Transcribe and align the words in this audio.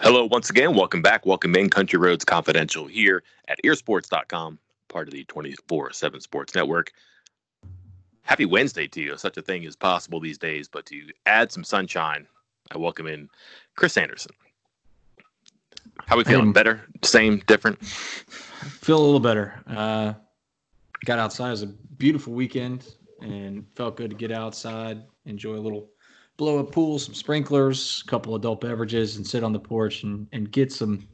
Hello, 0.00 0.24
once 0.24 0.50
again. 0.50 0.74
Welcome 0.74 1.02
back. 1.02 1.24
Welcome 1.24 1.54
in 1.54 1.70
Country 1.70 2.00
Roads 2.00 2.24
Confidential 2.24 2.88
here 2.88 3.22
at 3.46 3.58
earsports.com, 3.64 4.58
part 4.88 5.06
of 5.06 5.14
the 5.14 5.22
24 5.24 5.92
7 5.92 6.20
Sports 6.20 6.52
Network. 6.52 6.92
Happy 8.22 8.44
Wednesday 8.44 8.88
to 8.88 9.00
you. 9.00 9.16
Such 9.16 9.36
a 9.36 9.42
thing 9.42 9.62
is 9.62 9.76
possible 9.76 10.18
these 10.18 10.36
days, 10.36 10.66
but 10.66 10.84
to 10.86 11.00
add 11.26 11.52
some 11.52 11.62
sunshine, 11.62 12.26
I 12.72 12.78
welcome 12.78 13.06
in 13.06 13.28
Chris 13.76 13.96
Anderson. 13.96 14.32
How 16.06 16.16
are 16.16 16.18
we 16.18 16.24
feeling? 16.24 16.52
Better? 16.52 16.80
Same? 17.04 17.40
Different? 17.46 17.82
Feel 17.84 18.98
a 18.98 19.04
little 19.04 19.20
better. 19.20 19.62
Uh, 19.68 20.14
got 21.04 21.20
outside. 21.20 21.48
It 21.48 21.50
was 21.50 21.62
a 21.62 21.66
beautiful 21.68 22.32
weekend 22.32 22.94
and 23.20 23.64
felt 23.76 23.96
good 23.96 24.10
to 24.10 24.16
get 24.16 24.32
outside, 24.32 25.04
enjoy 25.24 25.54
a 25.54 25.62
little 25.62 25.88
blow 26.36 26.58
up 26.58 26.72
pool, 26.72 26.98
some 26.98 27.14
sprinklers, 27.14 28.02
a 28.06 28.10
couple 28.10 28.34
adult 28.34 28.60
beverages, 28.60 29.16
and 29.16 29.26
sit 29.26 29.44
on 29.44 29.52
the 29.52 29.60
porch 29.60 30.02
and, 30.02 30.26
and 30.32 30.50
get 30.50 30.72
some 30.72 31.06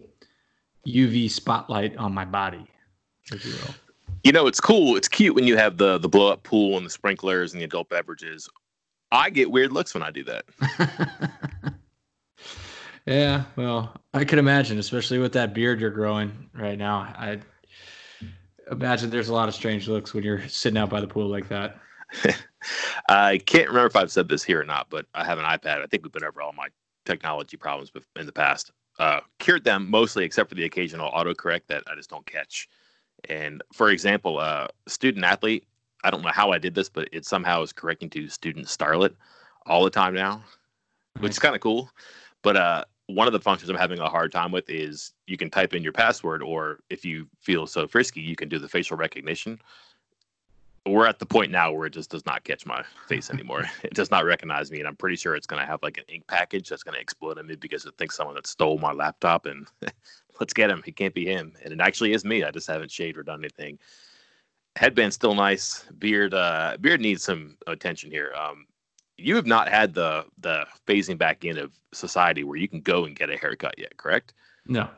UV 0.87 1.31
spotlight 1.31 1.97
on 1.97 2.13
my 2.13 2.25
body, 2.25 2.67
if 3.33 3.45
you 3.45 3.53
will. 3.53 3.75
You 4.25 4.33
know, 4.33 4.47
it's 4.47 4.61
cool. 4.61 4.97
It's 4.97 5.09
cute 5.09 5.35
when 5.35 5.47
you 5.47 5.57
have 5.57 5.79
the 5.79 5.99
the 5.99 6.09
blow 6.09 6.31
up 6.31 6.43
pool 6.43 6.77
and 6.77 6.85
the 6.85 6.91
sprinklers 6.91 7.53
and 7.53 7.61
the 7.61 7.65
adult 7.65 7.89
beverages. 7.89 8.49
I 9.13 9.31
get 9.31 9.51
weird 9.51 9.73
looks 9.73 9.95
when 9.95 10.03
I 10.03 10.11
do 10.11 10.25
that. 10.25 10.45
yeah, 13.07 13.45
well, 13.57 13.95
I 14.15 14.25
can 14.25 14.39
imagine, 14.39 14.79
especially 14.79 15.19
with 15.19 15.33
that 15.33 15.53
beard 15.55 15.81
you're 15.81 15.91
growing 15.91 16.49
right 16.55 16.79
now. 16.79 16.99
I 16.99 17.41
imagine 18.71 19.11
there's 19.11 19.31
a 19.31 19.35
lot 19.35 19.49
of 19.49 19.55
strange 19.55 19.89
looks 19.89 20.15
when 20.15 20.23
you're 20.23 20.47
sitting 20.49 20.79
out 20.79 20.91
by 20.91 21.01
the 21.01 21.09
pool 21.09 21.27
like 21.27 21.49
that. 21.49 21.81
I 23.09 23.39
can't 23.39 23.69
remember 23.69 23.87
if 23.87 23.97
I've 23.97 24.11
said 24.11 24.29
this 24.29 24.43
here 24.43 24.61
or 24.61 24.65
not, 24.65 24.91
but 24.91 25.07
I 25.15 25.25
have 25.25 25.39
an 25.39 25.45
iPad. 25.45 25.83
I 25.83 25.87
think 25.87 26.03
we've 26.03 26.13
been 26.13 26.25
over 26.25 26.43
all 26.43 26.53
my 26.53 26.69
technology 27.07 27.57
problems 27.57 27.91
in 28.17 28.27
the 28.27 28.33
past. 28.33 28.71
Uh, 28.99 29.21
cured 29.39 29.65
them 29.65 29.91
mostly, 29.91 30.25
except 30.25 30.49
for 30.49 30.55
the 30.55 30.65
occasional 30.65 31.11
autocorrect 31.11 31.63
that 31.69 31.83
I 31.91 31.95
just 31.95 32.11
don't 32.11 32.27
catch. 32.27 32.69
And 33.29 33.63
for 33.73 33.91
example, 33.91 34.39
uh, 34.39 34.69
student 34.87 35.25
athlete, 35.25 35.67
I 36.05 36.11
don't 36.11 36.23
know 36.23 36.31
how 36.31 36.53
I 36.53 36.59
did 36.59 36.75
this, 36.75 36.89
but 36.89 37.09
it 37.13 37.25
somehow 37.25 37.63
is 37.63 37.73
correcting 37.73 38.11
to 38.11 38.29
student 38.29 38.67
starlet 38.67 39.15
all 39.67 39.85
the 39.85 39.91
time 39.91 40.15
now, 40.15 40.43
which 41.21 41.33
is 41.33 41.39
kind 41.39 41.55
of 41.55 41.61
cool. 41.61 41.91
But 42.43 42.57
uh, 42.57 42.85
one 43.07 43.27
of 43.27 43.33
the 43.33 43.41
functions 43.41 43.69
I'm 43.69 43.77
having 43.77 43.99
a 43.99 44.09
hard 44.09 44.33
time 44.33 44.53
with 44.53 44.69
is 44.69 45.13
you 45.27 45.37
can 45.37 45.51
type 45.51 45.75
in 45.75 45.83
your 45.83 45.93
password, 45.93 46.43
or 46.43 46.81
if 46.89 47.05
you 47.05 47.27
feel 47.41 47.67
so 47.67 47.87
frisky, 47.87 48.21
you 48.21 48.37
can 48.37 48.49
do 48.49 48.59
the 48.59 48.69
facial 48.69 48.97
recognition 48.97 49.61
we're 50.87 51.07
at 51.07 51.19
the 51.19 51.27
point 51.27 51.51
now 51.51 51.73
where 51.73 51.87
it 51.87 51.93
just 51.93 52.11
does 52.11 52.25
not 52.25 52.45
catch 52.45 52.65
my 52.65 52.83
face 53.07 53.31
anymore. 53.33 53.65
it 53.83 53.95
does 53.95 54.11
not 54.11 54.25
recognize 54.25 54.71
me, 54.71 54.79
and 54.79 54.89
I'm 54.89 54.97
pretty 54.97 55.17
sure 55.17 55.35
it's 55.35 55.47
going 55.47 55.61
to 55.61 55.67
have 55.67 55.83
like 55.83 55.99
an 55.99 56.05
ink 56.09 56.27
package 56.27 56.69
that's 56.69 56.83
going 56.83 56.95
to 56.95 57.01
explode 57.01 57.39
at 57.39 57.47
me 57.47 57.57
because 57.57 57.85
it 57.85 57.95
thinks 57.99 58.17
someone 58.17 58.37
that 58.37 58.47
stole 58.47 58.79
my 58.79 58.93
laptop 58.93 59.47
and 59.47 59.67
let's 60.41 60.55
get 60.55 60.71
him. 60.71 60.83
He 60.85 60.93
can't 60.93 61.15
be 61.15 61.27
him, 61.27 61.55
and 61.63 61.73
it 61.73 61.81
actually 61.81 62.13
is 62.13 62.25
me. 62.25 62.45
I 62.45 62.51
just 62.51 62.67
haven't 62.67 62.91
shaved 62.91 63.19
or 63.19 63.23
done 63.23 63.41
anything. 63.41 63.79
Headband's 64.77 65.17
still 65.17 65.35
nice. 65.35 65.85
Beard, 65.99 66.33
uh, 66.33 66.77
beard 66.81 67.01
needs 67.01 67.25
some 67.25 67.57
attention 67.67 68.11
here. 68.11 68.33
Um, 68.39 68.67
you 69.19 69.37
have 69.37 69.47
not 69.47 69.69
had 69.69 69.93
the 69.93 70.25
the 70.39 70.65
phasing 70.87 71.19
back 71.19 71.45
in 71.45 71.59
of 71.59 71.73
society 71.93 72.45
where 72.45 72.57
you 72.57 72.69
can 72.69 72.81
go 72.81 73.05
and 73.05 73.15
get 73.15 73.31
a 73.31 73.37
haircut 73.37 73.75
yet, 73.79 73.97
correct? 73.97 74.33
No. 74.67 74.89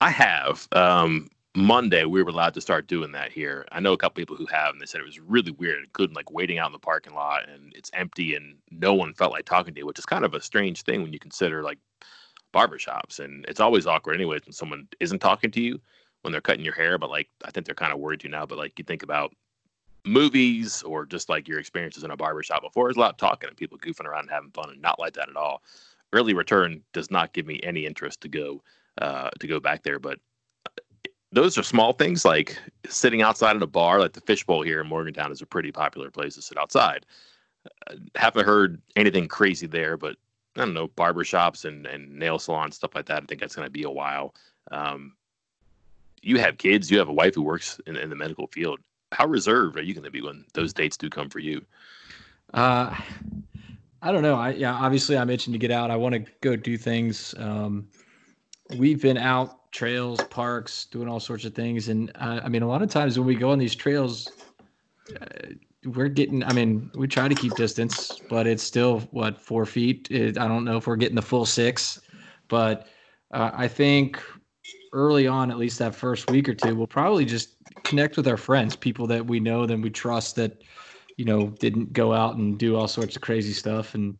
I 0.00 0.10
have. 0.10 0.68
Um, 0.72 1.28
Monday 1.56 2.04
we 2.04 2.20
were 2.22 2.30
allowed 2.30 2.54
to 2.54 2.60
start 2.60 2.88
doing 2.88 3.12
that 3.12 3.30
here. 3.30 3.64
I 3.70 3.78
know 3.78 3.92
a 3.92 3.96
couple 3.96 4.20
people 4.20 4.34
who 4.34 4.46
have, 4.46 4.72
and 4.72 4.80
they 4.80 4.86
said 4.86 5.00
it 5.00 5.06
was 5.06 5.20
really 5.20 5.52
weird. 5.52 5.92
Couldn't 5.92 6.16
like 6.16 6.32
waiting 6.32 6.58
out 6.58 6.66
in 6.66 6.72
the 6.72 6.80
parking 6.80 7.14
lot 7.14 7.48
and 7.48 7.72
it's 7.76 7.90
empty 7.94 8.34
and 8.34 8.56
no 8.72 8.92
one 8.92 9.14
felt 9.14 9.32
like 9.32 9.44
talking 9.44 9.72
to 9.74 9.80
you, 9.80 9.86
which 9.86 10.00
is 10.00 10.06
kind 10.06 10.24
of 10.24 10.34
a 10.34 10.40
strange 10.40 10.82
thing 10.82 11.02
when 11.02 11.12
you 11.12 11.20
consider 11.20 11.62
like 11.62 11.78
barbershops. 12.52 13.20
And 13.20 13.44
it's 13.46 13.60
always 13.60 13.86
awkward 13.86 14.14
anyways 14.14 14.42
when 14.44 14.52
someone 14.52 14.88
isn't 14.98 15.20
talking 15.20 15.52
to 15.52 15.60
you 15.60 15.80
when 16.22 16.32
they're 16.32 16.40
cutting 16.40 16.64
your 16.64 16.74
hair. 16.74 16.98
But 16.98 17.10
like 17.10 17.28
I 17.44 17.52
think 17.52 17.66
they're 17.66 17.74
kind 17.76 17.92
of 17.92 18.00
worried 18.00 18.24
you 18.24 18.30
now. 18.30 18.46
But 18.46 18.58
like 18.58 18.76
you 18.76 18.84
think 18.84 19.04
about 19.04 19.32
movies 20.04 20.82
or 20.82 21.06
just 21.06 21.28
like 21.28 21.46
your 21.46 21.60
experiences 21.60 22.02
in 22.02 22.10
a 22.10 22.16
barbershop 22.16 22.62
before, 22.62 22.88
there's 22.88 22.96
a 22.96 23.00
lot 23.00 23.12
of 23.12 23.16
talking 23.16 23.48
and 23.48 23.56
people 23.56 23.78
goofing 23.78 24.06
around 24.06 24.22
and 24.22 24.30
having 24.30 24.50
fun 24.50 24.70
and 24.70 24.82
not 24.82 24.98
like 24.98 25.14
that 25.14 25.28
at 25.28 25.36
all. 25.36 25.62
Early 26.12 26.34
return 26.34 26.82
does 26.92 27.12
not 27.12 27.32
give 27.32 27.46
me 27.46 27.60
any 27.62 27.86
interest 27.86 28.22
to 28.22 28.28
go 28.28 28.60
uh, 29.00 29.30
to 29.38 29.46
go 29.46 29.60
back 29.60 29.84
there, 29.84 30.00
but 30.00 30.18
those 31.34 31.58
are 31.58 31.64
small 31.64 31.92
things 31.92 32.24
like 32.24 32.56
sitting 32.88 33.20
outside 33.20 33.56
in 33.56 33.62
a 33.62 33.66
bar, 33.66 33.98
like 33.98 34.12
the 34.12 34.20
Fishbowl 34.20 34.62
here 34.62 34.80
in 34.80 34.86
Morgantown 34.86 35.32
is 35.32 35.42
a 35.42 35.46
pretty 35.46 35.72
popular 35.72 36.10
place 36.10 36.36
to 36.36 36.42
sit 36.42 36.56
outside. 36.56 37.04
Uh, 37.88 37.96
haven't 38.14 38.46
heard 38.46 38.80
anything 38.94 39.26
crazy 39.26 39.66
there, 39.66 39.96
but 39.96 40.16
I 40.56 40.60
don't 40.60 40.74
know, 40.74 40.88
barbershops 40.88 41.64
and, 41.64 41.86
and 41.86 42.16
nail 42.16 42.38
salons, 42.38 42.76
stuff 42.76 42.94
like 42.94 43.06
that. 43.06 43.22
I 43.24 43.26
think 43.26 43.40
that's 43.40 43.56
going 43.56 43.66
to 43.66 43.72
be 43.72 43.82
a 43.82 43.90
while. 43.90 44.34
Um, 44.70 45.14
you 46.22 46.38
have 46.38 46.56
kids, 46.58 46.90
you 46.90 46.98
have 46.98 47.08
a 47.08 47.12
wife 47.12 47.34
who 47.34 47.42
works 47.42 47.80
in, 47.86 47.96
in 47.96 48.10
the 48.10 48.16
medical 48.16 48.46
field. 48.46 48.78
How 49.10 49.26
reserved 49.26 49.76
are 49.76 49.82
you 49.82 49.92
going 49.92 50.04
to 50.04 50.10
be 50.10 50.22
when 50.22 50.44
those 50.54 50.72
dates 50.72 50.96
do 50.96 51.10
come 51.10 51.28
for 51.28 51.40
you? 51.40 51.64
Uh, 52.52 52.94
I 54.00 54.12
don't 54.12 54.22
know. 54.22 54.36
I 54.36 54.50
yeah, 54.50 54.72
obviously 54.72 55.18
I'm 55.18 55.30
itching 55.30 55.52
to 55.52 55.58
get 55.58 55.72
out. 55.72 55.90
I 55.90 55.96
want 55.96 56.14
to 56.14 56.24
go 56.42 56.54
do 56.54 56.76
things. 56.76 57.34
Um, 57.38 57.88
we've 58.70 59.00
been 59.00 59.18
out 59.18 59.70
trails, 59.72 60.20
parks, 60.24 60.86
doing 60.86 61.08
all 61.08 61.20
sorts 61.20 61.44
of 61.44 61.54
things. 61.54 61.88
And 61.88 62.10
uh, 62.14 62.40
I 62.44 62.48
mean, 62.48 62.62
a 62.62 62.68
lot 62.68 62.82
of 62.82 62.90
times 62.90 63.18
when 63.18 63.26
we 63.26 63.34
go 63.34 63.50
on 63.50 63.58
these 63.58 63.74
trails, 63.74 64.30
uh, 65.20 65.26
we're 65.84 66.08
getting, 66.08 66.42
I 66.44 66.52
mean, 66.52 66.90
we 66.94 67.06
try 67.06 67.28
to 67.28 67.34
keep 67.34 67.54
distance, 67.56 68.20
but 68.30 68.46
it's 68.46 68.62
still 68.62 69.00
what, 69.10 69.38
four 69.40 69.66
feet? 69.66 70.08
It, 70.10 70.38
I 70.38 70.48
don't 70.48 70.64
know 70.64 70.76
if 70.76 70.86
we're 70.86 70.96
getting 70.96 71.16
the 71.16 71.22
full 71.22 71.44
six, 71.44 72.00
but 72.48 72.88
uh, 73.32 73.50
I 73.52 73.68
think 73.68 74.22
early 74.92 75.26
on, 75.26 75.50
at 75.50 75.58
least 75.58 75.78
that 75.80 75.94
first 75.94 76.30
week 76.30 76.48
or 76.48 76.54
two, 76.54 76.74
we'll 76.74 76.86
probably 76.86 77.24
just 77.24 77.56
connect 77.82 78.16
with 78.16 78.28
our 78.28 78.36
friends, 78.36 78.76
people 78.76 79.06
that 79.08 79.26
we 79.26 79.40
know, 79.40 79.66
that 79.66 79.78
we 79.78 79.90
trust 79.90 80.36
that, 80.36 80.62
you 81.16 81.24
know, 81.24 81.48
didn't 81.48 81.92
go 81.92 82.14
out 82.14 82.36
and 82.36 82.58
do 82.58 82.76
all 82.76 82.88
sorts 82.88 83.16
of 83.16 83.22
crazy 83.22 83.52
stuff. 83.52 83.94
And, 83.94 84.16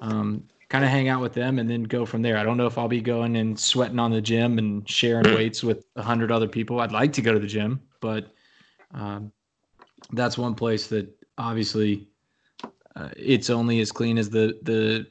um, 0.00 0.44
kind 0.72 0.86
of 0.86 0.90
hang 0.90 1.10
out 1.10 1.20
with 1.20 1.34
them 1.34 1.58
and 1.58 1.68
then 1.68 1.82
go 1.82 2.06
from 2.06 2.22
there. 2.22 2.38
I 2.38 2.42
don't 2.42 2.56
know 2.56 2.64
if 2.64 2.78
I'll 2.78 2.88
be 2.88 3.02
going 3.02 3.36
and 3.36 3.60
sweating 3.60 3.98
on 3.98 4.10
the 4.10 4.22
gym 4.22 4.56
and 4.56 4.88
sharing 4.88 5.26
mm. 5.26 5.36
weights 5.36 5.62
with 5.62 5.84
a 5.96 6.02
hundred 6.02 6.32
other 6.32 6.48
people. 6.48 6.80
I'd 6.80 6.92
like 6.92 7.12
to 7.12 7.20
go 7.20 7.30
to 7.30 7.38
the 7.38 7.46
gym, 7.46 7.78
but 8.00 8.32
um, 8.94 9.30
that's 10.12 10.38
one 10.38 10.54
place 10.54 10.86
that 10.86 11.06
obviously 11.36 12.08
uh, 12.96 13.10
it's 13.18 13.50
only 13.50 13.80
as 13.80 13.92
clean 13.92 14.16
as 14.16 14.30
the 14.30 14.58
the 14.62 15.06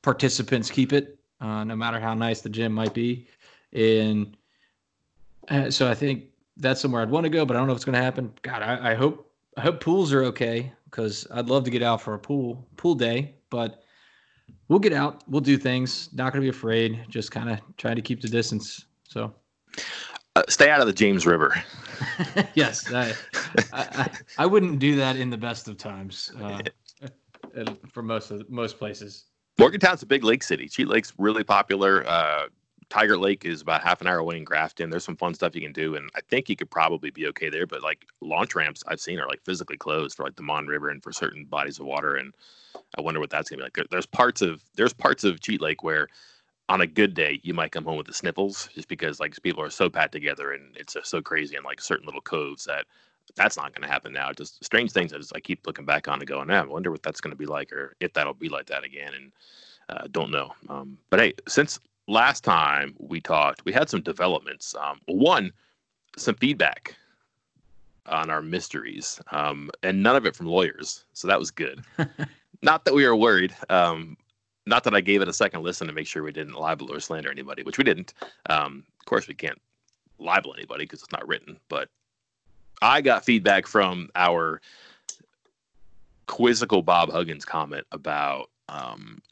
participants 0.00 0.70
keep 0.70 0.94
it, 0.94 1.18
uh, 1.42 1.64
no 1.64 1.76
matter 1.76 2.00
how 2.00 2.14
nice 2.14 2.40
the 2.40 2.48
gym 2.48 2.72
might 2.72 2.94
be. 2.94 3.28
And 3.74 4.38
uh, 5.48 5.70
so 5.70 5.90
I 5.90 5.94
think 5.94 6.24
that's 6.56 6.80
somewhere 6.80 7.02
I'd 7.02 7.10
want 7.10 7.24
to 7.24 7.30
go, 7.30 7.44
but 7.44 7.56
I 7.56 7.60
don't 7.60 7.66
know 7.66 7.74
if 7.74 7.76
it's 7.76 7.84
going 7.84 7.92
to 7.92 8.02
happen. 8.02 8.32
God, 8.40 8.62
I, 8.62 8.92
I 8.92 8.94
hope 8.94 9.30
I 9.58 9.60
hope 9.60 9.80
pools 9.80 10.14
are 10.14 10.24
okay 10.24 10.72
because 10.86 11.26
I'd 11.30 11.50
love 11.50 11.64
to 11.64 11.70
get 11.70 11.82
out 11.82 12.00
for 12.00 12.14
a 12.14 12.18
pool 12.18 12.66
pool 12.78 12.94
day, 12.94 13.34
but 13.50 13.82
we'll 14.68 14.78
get 14.78 14.92
out. 14.92 15.22
We'll 15.28 15.40
do 15.40 15.56
things. 15.56 16.10
Not 16.12 16.32
going 16.32 16.42
to 16.42 16.46
be 16.46 16.56
afraid. 16.56 17.04
Just 17.08 17.30
kind 17.30 17.50
of 17.50 17.60
trying 17.76 17.96
to 17.96 18.02
keep 18.02 18.20
the 18.20 18.28
distance. 18.28 18.86
So, 19.08 19.34
uh, 20.36 20.42
stay 20.48 20.70
out 20.70 20.80
of 20.80 20.86
the 20.86 20.92
James 20.92 21.26
River. 21.26 21.54
yes, 22.54 22.92
I, 22.92 23.14
I, 23.72 24.10
I, 24.38 24.46
wouldn't 24.46 24.78
do 24.78 24.94
that 24.96 25.16
in 25.16 25.30
the 25.30 25.36
best 25.36 25.66
of 25.66 25.76
times. 25.76 26.30
Uh, 26.40 26.60
for 27.92 28.02
most 28.02 28.30
of 28.30 28.48
most 28.48 28.78
places. 28.78 29.24
Morgantown's 29.58 30.02
a 30.02 30.06
big 30.06 30.22
lake 30.22 30.42
city. 30.42 30.68
Cheat 30.68 30.86
Lake's 30.86 31.12
really 31.18 31.42
popular. 31.42 32.06
Uh, 32.06 32.46
Tiger 32.90 33.18
Lake 33.18 33.44
is 33.44 33.60
about 33.60 33.82
half 33.82 34.00
an 34.00 34.06
hour 34.06 34.18
away 34.18 34.36
in 34.36 34.44
Grafton. 34.44 34.88
There's 34.88 35.04
some 35.04 35.16
fun 35.16 35.34
stuff 35.34 35.54
you 35.54 35.60
can 35.60 35.72
do, 35.72 35.96
and 35.96 36.08
I 36.14 36.20
think 36.28 36.48
you 36.48 36.56
could 36.56 36.70
probably 36.70 37.10
be 37.10 37.26
okay 37.28 37.50
there. 37.50 37.66
But 37.66 37.82
like 37.82 38.06
launch 38.20 38.54
ramps, 38.54 38.82
I've 38.86 39.00
seen 39.00 39.18
are 39.18 39.28
like 39.28 39.44
physically 39.44 39.76
closed 39.76 40.16
for 40.16 40.24
like 40.24 40.36
the 40.36 40.42
Mon 40.42 40.66
River 40.66 40.88
and 40.88 41.02
for 41.02 41.12
certain 41.12 41.44
bodies 41.44 41.80
of 41.80 41.86
water, 41.86 42.16
and 42.16 42.32
I 42.96 43.00
wonder 43.00 43.20
what 43.20 43.30
that's 43.30 43.50
gonna 43.50 43.58
be 43.58 43.64
like. 43.64 43.74
There, 43.74 43.86
there's 43.90 44.06
parts 44.06 44.42
of 44.42 44.62
there's 44.76 44.92
parts 44.92 45.24
of 45.24 45.40
Cheat 45.40 45.60
Lake 45.60 45.82
where 45.82 46.08
on 46.68 46.80
a 46.82 46.86
good 46.86 47.14
day 47.14 47.40
you 47.42 47.54
might 47.54 47.72
come 47.72 47.84
home 47.84 47.96
with 47.96 48.06
the 48.06 48.12
sniffles 48.12 48.68
just 48.74 48.88
because 48.88 49.20
like 49.20 49.40
people 49.42 49.62
are 49.62 49.70
so 49.70 49.88
packed 49.88 50.12
together 50.12 50.52
and 50.52 50.76
it's 50.76 50.92
just 50.92 51.10
so 51.10 51.22
crazy 51.22 51.56
in 51.56 51.62
like 51.62 51.80
certain 51.80 52.04
little 52.04 52.20
coves 52.20 52.64
that 52.64 52.84
that's 53.36 53.56
not 53.56 53.74
going 53.74 53.82
to 53.82 53.92
happen 53.92 54.12
now. 54.12 54.32
Just 54.32 54.62
strange 54.64 54.92
things 54.92 55.12
that 55.12 55.22
I 55.34 55.40
keep 55.40 55.66
looking 55.66 55.84
back 55.84 56.08
on 56.08 56.18
and 56.18 56.26
going, 56.26 56.50
I 56.50 56.62
wonder 56.64 56.90
what 56.90 57.02
that's 57.02 57.20
going 57.20 57.32
to 57.32 57.36
be 57.36 57.46
like 57.46 57.72
or 57.72 57.94
if 58.00 58.12
that'll 58.12 58.34
be 58.34 58.48
like 58.48 58.66
that 58.66 58.84
again. 58.84 59.12
And 59.14 59.32
uh, 59.88 60.08
don't 60.10 60.30
know. 60.30 60.52
Um, 60.68 60.98
but 61.10 61.20
hey, 61.20 61.34
since 61.46 61.78
last 62.06 62.44
time 62.44 62.94
we 62.98 63.20
talked, 63.20 63.64
we 63.64 63.72
had 63.72 63.88
some 63.88 64.02
developments. 64.02 64.74
Um, 64.74 65.00
one, 65.06 65.52
some 66.16 66.34
feedback 66.34 66.96
on 68.06 68.30
our 68.30 68.42
mysteries, 68.42 69.20
um, 69.32 69.70
and 69.82 70.02
none 70.02 70.16
of 70.16 70.26
it 70.26 70.34
from 70.34 70.46
lawyers. 70.46 71.04
So 71.12 71.28
that 71.28 71.38
was 71.38 71.50
good. 71.50 71.84
not 72.62 72.84
that 72.84 72.94
we 72.94 73.06
were 73.06 73.16
worried. 73.16 73.54
Um, 73.68 74.16
not 74.66 74.84
that 74.84 74.94
I 74.94 75.00
gave 75.00 75.22
it 75.22 75.28
a 75.28 75.32
second 75.32 75.62
listen 75.62 75.86
to 75.86 75.92
make 75.92 76.06
sure 76.06 76.22
we 76.22 76.32
didn't 76.32 76.54
libel 76.54 76.92
or 76.92 77.00
slander 77.00 77.30
anybody, 77.30 77.62
which 77.62 77.78
we 77.78 77.84
didn't. 77.84 78.12
Um, 78.50 78.84
of 79.00 79.06
course, 79.06 79.26
we 79.26 79.34
can't 79.34 79.60
libel 80.18 80.54
anybody 80.54 80.84
because 80.84 81.02
it's 81.02 81.12
not 81.12 81.26
written. 81.26 81.58
But 81.68 81.88
I 82.82 83.00
got 83.00 83.24
feedback 83.24 83.66
from 83.66 84.10
our 84.14 84.60
quizzical 86.26 86.82
Bob 86.82 87.10
Huggins 87.10 87.44
comment 87.44 87.86
about 87.92 88.50
um, 88.68 89.22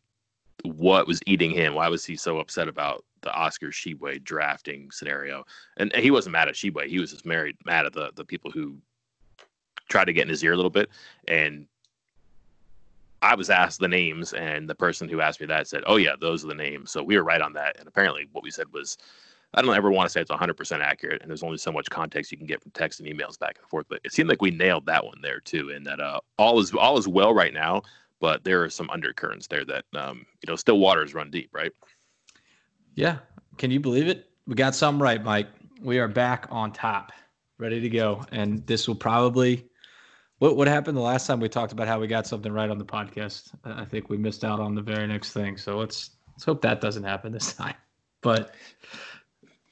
what 0.64 1.06
was 1.06 1.20
eating 1.26 1.50
him. 1.50 1.74
Why 1.74 1.88
was 1.88 2.04
he 2.04 2.16
so 2.16 2.38
upset 2.38 2.68
about 2.68 3.04
the 3.20 3.32
Oscar 3.32 3.68
Tshiebwe 3.68 4.24
drafting 4.24 4.90
scenario? 4.90 5.44
And, 5.76 5.92
and 5.92 6.02
he 6.02 6.10
wasn't 6.10 6.32
mad 6.32 6.48
at 6.48 6.54
Tshiebwe. 6.54 6.86
He 6.86 6.98
was 6.98 7.10
just 7.10 7.26
married, 7.26 7.56
mad 7.64 7.86
at 7.86 7.92
the 7.92 8.10
the 8.16 8.24
people 8.24 8.50
who 8.50 8.76
tried 9.88 10.06
to 10.06 10.12
get 10.12 10.22
in 10.22 10.28
his 10.28 10.42
ear 10.42 10.52
a 10.52 10.56
little 10.56 10.70
bit. 10.70 10.88
And 11.28 11.66
I 13.26 13.34
was 13.34 13.50
asked 13.50 13.80
the 13.80 13.88
names, 13.88 14.32
and 14.34 14.70
the 14.70 14.74
person 14.76 15.08
who 15.08 15.20
asked 15.20 15.40
me 15.40 15.46
that 15.46 15.66
said, 15.66 15.82
"Oh 15.88 15.96
yeah, 15.96 16.14
those 16.20 16.44
are 16.44 16.48
the 16.48 16.54
names." 16.54 16.92
So 16.92 17.02
we 17.02 17.16
were 17.16 17.24
right 17.24 17.40
on 17.40 17.54
that. 17.54 17.76
And 17.76 17.88
apparently, 17.88 18.28
what 18.30 18.44
we 18.44 18.52
said 18.52 18.72
was, 18.72 18.96
I 19.52 19.62
don't 19.62 19.74
ever 19.74 19.90
want 19.90 20.06
to 20.06 20.12
say 20.12 20.20
it's 20.20 20.30
100% 20.30 20.80
accurate, 20.80 21.22
and 21.22 21.28
there's 21.28 21.42
only 21.42 21.58
so 21.58 21.72
much 21.72 21.90
context 21.90 22.30
you 22.30 22.38
can 22.38 22.46
get 22.46 22.62
from 22.62 22.70
text 22.70 23.00
and 23.00 23.08
emails 23.08 23.36
back 23.36 23.56
and 23.58 23.68
forth. 23.68 23.86
But 23.88 24.00
it 24.04 24.12
seemed 24.12 24.28
like 24.28 24.42
we 24.42 24.52
nailed 24.52 24.86
that 24.86 25.04
one 25.04 25.20
there 25.22 25.40
too, 25.40 25.70
and 25.70 25.84
that 25.86 25.98
uh, 25.98 26.20
all 26.38 26.60
is 26.60 26.72
all 26.72 26.98
is 26.98 27.08
well 27.08 27.34
right 27.34 27.52
now. 27.52 27.82
But 28.20 28.44
there 28.44 28.62
are 28.62 28.70
some 28.70 28.88
undercurrents 28.90 29.48
there 29.48 29.64
that 29.64 29.84
um, 29.96 30.24
you 30.40 30.46
know, 30.48 30.54
still 30.54 30.78
waters 30.78 31.12
run 31.12 31.28
deep, 31.28 31.50
right? 31.52 31.72
Yeah. 32.94 33.18
Can 33.58 33.72
you 33.72 33.80
believe 33.80 34.06
it? 34.06 34.30
We 34.46 34.54
got 34.54 34.76
something 34.76 35.02
right, 35.02 35.22
Mike. 35.22 35.48
We 35.82 35.98
are 35.98 36.08
back 36.08 36.46
on 36.50 36.70
top, 36.70 37.10
ready 37.58 37.80
to 37.80 37.88
go, 37.88 38.24
and 38.30 38.64
this 38.68 38.86
will 38.86 38.94
probably 38.94 39.66
what 40.38 40.56
what 40.56 40.68
happened 40.68 40.96
the 40.96 41.02
last 41.02 41.26
time 41.26 41.40
we 41.40 41.48
talked 41.48 41.72
about 41.72 41.88
how 41.88 41.98
we 41.98 42.06
got 42.06 42.26
something 42.26 42.52
right 42.52 42.70
on 42.70 42.78
the 42.78 42.84
podcast? 42.84 43.54
I 43.64 43.84
think 43.84 44.10
we 44.10 44.16
missed 44.16 44.44
out 44.44 44.60
on 44.60 44.74
the 44.74 44.82
very 44.82 45.06
next 45.06 45.32
thing. 45.32 45.56
So 45.56 45.78
let's 45.78 46.10
let's 46.34 46.44
hope 46.44 46.60
that 46.62 46.80
doesn't 46.80 47.04
happen 47.04 47.32
this 47.32 47.52
time. 47.54 47.74
But 48.20 48.54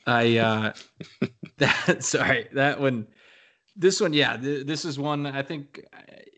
I 0.06 0.38
uh 0.38 0.72
that 1.58 2.02
sorry, 2.02 2.48
that 2.52 2.80
one 2.80 3.06
this 3.76 4.00
one 4.00 4.12
yeah, 4.12 4.36
th- 4.36 4.66
this 4.66 4.84
is 4.84 4.98
one 4.98 5.26
I 5.26 5.42
think 5.42 5.84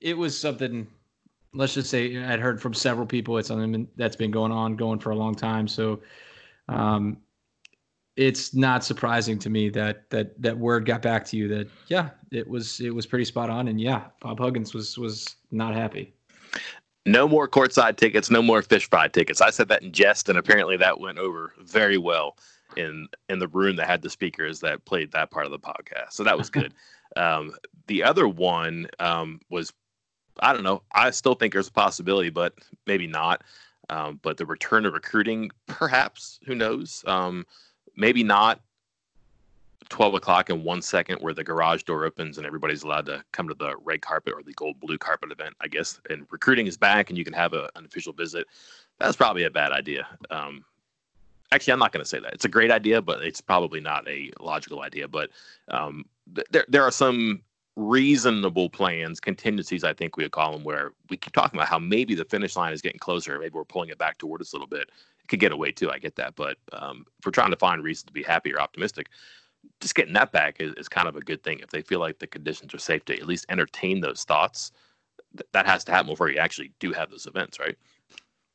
it 0.01 0.17
was 0.17 0.39
something 0.39 0.87
let's 1.55 1.75
just 1.75 1.91
say 1.91 2.23
I'd 2.23 2.41
heard 2.41 2.61
from 2.61 2.75
several 2.75 3.07
people 3.07 3.39
it's 3.39 3.49
something 3.49 3.89
that's 3.97 4.17
been 4.17 4.31
going 4.31 4.53
on 4.53 4.77
going 4.77 4.99
for 4.99 5.11
a 5.11 5.17
long 5.17 5.35
time. 5.35 5.69
So 5.69 6.01
um 6.69 7.19
it's 8.17 8.55
not 8.55 8.83
surprising 8.83 9.39
to 9.39 9.51
me 9.51 9.69
that 9.69 10.09
that 10.11 10.41
that 10.41 10.57
word 10.57 10.87
got 10.87 11.03
back 11.03 11.25
to 11.27 11.37
you 11.37 11.49
that 11.49 11.69
yeah 11.89 12.11
it 12.33 12.49
was 12.49 12.81
it 12.81 12.95
was 12.95 13.07
pretty 13.07 13.25
spot 13.25 13.51
on. 13.51 13.69
And 13.69 13.81
yeah 13.81 14.05
bob 14.21 14.41
huggins 14.41 14.75
was 14.75 14.99
was 14.99 15.37
not 15.51 15.75
happy. 15.75 16.13
No 17.05 17.29
more 17.29 17.47
courtside 17.47 17.97
tickets 17.97 18.31
no 18.31 18.43
more 18.43 18.63
fish 18.63 18.89
fry 18.89 19.09
tickets. 19.09 19.41
I 19.41 19.51
said 19.51 19.69
that 19.69 19.83
in 19.83 19.93
jest 19.93 20.29
and 20.29 20.39
apparently 20.39 20.77
that 20.79 20.99
went 20.99 21.19
over 21.19 21.53
very 21.61 21.99
well 21.99 22.37
in 22.77 23.07
in 23.29 23.39
the 23.39 23.49
room 23.49 23.77
that 23.77 23.87
had 23.87 24.03
the 24.03 24.11
speakers 24.11 24.61
that 24.61 24.85
played 24.87 25.13
that 25.13 25.31
part 25.31 25.47
of 25.47 25.53
the 25.53 25.59
podcast. 25.59 26.13
So 26.13 26.25
that 26.25 26.37
was 26.37 26.51
good. 26.51 26.75
Um, 27.15 27.53
the 27.87 28.03
other 28.03 28.29
one 28.29 28.89
um, 28.99 29.41
was 29.49 29.73
i 30.41 30.53
don't 30.53 30.65
know 30.65 30.83
i 30.93 31.09
still 31.11 31.35
think 31.35 31.55
there's 31.55 31.69
a 31.69 31.73
possibility 31.73 32.29
but 32.29 32.53
maybe 32.87 33.07
not. 33.07 33.43
Um, 33.89 34.19
but 34.23 34.37
the 34.37 34.45
return 34.45 34.85
of 34.85 34.93
recruiting 34.93 35.51
perhaps 35.67 36.41
who 36.45 36.55
knows? 36.55 37.05
Um, 37.07 37.47
maybe 37.97 38.23
not 38.23 38.61
12 39.89 40.15
o'clock 40.15 40.51
in 40.51 40.65
one 40.65 40.83
second 40.83 41.19
where 41.21 41.35
the 41.35 41.45
garage 41.45 41.83
door 41.85 42.05
opens 42.05 42.39
and 42.39 42.47
everybody's 42.47 42.83
allowed 42.83 43.07
to 43.07 43.23
come 43.33 43.49
to 43.49 43.55
the 43.55 43.75
red 43.85 44.03
carpet 44.03 44.35
or 44.35 44.43
the 44.43 44.53
gold 44.55 44.79
blue 44.81 44.99
carpet 44.99 45.31
event, 45.31 45.55
I 45.61 45.69
guess, 45.69 46.01
and 46.11 46.27
recruiting 46.31 46.67
is 46.67 46.77
back 46.77 47.09
and 47.09 47.19
you 47.19 47.25
can 47.25 47.33
have 47.35 47.53
a, 47.53 47.69
an 47.77 47.85
official 47.85 48.13
visit. 48.13 48.47
That's 48.99 49.17
probably 49.17 49.45
a 49.45 49.51
bad 49.51 49.73
idea. 49.73 50.07
Um, 50.31 50.65
actually, 51.53 51.73
I'm 51.73 51.79
not 51.79 51.93
going 51.93 52.03
to 52.03 52.09
say 52.09 52.19
that. 52.19 52.33
It's 52.33 52.45
a 52.45 52.51
great 52.51 52.71
idea, 52.71 53.01
but 53.01 53.23
it's 53.23 53.41
probably 53.41 53.81
not 53.81 54.09
a 54.09 54.33
logical 54.41 54.83
idea. 54.83 55.07
But 55.07 55.31
um, 55.69 56.05
th- 56.35 56.47
there, 56.51 56.65
there 56.69 56.83
are 56.83 56.91
some 56.91 57.43
reasonable 57.77 58.71
plans, 58.71 59.21
contingencies, 59.21 59.85
I 59.85 59.93
think 59.93 60.17
we 60.17 60.25
would 60.25 60.33
call 60.33 60.53
them, 60.53 60.65
where 60.65 60.93
we 61.11 61.19
keep 61.19 61.35
talking 61.35 61.59
about 61.59 61.69
how 61.69 61.79
maybe 61.79 62.15
the 62.15 62.25
finish 62.25 62.57
line 62.57 62.73
is 62.73 62.81
getting 62.81 62.99
closer. 62.99 63.39
Maybe 63.39 63.53
we're 63.53 63.65
pulling 63.65 63.91
it 63.91 63.99
back 63.99 64.19
toward 64.19 64.41
us 64.41 64.53
a 64.53 64.57
little 64.57 64.67
bit 64.67 64.91
could 65.27 65.41
get 65.41 65.53
away 65.53 65.73
too. 65.73 65.91
I 65.91 65.99
get 65.99 66.17
that, 66.17 66.37
but 66.37 66.57
um, 66.73 67.05
if 67.19 67.27
we're 67.27 67.33
trying 67.33 67.51
to 67.51 67.57
find 67.57 67.83
reasons 67.83 68.05
to 68.05 68.13
be 68.13 68.23
happy 68.23 68.55
or 68.55 68.61
optimistic, 68.61 69.09
just 69.81 69.95
getting 69.95 70.15
that 70.15 70.33
back 70.33 70.57
is, 70.61 70.73
is 70.77 70.89
kind 70.89 71.09
of 71.09 71.17
a 71.17 71.21
good 71.21 71.43
thing. 71.43 71.59
If 71.61 71.71
they 71.71 71.83
feel 71.83 72.01
like 72.01 72.19
the 72.19 72.27
conditions 72.27 72.73
are 72.75 72.79
safe 72.79 73.05
to 73.07 73.17
at 73.17 73.27
least 73.27 73.47
entertain 73.49 74.01
those 74.01 74.25
thoughts, 74.25 74.73
th- 75.37 75.49
that 75.53 75.67
has 75.67 75.85
to 75.85 75.93
happen 75.93 76.09
before 76.09 76.31
you 76.31 76.39
actually 76.39 76.73
do 76.79 76.93
have 76.93 77.11
those 77.11 77.27
events, 77.27 77.59
right? 77.59 77.77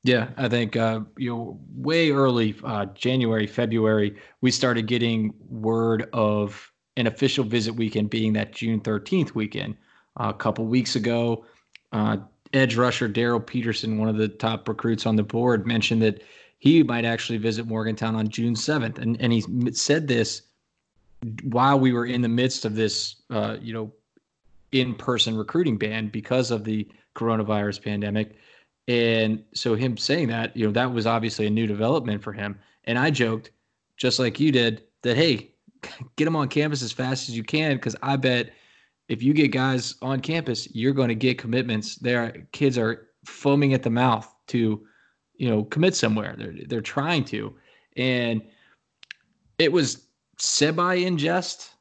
Yeah, 0.04 0.30
I 0.38 0.50
think 0.50 0.76
uh, 0.76 1.02
you 1.18 1.30
know 1.30 1.60
way 1.76 2.12
early 2.12 2.56
uh, 2.64 2.86
January, 2.88 3.46
February, 3.46 4.18
we 4.42 4.50
started 4.50 4.88
getting 4.88 5.34
word 5.48 6.10
of 6.14 6.72
an 6.98 7.08
official 7.08 7.44
visit 7.44 7.76
weekend 7.76 8.10
being 8.10 8.34
that 8.34 8.54
June 8.54 8.80
13th 8.80 9.36
weekend. 9.36 9.78
Uh, 10.20 10.30
a 10.30 10.34
couple 10.34 10.66
weeks 10.66 10.98
ago, 10.98 11.46
uh, 11.94 12.18
edge 12.52 12.76
rusher 12.76 13.08
Daryl 13.08 13.46
Peterson, 13.46 13.98
one 13.98 14.10
of 14.10 14.18
the 14.18 14.28
top 14.28 14.68
recruits 14.68 15.06
on 15.06 15.16
the 15.16 15.24
board, 15.24 15.66
mentioned 15.66 16.02
that 16.02 16.24
he 16.62 16.84
might 16.84 17.06
actually 17.06 17.40
visit 17.40 17.66
Morgantown 17.66 18.16
on 18.16 18.30
June 18.30 18.54
7th. 18.54 19.00
And, 19.00 19.20
and 19.20 19.34
he 19.34 19.44
said 19.72 20.08
this 20.08 20.44
while 21.42 21.80
we 21.80 21.92
were 21.92 22.06
in 22.06 22.22
the 22.22 22.30
midst 22.30 22.66
of 22.66 22.76
this, 22.76 23.16
uh, 23.32 23.58
you 23.60 23.74
know, 23.74 23.92
in 24.72 24.94
person 24.94 25.36
recruiting 25.36 25.76
ban 25.76 26.10
because 26.10 26.52
of 26.52 26.64
the 26.64 26.88
coronavirus 27.16 27.84
pandemic. 27.84 28.36
And 28.88 29.44
so, 29.56 29.74
him 29.74 29.98
saying 29.98 30.28
that, 30.28 30.56
you 30.56 30.68
know, 30.68 30.72
that 30.74 30.94
was 30.94 31.08
obviously 31.08 31.48
a 31.48 31.50
new 31.50 31.66
development 31.66 32.22
for 32.22 32.32
him. 32.32 32.60
And 32.84 33.00
I 33.00 33.10
joked, 33.10 33.50
just 33.98 34.20
like 34.20 34.40
you 34.40 34.52
did, 34.52 34.84
that, 35.02 35.18
hey, 35.18 35.56
get 36.16 36.26
them 36.26 36.36
on 36.36 36.48
campus 36.48 36.84
as 36.84 36.92
fast 36.92 37.28
as 37.28 37.36
you 37.36 37.44
can 37.44 37.76
because 37.76 37.96
I 38.04 38.18
bet 38.18 38.52
if 39.08 39.24
you 39.24 39.34
get 39.34 39.48
guys 39.48 39.96
on 40.04 40.20
campus, 40.20 40.68
you're 40.76 40.94
going 40.94 41.10
to 41.10 41.16
get 41.16 41.40
commitments. 41.40 41.96
There, 41.96 42.46
kids 42.52 42.78
are 42.78 43.08
foaming 43.26 43.74
at 43.74 43.82
the 43.82 43.90
mouth 43.90 44.32
to 44.50 44.86
you 45.42 45.50
know 45.50 45.64
commit 45.64 45.96
somewhere. 45.96 46.36
They're 46.38 46.54
they're 46.68 46.82
trying 46.82 47.26
to, 47.26 47.56
and 47.98 48.44
it 49.58 49.72
was 49.72 50.06
semi 50.38 50.94
in 50.94 51.18
jest, 51.18 51.72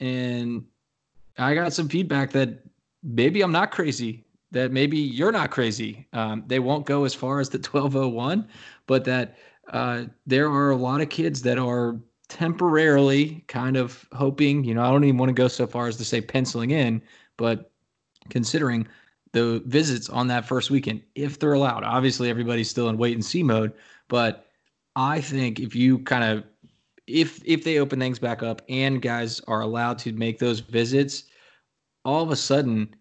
and 0.00 0.64
I 1.36 1.54
got 1.54 1.74
some 1.74 1.90
feedback 1.90 2.32
that 2.32 2.64
maybe 3.02 3.42
I'm 3.42 3.52
not 3.52 3.70
crazy. 3.70 4.24
That 4.52 4.72
maybe 4.72 4.96
you're 4.96 5.30
not 5.30 5.50
crazy. 5.50 6.08
Um, 6.14 6.44
they 6.46 6.58
won't 6.58 6.86
go 6.86 7.04
as 7.04 7.14
far 7.14 7.38
as 7.38 7.50
the 7.50 7.58
1201, 7.70 8.48
but 8.86 9.04
that 9.04 9.36
uh, 9.70 10.04
there 10.26 10.50
are 10.50 10.70
a 10.70 10.76
lot 10.76 11.02
of 11.02 11.10
kids 11.10 11.42
that 11.42 11.58
are 11.58 12.00
temporarily 12.28 13.44
kind 13.46 13.76
of 13.76 14.06
hoping, 14.12 14.64
you 14.64 14.72
know, 14.72 14.82
I 14.82 14.90
don't 14.90 15.04
even 15.04 15.18
want 15.18 15.28
to 15.28 15.34
go 15.34 15.48
so 15.48 15.66
far 15.66 15.86
as 15.86 15.98
to 15.98 16.04
say 16.04 16.22
penciling 16.22 16.70
in, 16.70 17.02
but 17.36 17.70
considering 18.30 18.88
the 19.32 19.62
visits 19.66 20.08
on 20.08 20.28
that 20.28 20.46
first 20.46 20.70
weekend 20.70 21.02
if 21.14 21.38
they're 21.38 21.54
allowed. 21.54 21.84
Obviously, 21.84 22.28
everybody's 22.28 22.70
still 22.70 22.88
in 22.88 22.98
wait 22.98 23.14
and 23.14 23.24
see 23.24 23.42
mode, 23.42 23.72
but 24.08 24.46
I 24.96 25.20
think 25.20 25.58
if 25.58 25.74
you 25.74 25.98
kind 26.00 26.24
of 26.24 26.44
if 27.06 27.42
if 27.44 27.64
they 27.64 27.78
open 27.78 27.98
things 27.98 28.18
back 28.18 28.42
up 28.42 28.62
and 28.68 29.02
guys 29.02 29.40
are 29.40 29.60
allowed 29.60 29.98
to 30.00 30.12
make 30.12 30.38
those 30.38 30.60
visits, 30.60 31.24
all 32.04 32.22
of 32.22 32.30
a 32.30 32.36
sudden 32.36 32.94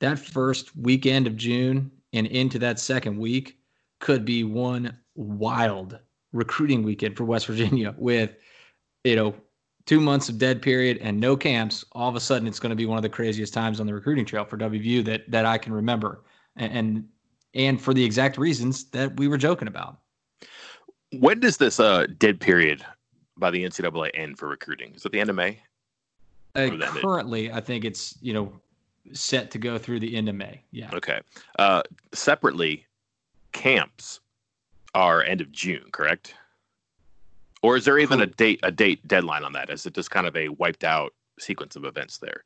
that 0.00 0.18
first 0.18 0.76
weekend 0.76 1.26
of 1.26 1.36
June 1.36 1.90
and 2.12 2.26
into 2.26 2.58
that 2.58 2.78
second 2.78 3.18
week 3.18 3.58
could 4.00 4.24
be 4.24 4.44
one 4.44 4.96
wild 5.14 5.98
recruiting 6.32 6.82
weekend 6.82 7.16
for 7.16 7.24
West 7.24 7.46
Virginia 7.46 7.94
with 7.98 8.30
you 9.04 9.16
know 9.16 9.34
two 9.88 10.00
months 10.02 10.28
of 10.28 10.36
dead 10.36 10.60
period 10.60 10.98
and 11.00 11.18
no 11.18 11.34
camps, 11.34 11.82
all 11.92 12.10
of 12.10 12.14
a 12.14 12.20
sudden 12.20 12.46
it's 12.46 12.60
going 12.60 12.68
to 12.68 12.76
be 12.76 12.84
one 12.84 12.98
of 12.98 13.02
the 13.02 13.08
craziest 13.08 13.54
times 13.54 13.80
on 13.80 13.86
the 13.86 13.94
recruiting 13.94 14.26
trail 14.26 14.44
for 14.44 14.58
WVU 14.58 15.02
that 15.06 15.28
that 15.30 15.46
I 15.46 15.56
can 15.56 15.72
remember, 15.72 16.20
and 16.56 16.72
and, 16.72 17.08
and 17.54 17.80
for 17.80 17.94
the 17.94 18.04
exact 18.04 18.36
reasons 18.36 18.84
that 18.90 19.18
we 19.18 19.26
were 19.26 19.38
joking 19.38 19.66
about. 19.66 19.96
When 21.18 21.40
does 21.40 21.56
this 21.56 21.80
uh, 21.80 22.06
dead 22.18 22.38
period 22.38 22.84
by 23.38 23.50
the 23.50 23.64
NCAA 23.64 24.10
end 24.12 24.38
for 24.38 24.46
recruiting? 24.46 24.94
Is 24.94 25.06
it 25.06 25.12
the 25.12 25.20
end 25.20 25.30
of 25.30 25.36
May? 25.36 25.58
Uh, 26.54 26.68
currently, 27.00 27.50
I 27.50 27.60
think 27.62 27.86
it's 27.86 28.18
you 28.20 28.34
know 28.34 28.52
set 29.14 29.50
to 29.52 29.58
go 29.58 29.78
through 29.78 30.00
the 30.00 30.14
end 30.14 30.28
of 30.28 30.34
May. 30.34 30.60
Yeah. 30.70 30.90
Okay. 30.92 31.20
Uh, 31.58 31.82
separately, 32.12 32.84
camps 33.52 34.20
are 34.94 35.22
end 35.22 35.40
of 35.40 35.50
June, 35.50 35.86
correct? 35.92 36.34
Or 37.62 37.76
is 37.76 37.84
there 37.84 37.98
even 37.98 38.20
a 38.20 38.26
date 38.26 38.60
a 38.62 38.70
date 38.70 39.06
deadline 39.06 39.44
on 39.44 39.52
that? 39.52 39.70
Is 39.70 39.86
it 39.86 39.94
just 39.94 40.10
kind 40.10 40.26
of 40.26 40.36
a 40.36 40.48
wiped 40.48 40.84
out 40.84 41.12
sequence 41.38 41.76
of 41.76 41.84
events 41.84 42.18
there? 42.18 42.44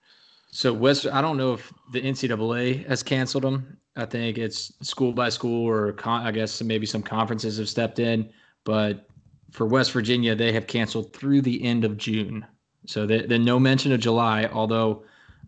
So 0.51 0.73
West, 0.73 1.07
I 1.07 1.23
don't 1.23 1.37
know 1.37 1.55
if 1.55 1.73
the 1.93 2.03
NCAA 2.03 2.87
has 2.87 3.03
canceled 3.03 3.45
them. 3.45 3.79
I 3.97 4.05
think 4.05 4.39
it's 4.39 4.73
school 4.87 5.13
by 5.13 5.29
school, 5.29 5.67
or 5.67 5.93
con- 5.93 6.27
I 6.27 6.31
guess 6.31 6.63
maybe 6.63 6.87
some 6.87 7.03
conferences 7.03 7.59
have 7.59 7.69
stepped 7.69 7.99
in. 7.99 8.31
But 8.65 9.09
for 9.51 9.67
West 9.67 9.93
Virginia, 9.93 10.35
they 10.35 10.53
have 10.53 10.67
canceled 10.67 11.13
through 11.13 11.43
the 11.43 11.63
end 11.63 11.85
of 11.85 11.97
June. 11.97 12.47
So 12.87 13.07
then 13.07 13.45
no 13.45 13.59
mention 13.59 13.93
of 13.93 14.01
July. 14.01 14.47
Although 14.47 15.05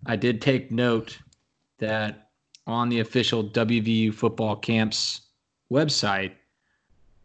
I 0.06 0.16
did 0.16 0.40
take 0.40 0.70
note 0.70 1.18
that 1.78 2.28
on 2.66 2.88
the 2.88 3.00
official 3.00 3.44
WVU 3.44 4.12
football 4.14 4.56
camps 4.56 5.22
website, 5.70 6.32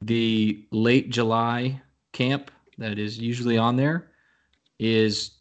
the 0.01 0.65
late 0.71 1.09
July 1.09 1.81
camp 2.11 2.51
that 2.77 2.97
is 2.97 3.17
usually 3.17 3.57
on 3.57 3.75
there 3.75 4.11
is 4.79 5.31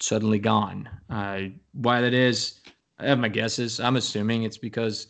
suddenly 0.00 0.38
gone. 0.38 0.88
Uh, 1.10 1.42
why 1.72 2.00
that 2.00 2.14
is, 2.14 2.60
I 2.98 3.06
have 3.06 3.18
my 3.18 3.28
guesses. 3.28 3.80
I'm 3.80 3.96
assuming 3.96 4.42
it's 4.42 4.58
because 4.58 5.08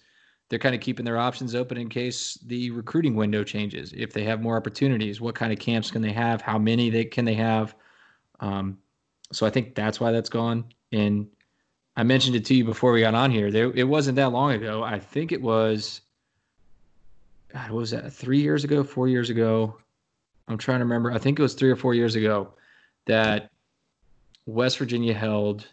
they're 0.48 0.58
kind 0.58 0.74
of 0.74 0.80
keeping 0.80 1.04
their 1.04 1.18
options 1.18 1.54
open 1.54 1.76
in 1.76 1.88
case 1.88 2.38
the 2.46 2.70
recruiting 2.70 3.16
window 3.16 3.42
changes. 3.44 3.92
If 3.96 4.12
they 4.12 4.24
have 4.24 4.40
more 4.40 4.56
opportunities, 4.56 5.20
what 5.20 5.34
kind 5.34 5.52
of 5.52 5.58
camps 5.58 5.90
can 5.90 6.02
they 6.02 6.12
have? 6.12 6.40
How 6.40 6.58
many 6.58 6.88
they 6.88 7.04
can 7.04 7.24
they 7.24 7.34
have? 7.34 7.74
Um, 8.40 8.78
so 9.32 9.46
I 9.46 9.50
think 9.50 9.74
that's 9.74 9.98
why 9.98 10.12
that's 10.12 10.28
gone. 10.28 10.64
And 10.92 11.26
I 11.96 12.04
mentioned 12.04 12.36
it 12.36 12.44
to 12.46 12.54
you 12.54 12.64
before 12.64 12.92
we 12.92 13.00
got 13.00 13.14
on 13.14 13.30
here. 13.30 13.50
There, 13.50 13.72
it 13.74 13.84
wasn't 13.84 14.16
that 14.16 14.32
long 14.32 14.52
ago. 14.52 14.82
I 14.82 14.98
think 14.98 15.32
it 15.32 15.42
was. 15.42 16.02
God, 17.52 17.70
what 17.70 17.80
was 17.80 17.90
that? 17.90 18.12
Three 18.12 18.40
years 18.40 18.64
ago, 18.64 18.84
four 18.84 19.08
years 19.08 19.30
ago. 19.30 19.78
I'm 20.48 20.58
trying 20.58 20.78
to 20.78 20.84
remember. 20.84 21.12
I 21.12 21.18
think 21.18 21.38
it 21.38 21.42
was 21.42 21.54
three 21.54 21.70
or 21.70 21.76
four 21.76 21.94
years 21.94 22.14
ago 22.14 22.54
that 23.06 23.50
West 24.46 24.78
Virginia 24.78 25.14
held 25.14 25.66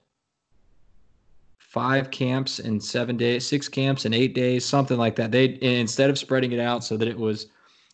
five 1.59 2.11
camps 2.11 2.59
in 2.59 2.79
seven 2.79 3.17
days, 3.17 3.45
six 3.45 3.67
camps 3.67 4.05
in 4.05 4.13
eight 4.13 4.33
days, 4.33 4.65
something 4.65 4.97
like 4.97 5.15
that. 5.15 5.31
They 5.31 5.57
instead 5.61 6.09
of 6.09 6.17
spreading 6.17 6.51
it 6.51 6.59
out 6.59 6.83
so 6.83 6.97
that 6.97 7.07
it 7.07 7.17
was 7.17 7.47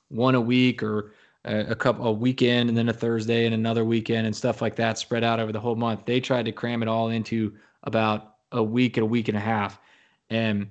one 0.09 0.35
a 0.35 0.41
week 0.41 0.83
or 0.83 1.13
a, 1.45 1.71
a 1.71 1.75
couple 1.75 2.05
a 2.05 2.11
weekend 2.11 2.69
and 2.69 2.77
then 2.77 2.89
a 2.89 2.93
Thursday 2.93 3.45
and 3.45 3.53
another 3.53 3.85
weekend 3.85 4.25
and 4.25 4.35
stuff 4.35 4.61
like 4.61 4.75
that 4.75 4.97
spread 4.97 5.23
out 5.23 5.39
over 5.39 5.51
the 5.51 5.59
whole 5.59 5.75
month. 5.75 6.05
They 6.05 6.19
tried 6.19 6.45
to 6.45 6.51
cram 6.51 6.81
it 6.81 6.89
all 6.89 7.09
into 7.09 7.53
about 7.83 8.35
a 8.51 8.63
week 8.63 8.97
and 8.97 9.03
a 9.03 9.07
week 9.07 9.27
and 9.27 9.37
a 9.37 9.41
half, 9.41 9.79
and 10.29 10.69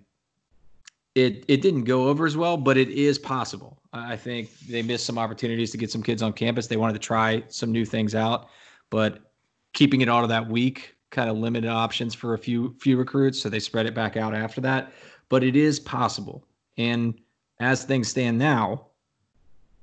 it 1.15 1.45
it 1.49 1.63
didn't 1.63 1.85
go 1.85 2.09
over 2.09 2.27
as 2.27 2.37
well. 2.37 2.57
But 2.57 2.77
it 2.77 2.89
is 2.91 3.19
possible. 3.19 3.79
I 3.93 4.17
think 4.17 4.59
they 4.61 4.83
missed 4.83 5.07
some 5.07 5.19
opportunities 5.19 5.71
to 5.73 5.79
get 5.79 5.91
some 5.91 6.03
kids 6.03 6.23
on 6.23 6.33
campus. 6.33 6.67
They 6.67 6.77
wanted 6.77 6.95
to 6.95 6.99
try 6.99 7.43
some 7.49 7.73
new 7.73 7.85
things 7.85 8.15
out, 8.15 8.49
but 8.91 9.31
keeping 9.73 10.01
it 10.01 10.09
all 10.09 10.23
of 10.23 10.29
that 10.29 10.49
week 10.49 10.95
kind 11.11 11.31
of 11.31 11.39
limited 11.39 11.71
options 11.71 12.15
for 12.15 12.35
a 12.35 12.39
few 12.39 12.75
few 12.79 12.97
recruits, 12.97 13.41
so 13.41 13.49
they 13.49 13.61
spread 13.61 13.87
it 13.87 13.95
back 13.95 14.17
out 14.17 14.35
after 14.35 14.61
that. 14.61 14.93
But 15.29 15.43
it 15.43 15.57
is 15.57 15.81
possible, 15.81 16.45
and 16.77 17.15
as 17.61 17.85
things 17.85 18.09
stand 18.09 18.39
now, 18.39 18.87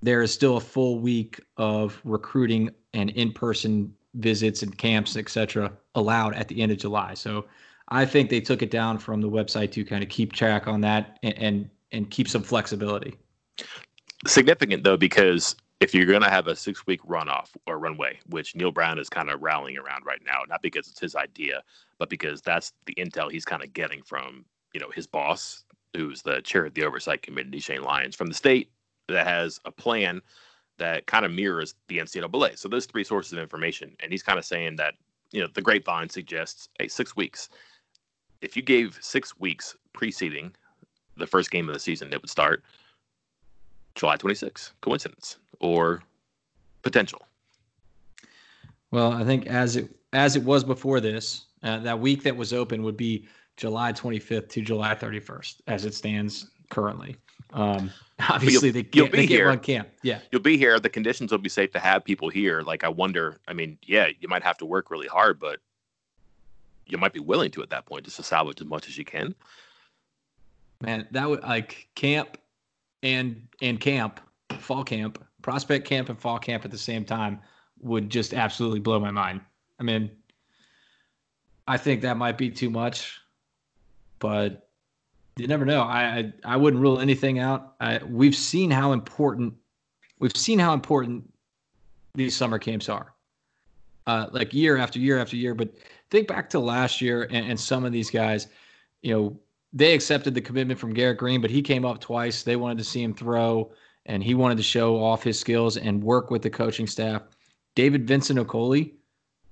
there 0.01 0.21
is 0.21 0.33
still 0.33 0.57
a 0.57 0.61
full 0.61 0.99
week 0.99 1.39
of 1.57 1.99
recruiting 2.03 2.69
and 2.93 3.09
in-person 3.11 3.93
visits 4.15 4.63
and 4.63 4.77
camps, 4.77 5.17
etc., 5.17 5.71
allowed 5.95 6.33
at 6.35 6.47
the 6.47 6.61
end 6.61 6.71
of 6.71 6.77
July. 6.77 7.13
So 7.13 7.45
I 7.89 8.05
think 8.05 8.29
they 8.29 8.41
took 8.41 8.61
it 8.61 8.71
down 8.71 8.97
from 8.97 9.21
the 9.21 9.29
website 9.29 9.71
to 9.73 9.85
kind 9.85 10.03
of 10.03 10.09
keep 10.09 10.33
track 10.33 10.67
on 10.67 10.81
that 10.81 11.19
and 11.23 11.37
and, 11.37 11.69
and 11.91 12.09
keep 12.09 12.27
some 12.27 12.43
flexibility. 12.43 13.15
Significant 14.25 14.83
though, 14.83 14.97
because 14.97 15.55
if 15.79 15.93
you're 15.93 16.05
going 16.05 16.21
to 16.21 16.29
have 16.29 16.47
a 16.47 16.55
six 16.55 16.87
week 16.87 17.01
runoff 17.03 17.49
or 17.67 17.77
runway, 17.77 18.17
which 18.29 18.55
Neal 18.55 18.71
Brown 18.71 18.97
is 18.97 19.09
kind 19.09 19.29
of 19.29 19.41
rallying 19.41 19.77
around 19.77 20.05
right 20.05 20.21
now, 20.25 20.39
not 20.47 20.61
because 20.61 20.87
it's 20.87 20.99
his 20.99 21.15
idea, 21.15 21.61
but 21.99 22.09
because 22.09 22.41
that's 22.41 22.73
the 22.85 22.95
intel 22.95 23.31
he's 23.31 23.45
kind 23.45 23.63
of 23.63 23.73
getting 23.73 24.01
from, 24.01 24.45
you 24.73 24.79
know, 24.79 24.89
his 24.89 25.05
boss, 25.05 25.63
who's 25.95 26.21
the 26.21 26.41
chair 26.41 26.65
of 26.65 26.73
the 26.73 26.83
oversight 26.83 27.21
committee, 27.21 27.59
Shane 27.59 27.83
Lyons, 27.83 28.15
from 28.15 28.27
the 28.27 28.33
state 28.33 28.71
that 29.07 29.27
has 29.27 29.59
a 29.65 29.71
plan 29.71 30.21
that 30.77 31.05
kind 31.05 31.25
of 31.25 31.31
mirrors 31.31 31.75
the 31.87 31.99
NCAA. 31.99 32.57
So 32.57 32.67
those 32.67 32.85
three 32.85 33.03
sources 33.03 33.33
of 33.33 33.39
information. 33.39 33.95
And 34.01 34.11
he's 34.11 34.23
kind 34.23 34.39
of 34.39 34.45
saying 34.45 34.75
that, 34.77 34.95
you 35.31 35.41
know, 35.41 35.47
the 35.53 35.61
grapevine 35.61 36.09
suggests, 36.09 36.69
hey, 36.79 36.87
six 36.87 37.15
weeks. 37.15 37.49
If 38.41 38.55
you 38.55 38.63
gave 38.63 38.97
six 39.01 39.39
weeks 39.39 39.75
preceding 39.93 40.53
the 41.17 41.27
first 41.27 41.51
game 41.51 41.67
of 41.69 41.73
the 41.73 41.79
season, 41.79 42.11
it 42.13 42.21
would 42.21 42.29
start 42.29 42.63
July 43.95 44.17
26. 44.17 44.73
Coincidence 44.81 45.37
or 45.59 46.03
potential? 46.81 47.21
Well, 48.91 49.11
I 49.11 49.23
think 49.23 49.47
as 49.47 49.75
it 49.75 49.89
as 50.13 50.35
it 50.35 50.43
was 50.43 50.63
before 50.63 51.01
this, 51.01 51.45
uh, 51.63 51.79
that 51.79 51.99
week 51.99 52.23
that 52.23 52.35
was 52.35 52.53
open 52.53 52.83
would 52.83 52.95
be 52.95 53.27
July 53.57 53.91
25th 53.91 54.49
to 54.49 54.61
July 54.61 54.95
31st, 54.95 55.55
as 55.67 55.85
it 55.85 55.93
stands 55.93 56.49
currently. 56.69 57.17
Um, 57.51 57.91
obviously, 58.29 58.71
they, 58.71 58.83
get, 58.83 59.11
they 59.11 59.25
get 59.25 59.45
one 59.45 59.59
camp. 59.59 59.89
Yeah, 60.03 60.19
you'll 60.31 60.41
be 60.41 60.57
here. 60.57 60.79
The 60.79 60.89
conditions 60.89 61.31
will 61.31 61.39
be 61.39 61.49
safe 61.49 61.71
to 61.71 61.79
have 61.79 62.05
people 62.05 62.29
here. 62.29 62.61
Like, 62.61 62.83
I 62.83 62.89
wonder. 62.89 63.39
I 63.47 63.53
mean, 63.53 63.77
yeah, 63.83 64.07
you 64.19 64.27
might 64.27 64.43
have 64.43 64.57
to 64.59 64.65
work 64.65 64.91
really 64.91 65.07
hard, 65.07 65.39
but 65.39 65.59
you 66.87 66.97
might 66.97 67.13
be 67.13 67.19
willing 67.19 67.51
to 67.51 67.63
at 67.63 67.69
that 67.69 67.85
point 67.85 68.05
just 68.05 68.17
to 68.17 68.23
salvage 68.23 68.61
as 68.61 68.67
much 68.67 68.87
as 68.87 68.97
you 68.97 69.05
can. 69.05 69.33
Man, 70.81 71.07
that 71.11 71.29
would 71.29 71.41
like 71.43 71.87
camp 71.95 72.37
and 73.03 73.47
and 73.61 73.79
camp, 73.79 74.19
fall 74.59 74.83
camp, 74.83 75.23
prospect 75.41 75.87
camp 75.87 76.09
and 76.09 76.19
fall 76.19 76.39
camp 76.39 76.65
at 76.65 76.71
the 76.71 76.77
same 76.77 77.05
time 77.05 77.39
would 77.81 78.09
just 78.09 78.33
absolutely 78.33 78.79
blow 78.79 78.99
my 78.99 79.11
mind. 79.11 79.41
I 79.79 79.83
mean, 79.83 80.11
I 81.67 81.77
think 81.77 82.01
that 82.01 82.17
might 82.17 82.37
be 82.37 82.49
too 82.49 82.69
much, 82.69 83.19
but 84.19 84.69
you 85.37 85.47
never 85.47 85.65
know. 85.65 85.81
I 85.81 86.03
I, 86.03 86.33
I 86.43 86.57
wouldn't 86.57 86.81
rule 86.81 86.99
anything 86.99 87.39
out. 87.39 87.75
I, 87.79 87.99
we've 88.03 88.35
seen 88.35 88.69
how 88.69 88.91
important 88.91 89.53
we've 90.19 90.35
seen 90.35 90.59
how 90.59 90.73
important 90.73 91.31
these 92.13 92.35
summer 92.35 92.59
camps 92.59 92.89
are, 92.89 93.13
uh, 94.07 94.27
like 94.31 94.53
year 94.53 94.77
after 94.77 94.99
year 94.99 95.19
after 95.19 95.35
year. 95.35 95.53
But 95.53 95.73
think 96.09 96.27
back 96.27 96.49
to 96.51 96.59
last 96.59 97.01
year 97.01 97.23
and, 97.23 97.49
and 97.49 97.59
some 97.59 97.85
of 97.85 97.91
these 97.91 98.09
guys, 98.09 98.47
you 99.01 99.13
know, 99.13 99.39
they 99.73 99.93
accepted 99.93 100.33
the 100.33 100.41
commitment 100.41 100.79
from 100.79 100.93
Garrett 100.93 101.17
Greene, 101.17 101.41
but 101.41 101.51
he 101.51 101.61
came 101.61 101.85
up 101.85 101.99
twice. 101.99 102.43
They 102.43 102.55
wanted 102.55 102.77
to 102.77 102.85
see 102.85 103.03
him 103.03 103.13
throw, 103.13 103.71
and 104.05 104.23
he 104.23 104.33
wanted 104.33 104.55
to 104.57 104.63
show 104.63 105.03
off 105.03 105.21
his 105.21 105.37
skills 105.37 105.75
and 105.75 106.01
work 106.01 106.31
with 106.31 106.41
the 106.41 106.49
coaching 106.49 106.87
staff. 106.87 107.23
David 107.75 108.07
Vincent 108.07 108.39
Okoli, 108.39 108.93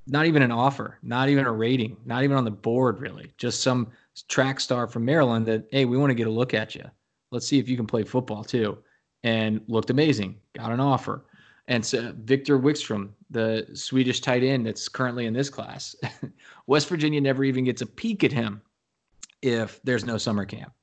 not 0.08 0.26
even 0.26 0.42
an 0.42 0.52
offer, 0.52 0.98
not 1.04 1.28
even 1.28 1.46
a 1.46 1.52
rating, 1.52 1.98
not 2.06 2.24
even 2.24 2.38
on 2.38 2.46
the 2.46 2.52
board, 2.52 3.02
really. 3.02 3.34
Just 3.38 3.62
some 3.62 3.92
track 4.30 4.62
star 4.62 4.88
from 4.88 5.04
Maryland 5.04 5.46
that, 5.46 5.68
hey, 5.72 5.84
we 5.84 5.98
want 5.98 6.12
to 6.12 6.16
get 6.16 6.28
a 6.28 6.32
look 6.32 6.54
at 6.54 6.74
you. 6.74 6.86
Let's 7.32 7.48
see 7.48 7.60
if 7.60 7.68
you 7.68 7.76
can 7.76 7.88
play 7.88 8.04
football 8.04 8.44
too. 8.44 8.78
And 9.24 9.62
looked 9.68 9.90
amazing, 9.90 10.38
got 10.54 10.72
an 10.72 10.80
offer. 10.80 11.26
And 11.68 11.86
so 11.86 12.14
Victor 12.24 12.60
Wickstrom, 12.60 13.10
the 13.30 13.68
Swedish 13.74 14.20
tight 14.20 14.44
end 14.44 14.66
that's 14.66 14.90
currently 14.90 15.26
in 15.26 15.34
this 15.34 15.50
class, 15.50 15.96
West 16.68 16.90
Virginia 16.90 17.22
never 17.22 17.44
even 17.44 17.64
gets 17.64 17.82
a 17.82 17.86
peek 17.86 18.24
at 18.24 18.32
him 18.32 18.62
if 19.42 19.80
there's 19.84 20.06
no 20.06 20.18
summer 20.18 20.46
camp. 20.46 20.74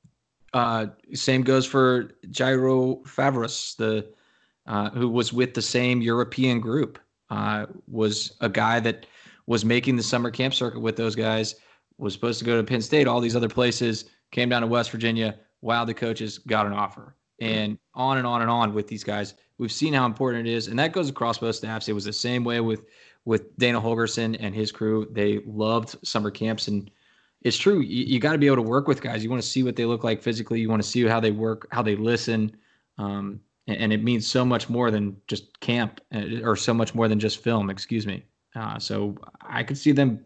Uh, 0.53 0.87
same 1.13 1.43
goes 1.43 1.65
for 1.65 2.11
Jairo 2.27 3.03
Faverus, 3.05 3.75
the 3.75 4.07
uh, 4.67 4.89
who 4.91 5.09
was 5.09 5.33
with 5.33 5.53
the 5.53 5.61
same 5.61 6.01
European 6.01 6.59
group. 6.59 6.99
Uh, 7.29 7.65
was 7.87 8.33
a 8.41 8.49
guy 8.49 8.79
that 8.79 9.05
was 9.47 9.63
making 9.63 9.95
the 9.95 10.03
summer 10.03 10.29
camp 10.29 10.53
circuit 10.53 10.81
with 10.81 10.97
those 10.97 11.15
guys. 11.15 11.55
Was 11.97 12.13
supposed 12.13 12.39
to 12.39 12.45
go 12.45 12.57
to 12.57 12.63
Penn 12.63 12.81
State, 12.81 13.07
all 13.07 13.21
these 13.21 13.35
other 13.35 13.47
places. 13.47 14.05
Came 14.31 14.49
down 14.49 14.61
to 14.61 14.67
West 14.67 14.91
Virginia. 14.91 15.37
Wow, 15.61 15.85
the 15.85 15.93
coaches 15.93 16.39
got 16.39 16.65
an 16.65 16.73
offer, 16.73 17.15
and 17.41 17.77
on 17.93 18.17
and 18.17 18.27
on 18.27 18.41
and 18.41 18.49
on 18.49 18.73
with 18.73 18.87
these 18.87 19.03
guys. 19.03 19.33
We've 19.57 19.71
seen 19.71 19.93
how 19.93 20.05
important 20.05 20.47
it 20.47 20.51
is, 20.51 20.67
and 20.67 20.79
that 20.79 20.93
goes 20.93 21.09
across 21.09 21.39
both 21.39 21.55
staffs. 21.55 21.89
It 21.89 21.93
was 21.93 22.05
the 22.05 22.13
same 22.13 22.43
way 22.43 22.61
with 22.61 22.85
with 23.25 23.55
Dana 23.57 23.79
Holgorsen 23.79 24.37
and 24.39 24.55
his 24.55 24.71
crew. 24.71 25.07
They 25.11 25.39
loved 25.45 25.95
summer 26.03 26.31
camps 26.31 26.67
and 26.67 26.89
it's 27.43 27.57
true. 27.57 27.79
You, 27.79 28.05
you 28.05 28.19
got 28.19 28.33
to 28.33 28.37
be 28.37 28.47
able 28.47 28.57
to 28.57 28.61
work 28.61 28.87
with 28.87 29.01
guys. 29.01 29.23
You 29.23 29.29
want 29.29 29.41
to 29.41 29.47
see 29.47 29.63
what 29.63 29.75
they 29.75 29.85
look 29.85 30.03
like 30.03 30.21
physically. 30.21 30.59
You 30.59 30.69
want 30.69 30.81
to 30.81 30.87
see 30.87 31.03
how 31.05 31.19
they 31.19 31.31
work, 31.31 31.67
how 31.71 31.81
they 31.81 31.95
listen. 31.95 32.55
Um, 32.97 33.39
and, 33.67 33.77
and, 33.77 33.93
it 33.93 34.03
means 34.03 34.27
so 34.27 34.45
much 34.45 34.69
more 34.69 34.91
than 34.91 35.19
just 35.27 35.59
camp 35.59 36.01
uh, 36.13 36.41
or 36.43 36.55
so 36.55 36.73
much 36.73 36.93
more 36.93 37.07
than 37.07 37.19
just 37.19 37.43
film, 37.43 37.69
excuse 37.69 38.05
me. 38.05 38.23
Uh, 38.55 38.77
so 38.77 39.17
I 39.41 39.63
could 39.63 39.77
see 39.77 39.91
them 39.91 40.23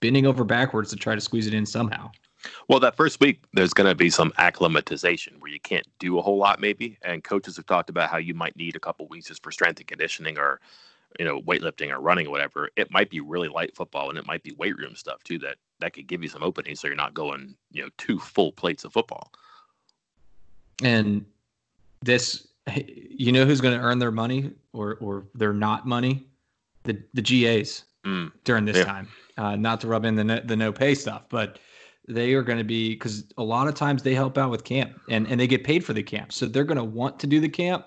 bending 0.00 0.26
over 0.26 0.44
backwards 0.44 0.90
to 0.90 0.96
try 0.96 1.14
to 1.14 1.20
squeeze 1.20 1.46
it 1.46 1.54
in 1.54 1.66
somehow. 1.66 2.10
Well, 2.68 2.80
that 2.80 2.96
first 2.96 3.20
week, 3.20 3.42
there's 3.52 3.74
going 3.74 3.88
to 3.88 3.94
be 3.94 4.10
some 4.10 4.32
acclimatization 4.38 5.36
where 5.40 5.52
you 5.52 5.60
can't 5.60 5.86
do 5.98 6.18
a 6.18 6.22
whole 6.22 6.38
lot, 6.38 6.60
maybe. 6.60 6.98
And 7.02 7.22
coaches 7.22 7.56
have 7.56 7.66
talked 7.66 7.90
about 7.90 8.10
how 8.10 8.16
you 8.16 8.34
might 8.34 8.56
need 8.56 8.76
a 8.76 8.80
couple 8.80 9.06
weeks 9.08 9.28
just 9.28 9.42
for 9.42 9.52
strength 9.52 9.78
and 9.78 9.86
conditioning 9.86 10.38
or 10.38 10.60
you 11.18 11.24
know 11.24 11.40
weightlifting 11.42 11.90
or 11.90 12.00
running 12.00 12.26
or 12.26 12.30
whatever 12.30 12.70
it 12.76 12.90
might 12.90 13.10
be 13.10 13.20
really 13.20 13.48
light 13.48 13.74
football 13.74 14.10
and 14.10 14.18
it 14.18 14.26
might 14.26 14.42
be 14.42 14.52
weight 14.52 14.76
room 14.76 14.94
stuff 14.94 15.22
too 15.24 15.38
that 15.38 15.56
that 15.80 15.92
could 15.92 16.06
give 16.06 16.22
you 16.22 16.28
some 16.28 16.42
openings 16.42 16.80
so 16.80 16.86
you're 16.86 16.96
not 16.96 17.14
going 17.14 17.54
you 17.72 17.82
know 17.82 17.88
two 17.98 18.18
full 18.18 18.52
plates 18.52 18.84
of 18.84 18.92
football 18.92 19.32
and 20.82 21.24
this 22.02 22.48
you 23.18 23.32
know 23.32 23.44
who's 23.44 23.60
going 23.60 23.76
to 23.76 23.84
earn 23.84 23.98
their 23.98 24.12
money 24.12 24.52
or 24.72 24.96
or 25.00 25.26
their 25.34 25.52
not 25.52 25.86
money 25.86 26.26
the 26.84 26.96
the 27.14 27.22
GAs 27.22 27.84
mm, 28.04 28.30
during 28.44 28.64
this 28.64 28.78
yeah. 28.78 28.84
time 28.84 29.08
uh, 29.36 29.56
not 29.56 29.80
to 29.80 29.88
rub 29.88 30.04
in 30.04 30.14
the 30.14 30.24
no, 30.24 30.40
the 30.40 30.56
no 30.56 30.72
pay 30.72 30.94
stuff 30.94 31.22
but 31.28 31.58
they 32.14 32.34
are 32.34 32.42
going 32.42 32.58
to 32.58 32.64
be 32.64 32.90
because 32.90 33.24
a 33.38 33.42
lot 33.42 33.68
of 33.68 33.74
times 33.74 34.02
they 34.02 34.14
help 34.14 34.36
out 34.36 34.50
with 34.50 34.64
camp 34.64 34.98
and 35.08 35.26
and 35.28 35.40
they 35.40 35.46
get 35.46 35.64
paid 35.64 35.84
for 35.84 35.92
the 35.92 36.02
camp 36.02 36.32
so 36.32 36.46
they're 36.46 36.64
going 36.64 36.76
to 36.76 36.84
want 36.84 37.18
to 37.18 37.26
do 37.26 37.40
the 37.40 37.48
camp 37.48 37.86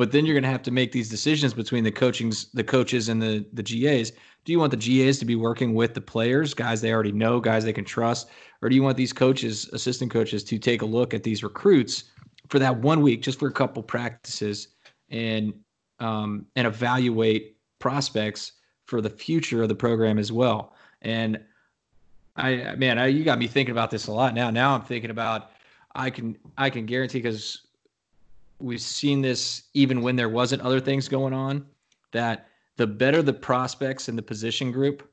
but 0.00 0.12
then 0.12 0.24
you're 0.24 0.32
going 0.32 0.44
to 0.44 0.48
have 0.48 0.62
to 0.62 0.70
make 0.70 0.92
these 0.92 1.10
decisions 1.10 1.52
between 1.52 1.84
the 1.84 1.92
coachings, 1.92 2.50
the 2.54 2.64
coaches, 2.64 3.10
and 3.10 3.20
the 3.20 3.44
the 3.52 3.62
GAs. 3.62 4.12
Do 4.46 4.52
you 4.52 4.58
want 4.58 4.70
the 4.70 4.78
GAs 4.78 5.18
to 5.18 5.26
be 5.26 5.36
working 5.36 5.74
with 5.74 5.92
the 5.92 6.00
players, 6.00 6.54
guys 6.54 6.80
they 6.80 6.90
already 6.90 7.12
know, 7.12 7.38
guys 7.38 7.64
they 7.64 7.74
can 7.74 7.84
trust, 7.84 8.30
or 8.62 8.70
do 8.70 8.74
you 8.74 8.82
want 8.82 8.96
these 8.96 9.12
coaches, 9.12 9.68
assistant 9.74 10.10
coaches, 10.10 10.42
to 10.44 10.58
take 10.58 10.80
a 10.80 10.86
look 10.86 11.12
at 11.12 11.22
these 11.22 11.44
recruits 11.44 12.04
for 12.48 12.58
that 12.58 12.78
one 12.78 13.02
week, 13.02 13.20
just 13.20 13.38
for 13.38 13.48
a 13.48 13.52
couple 13.52 13.82
practices, 13.82 14.68
and 15.10 15.52
um, 15.98 16.46
and 16.56 16.66
evaluate 16.66 17.58
prospects 17.78 18.52
for 18.86 19.02
the 19.02 19.10
future 19.10 19.62
of 19.62 19.68
the 19.68 19.74
program 19.74 20.18
as 20.18 20.32
well? 20.32 20.72
And 21.02 21.38
I, 22.40 22.74
man, 22.76 22.98
I, 22.98 23.06
you 23.06 23.24
got 23.24 23.38
me 23.38 23.46
thinking 23.46 23.72
about 23.72 23.90
this 23.90 24.06
a 24.06 24.12
lot 24.12 24.34
now. 24.34 24.50
Now 24.50 24.74
I'm 24.74 24.82
thinking 24.82 25.10
about 25.10 25.50
I 25.94 26.10
can 26.10 26.36
I 26.56 26.70
can 26.70 26.86
guarantee 26.86 27.18
because 27.18 27.62
we've 28.58 28.80
seen 28.80 29.22
this 29.22 29.64
even 29.74 30.02
when 30.02 30.16
there 30.16 30.28
wasn't 30.28 30.62
other 30.62 30.80
things 30.80 31.08
going 31.08 31.32
on 31.32 31.66
that 32.12 32.48
the 32.76 32.86
better 32.86 33.22
the 33.22 33.32
prospects 33.32 34.08
in 34.08 34.16
the 34.16 34.22
position 34.22 34.72
group, 34.72 35.08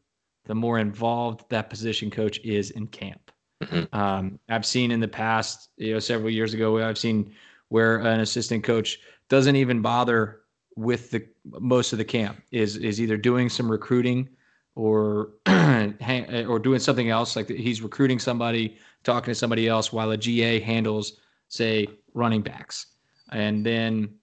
the 0.46 0.55
more 0.55 0.79
involved 0.79 1.46
that 1.50 1.69
position 1.69 2.10
coach 2.10 2.39
is 2.39 2.72
in 2.72 2.88
camp. 2.88 3.31
Mm-hmm. 3.63 3.96
Um, 3.96 4.39
I've 4.50 4.65
seen 4.65 4.91
in 4.91 5.00
the 5.00 5.07
past, 5.07 5.69
you 5.77 5.93
know, 5.93 6.00
several 6.00 6.29
years 6.29 6.53
ago, 6.53 6.81
I've 6.81 6.98
seen 6.98 7.34
where 7.69 7.98
an 7.98 8.19
assistant 8.19 8.63
coach 8.63 9.00
doesn't 9.29 9.55
even 9.55 9.81
bother 9.81 10.41
with 10.75 11.12
the 11.12 11.25
most 11.43 11.91
of 11.91 11.98
the 11.98 12.05
camp 12.05 12.41
is 12.51 12.77
is 12.77 13.01
either 13.01 13.17
doing 13.17 13.50
some 13.50 13.69
recruiting 13.69 14.29
or 14.77 15.31
eh, 15.48 16.46
or 16.48 16.60
doing 16.60 16.79
something 16.79 17.10
else 17.10 17.36
like 17.36 17.50
he's 17.50 17.81
recruiting 17.81 18.19
somebody 18.19 18.77
talking 19.03 19.31
to 19.31 19.36
somebody 19.36 19.67
else 19.67 19.91
while 19.91 20.12
a 20.12 20.17
GA 20.17 20.60
handles 20.60 21.13
say 21.48 21.88
running 22.13 22.43
backs. 22.43 22.86
And 23.31 23.65
then 23.65 24.13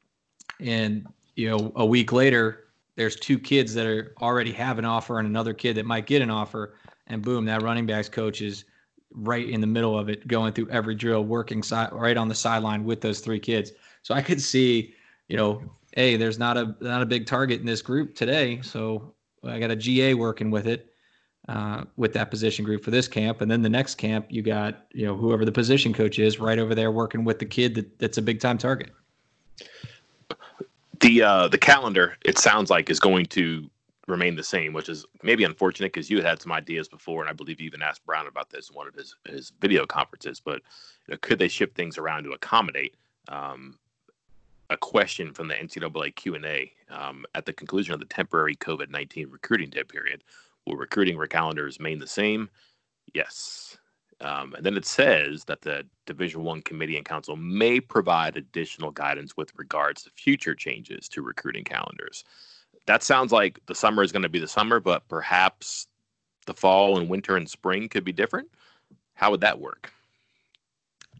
and 0.60 1.06
you 1.34 1.50
know 1.50 1.72
a 1.74 1.84
week 1.84 2.12
later 2.12 2.68
there's 2.94 3.16
two 3.16 3.36
kids 3.36 3.74
that 3.74 3.84
are 3.84 4.14
already 4.22 4.52
have 4.52 4.78
an 4.78 4.84
offer 4.84 5.18
and 5.18 5.26
another 5.26 5.52
kid 5.52 5.76
that 5.76 5.86
might 5.86 6.06
get 6.06 6.22
an 6.22 6.30
offer. 6.30 6.76
And 7.08 7.20
boom 7.20 7.44
that 7.46 7.62
running 7.62 7.84
backs 7.84 8.08
coach 8.08 8.40
is 8.40 8.64
right 9.10 9.48
in 9.48 9.60
the 9.60 9.66
middle 9.66 9.98
of 9.98 10.08
it 10.08 10.26
going 10.28 10.52
through 10.52 10.70
every 10.70 10.94
drill 10.94 11.24
working 11.24 11.64
side 11.64 11.92
right 11.92 12.16
on 12.16 12.28
the 12.28 12.34
sideline 12.34 12.84
with 12.84 13.00
those 13.00 13.18
three 13.18 13.40
kids. 13.40 13.72
So 14.02 14.14
i 14.14 14.22
could 14.22 14.40
see 14.40 14.94
you 15.28 15.36
know 15.36 15.62
hey, 15.94 16.16
there's 16.16 16.38
not 16.38 16.56
a 16.56 16.74
not 16.80 17.02
a 17.02 17.06
big 17.06 17.26
target 17.26 17.60
in 17.60 17.66
this 17.66 17.82
group 17.82 18.14
today, 18.14 18.60
so 18.62 19.13
I 19.46 19.58
got 19.58 19.70
a 19.70 19.76
GA 19.76 20.14
working 20.14 20.50
with 20.50 20.66
it 20.66 20.90
uh, 21.48 21.84
with 21.96 22.12
that 22.14 22.30
position 22.30 22.64
group 22.64 22.82
for 22.82 22.90
this 22.90 23.08
camp, 23.08 23.40
and 23.40 23.50
then 23.50 23.62
the 23.62 23.68
next 23.68 23.96
camp 23.96 24.26
you 24.30 24.42
got 24.42 24.86
you 24.92 25.06
know 25.06 25.16
whoever 25.16 25.44
the 25.44 25.52
position 25.52 25.92
coach 25.92 26.18
is 26.18 26.40
right 26.40 26.58
over 26.58 26.74
there 26.74 26.90
working 26.90 27.24
with 27.24 27.38
the 27.38 27.46
kid 27.46 27.74
that, 27.74 27.98
that's 27.98 28.18
a 28.18 28.22
big 28.22 28.40
time 28.40 28.58
target. 28.58 28.90
The 31.00 31.22
uh, 31.22 31.48
the 31.48 31.58
calendar 31.58 32.16
it 32.24 32.38
sounds 32.38 32.70
like 32.70 32.88
is 32.88 33.00
going 33.00 33.26
to 33.26 33.68
remain 34.06 34.36
the 34.36 34.42
same, 34.42 34.72
which 34.72 34.88
is 34.88 35.06
maybe 35.22 35.44
unfortunate 35.44 35.92
because 35.92 36.10
you 36.10 36.22
had 36.22 36.40
some 36.40 36.52
ideas 36.52 36.88
before, 36.88 37.22
and 37.22 37.30
I 37.30 37.32
believe 37.32 37.60
you 37.60 37.66
even 37.66 37.82
asked 37.82 38.04
Brown 38.04 38.26
about 38.26 38.50
this 38.50 38.70
in 38.70 38.76
one 38.76 38.88
of 38.88 38.94
his 38.94 39.14
his 39.28 39.52
video 39.60 39.86
conferences. 39.86 40.40
But 40.40 40.62
you 41.06 41.12
know, 41.12 41.18
could 41.20 41.38
they 41.38 41.48
shift 41.48 41.76
things 41.76 41.98
around 41.98 42.24
to 42.24 42.30
accommodate 42.30 42.96
um, 43.28 43.78
a 44.70 44.76
question 44.76 45.32
from 45.32 45.48
the 45.48 45.54
NCAA 45.54 46.14
Q 46.14 46.34
and 46.34 46.44
A 46.44 46.72
um, 46.90 47.24
at 47.34 47.46
the 47.46 47.52
conclusion 47.52 47.94
of 47.94 48.00
the 48.00 48.06
temporary 48.06 48.56
COVID 48.56 48.90
nineteen 48.90 49.28
recruiting 49.30 49.70
dead 49.70 49.88
period. 49.88 50.24
Will 50.66 50.76
recruiting 50.76 51.18
calendars 51.28 51.78
remain 51.78 51.98
the 51.98 52.06
same? 52.06 52.48
Yes. 53.12 53.76
Um, 54.20 54.54
and 54.54 54.64
then 54.64 54.76
it 54.76 54.86
says 54.86 55.44
that 55.44 55.60
the 55.60 55.84
Division 56.06 56.44
One 56.44 56.62
committee 56.62 56.96
and 56.96 57.04
council 57.04 57.36
may 57.36 57.80
provide 57.80 58.36
additional 58.36 58.90
guidance 58.90 59.36
with 59.36 59.52
regards 59.56 60.04
to 60.04 60.10
future 60.10 60.54
changes 60.54 61.08
to 61.10 61.22
recruiting 61.22 61.64
calendars. 61.64 62.24
That 62.86 63.02
sounds 63.02 63.32
like 63.32 63.58
the 63.66 63.74
summer 63.74 64.02
is 64.02 64.12
going 64.12 64.22
to 64.22 64.28
be 64.28 64.38
the 64.38 64.48
summer, 64.48 64.80
but 64.80 65.06
perhaps 65.08 65.88
the 66.46 66.54
fall 66.54 66.98
and 66.98 67.08
winter 67.08 67.36
and 67.36 67.48
spring 67.48 67.88
could 67.88 68.04
be 68.04 68.12
different. 68.12 68.48
How 69.14 69.30
would 69.30 69.40
that 69.40 69.60
work? 69.60 69.92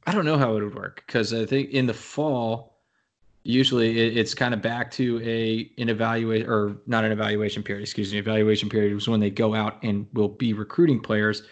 I 0.07 0.13
don't 0.13 0.25
know 0.25 0.39
how 0.39 0.57
it 0.57 0.63
would 0.63 0.75
work 0.75 1.03
because 1.07 1.33
I 1.33 1.47
think 1.47 1.71
in 1.71 1.87
the 1.87 1.95
fall 1.95 2.74
usually 3.45 4.17
it's 4.17 4.33
kind 4.35 4.55
of 4.55 4.63
back 4.63 4.91
to 4.91 5.21
a 5.23 5.71
an 5.79 5.91
evaluate 5.91 6.49
or 6.49 6.77
not 6.87 7.05
an 7.05 7.13
evaluation 7.13 7.63
period 7.63 7.83
excuse 7.83 8.11
me 8.13 8.19
evaluation 8.19 8.71
period 8.71 8.93
was 8.95 9.07
when 9.07 9.21
they 9.21 9.31
go 9.31 9.55
out 9.55 9.83
and 9.83 10.07
will 10.15 10.29
be 10.29 10.53
recruiting 10.53 10.99
players. 10.99 11.43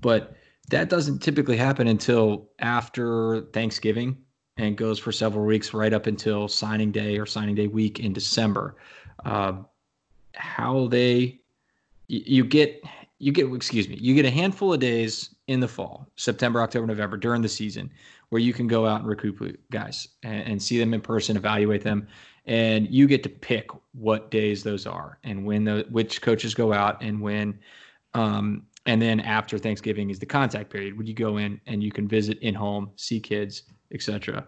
But 0.00 0.36
that 0.70 0.88
doesn't 0.88 1.18
typically 1.18 1.56
happen 1.56 1.88
until 1.88 2.48
after 2.60 3.42
thanksgiving 3.52 4.16
and 4.56 4.76
goes 4.76 4.98
for 4.98 5.10
several 5.10 5.44
weeks 5.44 5.74
right 5.74 5.92
up 5.92 6.06
until 6.06 6.46
signing 6.46 6.92
day 6.92 7.18
or 7.18 7.26
signing 7.26 7.56
day 7.56 7.66
week 7.66 7.98
in 7.98 8.12
december. 8.12 8.76
Um, 9.24 9.66
how 10.34 10.86
they 10.86 11.40
you 12.06 12.44
get 12.44 12.82
you 13.18 13.32
get 13.32 13.52
excuse 13.52 13.88
me 13.88 13.96
you 14.00 14.14
get 14.14 14.24
a 14.24 14.30
handful 14.30 14.72
of 14.72 14.80
days 14.80 15.34
in 15.48 15.60
the 15.60 15.68
fall 15.68 16.08
september 16.16 16.60
october 16.62 16.86
november 16.86 17.16
during 17.16 17.42
the 17.42 17.48
season 17.48 17.90
where 18.30 18.40
you 18.40 18.52
can 18.52 18.66
go 18.66 18.86
out 18.86 19.00
and 19.00 19.08
recruit 19.08 19.60
guys 19.70 20.08
and, 20.22 20.42
and 20.52 20.62
see 20.62 20.78
them 20.78 20.94
in 20.94 21.00
person, 21.00 21.36
evaluate 21.36 21.82
them, 21.82 22.06
and 22.46 22.88
you 22.88 23.06
get 23.06 23.22
to 23.22 23.28
pick 23.28 23.68
what 23.92 24.30
days 24.30 24.62
those 24.62 24.86
are 24.86 25.18
and 25.24 25.44
when 25.44 25.64
the 25.64 25.86
which 25.90 26.22
coaches 26.22 26.54
go 26.54 26.72
out 26.72 27.00
and 27.02 27.20
when. 27.20 27.58
Um, 28.14 28.62
and 28.86 29.00
then 29.00 29.20
after 29.20 29.58
Thanksgiving 29.58 30.10
is 30.10 30.18
the 30.18 30.26
contact 30.26 30.70
period 30.70 30.96
when 30.96 31.06
you 31.06 31.14
go 31.14 31.36
in 31.36 31.60
and 31.66 31.82
you 31.82 31.92
can 31.92 32.08
visit 32.08 32.38
in 32.38 32.54
home, 32.54 32.90
see 32.96 33.20
kids, 33.20 33.64
etc. 33.92 34.46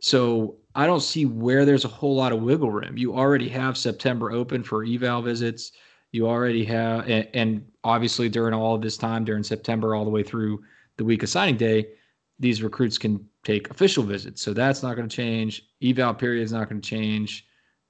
So 0.00 0.56
I 0.74 0.86
don't 0.86 1.00
see 1.00 1.26
where 1.26 1.64
there's 1.64 1.84
a 1.84 1.88
whole 1.88 2.14
lot 2.14 2.32
of 2.32 2.42
wiggle 2.42 2.70
room. 2.70 2.96
You 2.96 3.14
already 3.14 3.48
have 3.48 3.76
September 3.76 4.30
open 4.30 4.62
for 4.62 4.84
eval 4.84 5.22
visits. 5.22 5.72
You 6.12 6.28
already 6.28 6.64
have, 6.66 7.08
and, 7.08 7.28
and 7.34 7.66
obviously 7.82 8.28
during 8.28 8.54
all 8.54 8.74
of 8.74 8.82
this 8.82 8.96
time, 8.96 9.24
during 9.24 9.42
September 9.42 9.94
all 9.94 10.04
the 10.04 10.10
way 10.10 10.22
through 10.22 10.62
the 10.96 11.04
week 11.04 11.22
of 11.22 11.28
signing 11.28 11.56
day, 11.56 11.88
these 12.38 12.62
recruits 12.62 12.98
can 12.98 13.26
take 13.44 13.70
official 13.70 14.02
visits. 14.02 14.42
So 14.42 14.52
that's 14.52 14.82
not 14.82 14.96
going 14.96 15.08
to 15.08 15.14
change. 15.14 15.66
Eval 15.82 16.14
period 16.14 16.42
is 16.42 16.52
not 16.52 16.68
going 16.68 16.80
to 16.80 16.88
change. 16.88 17.46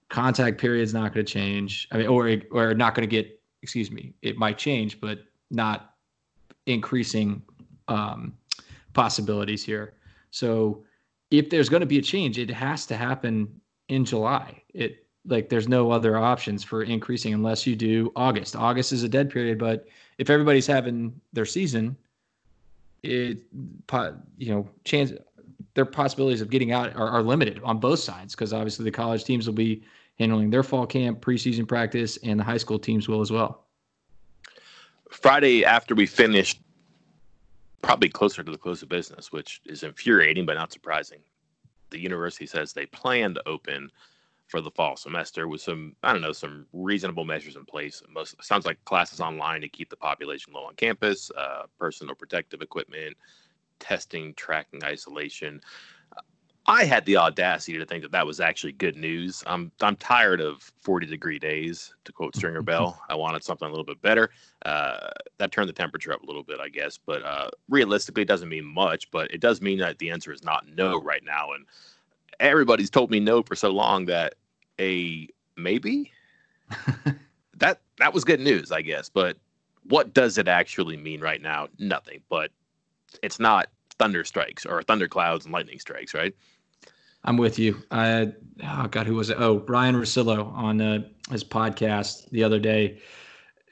Contact 0.09 0.61
period 0.61 0.83
is 0.83 0.93
not 0.93 1.15
going 1.15 1.25
to 1.25 1.33
change. 1.33 1.89
I 1.93 1.99
mean, 1.99 2.07
or 2.07 2.41
or 2.51 2.75
not 2.75 2.95
going 2.95 3.09
to 3.09 3.11
get. 3.11 3.41
Excuse 3.63 3.91
me. 3.91 4.13
It 4.21 4.37
might 4.37 4.59
change, 4.59 5.01
but 5.01 5.21
not 5.51 5.95
increasing 6.67 7.43
um, 7.89 8.37
possibilities 8.93 9.65
here. 9.65 9.95
So 10.31 10.85
if 11.31 11.49
there's 11.49 11.71
going 11.71 11.81
to 11.81 11.87
be 11.87 11.99
a 11.99 12.03
change, 12.03 12.39
it 12.39 12.51
has 12.51 12.85
to 12.87 12.97
happen 12.97 13.61
in 13.89 14.05
July. 14.05 14.63
It 14.75 15.07
like 15.27 15.49
there's 15.49 15.69
no 15.69 15.91
other 15.91 16.19
options 16.19 16.63
for 16.63 16.83
increasing 16.83 17.33
unless 17.33 17.67
you 17.67 17.75
do 17.75 18.13
August. 18.15 18.55
August 18.55 18.93
is 18.93 19.03
a 19.03 19.09
dead 19.09 19.31
period, 19.31 19.59
but 19.59 19.87
if 20.19 20.29
everybody's 20.29 20.67
having 20.67 21.19
their 21.33 21.47
season, 21.47 21.97
it 23.05 23.39
you 24.39 24.53
know 24.53 24.69
chance 24.85 25.13
their 25.75 25.85
possibilities 25.85 26.41
of 26.41 26.51
getting 26.51 26.73
out 26.73 26.95
are, 26.97 27.09
are 27.09 27.23
limited 27.23 27.61
on 27.63 27.79
both 27.79 27.99
sides 27.99 28.35
because 28.35 28.53
obviously 28.53 28.85
the 28.85 28.91
college 28.91 29.25
teams 29.25 29.47
will 29.47 29.55
be 29.55 29.83
handling 30.19 30.51
their 30.51 30.63
fall 30.63 30.87
camp 30.87 31.21
preseason 31.21 31.67
practice 31.67 32.17
and 32.23 32.39
the 32.41 32.45
high 32.45 32.57
school 32.57 32.79
teams 32.79 33.09
will 33.09 33.21
as 33.21 33.31
well. 33.31 33.65
Friday 35.11 35.65
after 35.65 35.95
we 35.95 36.07
finished 36.07 36.61
probably 37.83 38.09
closer 38.09 38.43
to 38.43 38.51
the 38.51 38.59
close 38.59 38.83
of 38.83 38.89
business 38.89 39.31
which 39.31 39.61
is 39.67 39.83
infuriating 39.83 40.47
but 40.47 40.55
not 40.55 40.73
surprising 40.73 41.21
the 41.91 42.01
university 42.01 42.47
says 42.47 42.73
they 42.73 42.87
plan 42.87 43.35
to 43.35 43.47
open 43.47 43.91
for 44.47 44.61
the 44.61 44.71
fall 44.71 44.97
semester 44.97 45.49
with 45.49 45.61
some 45.61 45.97
I 46.03 46.13
don't 46.13 46.23
know 46.23 46.33
some 46.33 46.67
reasonable 46.73 47.25
measures 47.25 47.57
in 47.57 47.65
place. 47.65 48.03
Most 48.09 48.43
sounds 48.43 48.67
like 48.67 48.85
classes 48.85 49.21
online 49.21 49.61
to 49.63 49.69
keep 49.69 49.91
the 49.91 49.97
population 49.97 50.53
low 50.53 50.65
on 50.65 50.75
campus, 50.75 51.31
uh, 51.37 51.65
personal 51.79 52.15
protective 52.15 52.61
equipment, 52.63 53.17
testing, 53.79 54.35
tracking, 54.35 54.85
isolation. 54.85 55.61
I 56.67 56.85
had 56.85 57.05
the 57.05 57.19
audacity 57.19 57.77
to 57.77 57.85
think 57.85 58.03
that 58.03 58.13
that 58.13 58.27
was 58.27 58.41
actually 58.41 58.73
good 58.73 58.97
news. 58.97 59.43
I'm 59.47 59.71
I'm 59.83 59.97
tired 59.97 60.41
of 60.41 60.73
40 60.81 61.07
degree 61.07 61.39
days, 61.39 61.95
to 62.05 62.13
quote 62.13 62.35
Stringer 62.35 62.63
Bell. 62.71 63.03
I 63.11 63.15
wanted 63.15 63.45
something 63.45 63.67
a 63.67 63.71
little 63.71 63.85
bit 63.85 64.01
better. 64.01 64.31
Uh, 64.65 65.09
that 65.39 65.53
turned 65.53 65.69
the 65.69 65.75
temperature 65.75 66.13
up 66.13 66.23
a 66.23 66.27
little 66.27 66.43
bit, 66.43 66.61
I 66.61 66.71
guess. 66.71 66.99
But 66.99 67.23
uh, 67.23 67.51
realistically, 67.69 68.23
it 68.23 68.29
doesn't 68.29 68.49
mean 68.49 68.65
much. 68.65 69.11
But 69.11 69.31
it 69.31 69.41
does 69.41 69.61
mean 69.61 69.79
that 69.81 69.99
the 69.99 70.11
answer 70.11 70.33
is 70.33 70.43
not 70.43 70.67
no 70.67 71.01
right 71.03 71.23
now. 71.23 71.53
And 71.53 71.67
everybody's 72.41 72.91
told 72.91 73.11
me 73.11 73.21
no 73.21 73.43
for 73.43 73.55
so 73.55 73.71
long 73.71 74.07
that 74.07 74.35
a 74.81 75.29
maybe 75.57 76.13
that 77.57 77.81
that 77.99 78.13
was 78.13 78.25
good 78.25 78.41
news, 78.41 78.73
I 78.73 78.83
guess. 78.83 79.09
But 79.09 79.37
what 79.85 80.15
does 80.15 80.39
it 80.39 80.49
actually 80.49 80.97
mean 80.97 81.21
right 81.21 81.41
now? 81.41 81.69
Nothing. 81.79 82.21
But 82.29 82.51
it's 83.23 83.39
not 83.39 83.69
thunder 83.99 84.25
strikes 84.25 84.67
or 84.67 84.83
thunder 84.83 85.09
clouds 85.09 85.45
and 85.45 85.53
lightning 85.53 85.79
strikes, 85.79 86.15
right? 86.15 86.35
I'm 87.25 87.37
with 87.37 87.59
you. 87.59 87.83
I 87.91 88.33
oh 88.65 88.87
god, 88.89 89.07
who 89.07 89.15
was 89.15 89.31
it? 89.31 89.37
Oh, 89.39 89.61
Ryen 89.67 89.95
Russillo 89.95 90.53
on 90.55 90.81
uh, 90.81 91.05
his 91.31 91.45
podcast 91.45 92.29
the 92.31 92.45
other 92.45 92.59
day. 92.59 93.01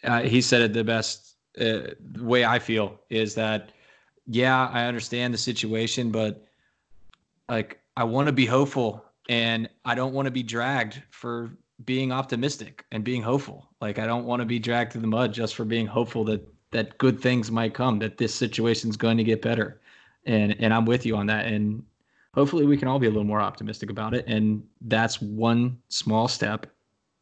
Uh, 0.04 0.22
he 0.22 0.40
said 0.40 0.62
it 0.62 0.72
the 0.72 0.84
best 0.84 1.36
uh, 1.58 1.92
the 2.12 2.22
way 2.22 2.44
I 2.44 2.58
feel 2.58 2.98
is 3.10 3.34
that 3.34 3.70
yeah, 4.26 4.68
I 4.68 4.84
understand 4.84 5.34
the 5.34 5.38
situation, 5.38 6.10
but 6.10 6.46
like 7.48 7.81
I 7.96 8.04
want 8.04 8.26
to 8.26 8.32
be 8.32 8.46
hopeful 8.46 9.04
and 9.28 9.68
I 9.84 9.94
don't 9.94 10.14
want 10.14 10.26
to 10.26 10.32
be 10.32 10.42
dragged 10.42 11.02
for 11.10 11.56
being 11.84 12.12
optimistic 12.12 12.84
and 12.92 13.04
being 13.04 13.22
hopeful. 13.22 13.68
Like 13.80 13.98
I 13.98 14.06
don't 14.06 14.24
want 14.24 14.40
to 14.40 14.46
be 14.46 14.58
dragged 14.58 14.92
through 14.92 15.02
the 15.02 15.06
mud 15.06 15.32
just 15.32 15.54
for 15.54 15.64
being 15.64 15.86
hopeful 15.86 16.24
that 16.24 16.46
that 16.70 16.96
good 16.96 17.20
things 17.20 17.50
might 17.50 17.74
come, 17.74 17.98
that 17.98 18.16
this 18.16 18.34
situation 18.34 18.88
is 18.88 18.96
going 18.96 19.18
to 19.18 19.24
get 19.24 19.42
better. 19.42 19.80
And 20.24 20.56
and 20.60 20.72
I'm 20.72 20.84
with 20.84 21.04
you 21.04 21.16
on 21.16 21.26
that. 21.26 21.46
And 21.46 21.84
hopefully 22.34 22.66
we 22.66 22.76
can 22.76 22.88
all 22.88 22.98
be 22.98 23.06
a 23.06 23.10
little 23.10 23.24
more 23.24 23.40
optimistic 23.40 23.90
about 23.90 24.14
it. 24.14 24.24
And 24.26 24.62
that's 24.82 25.20
one 25.20 25.78
small 25.88 26.28
step 26.28 26.66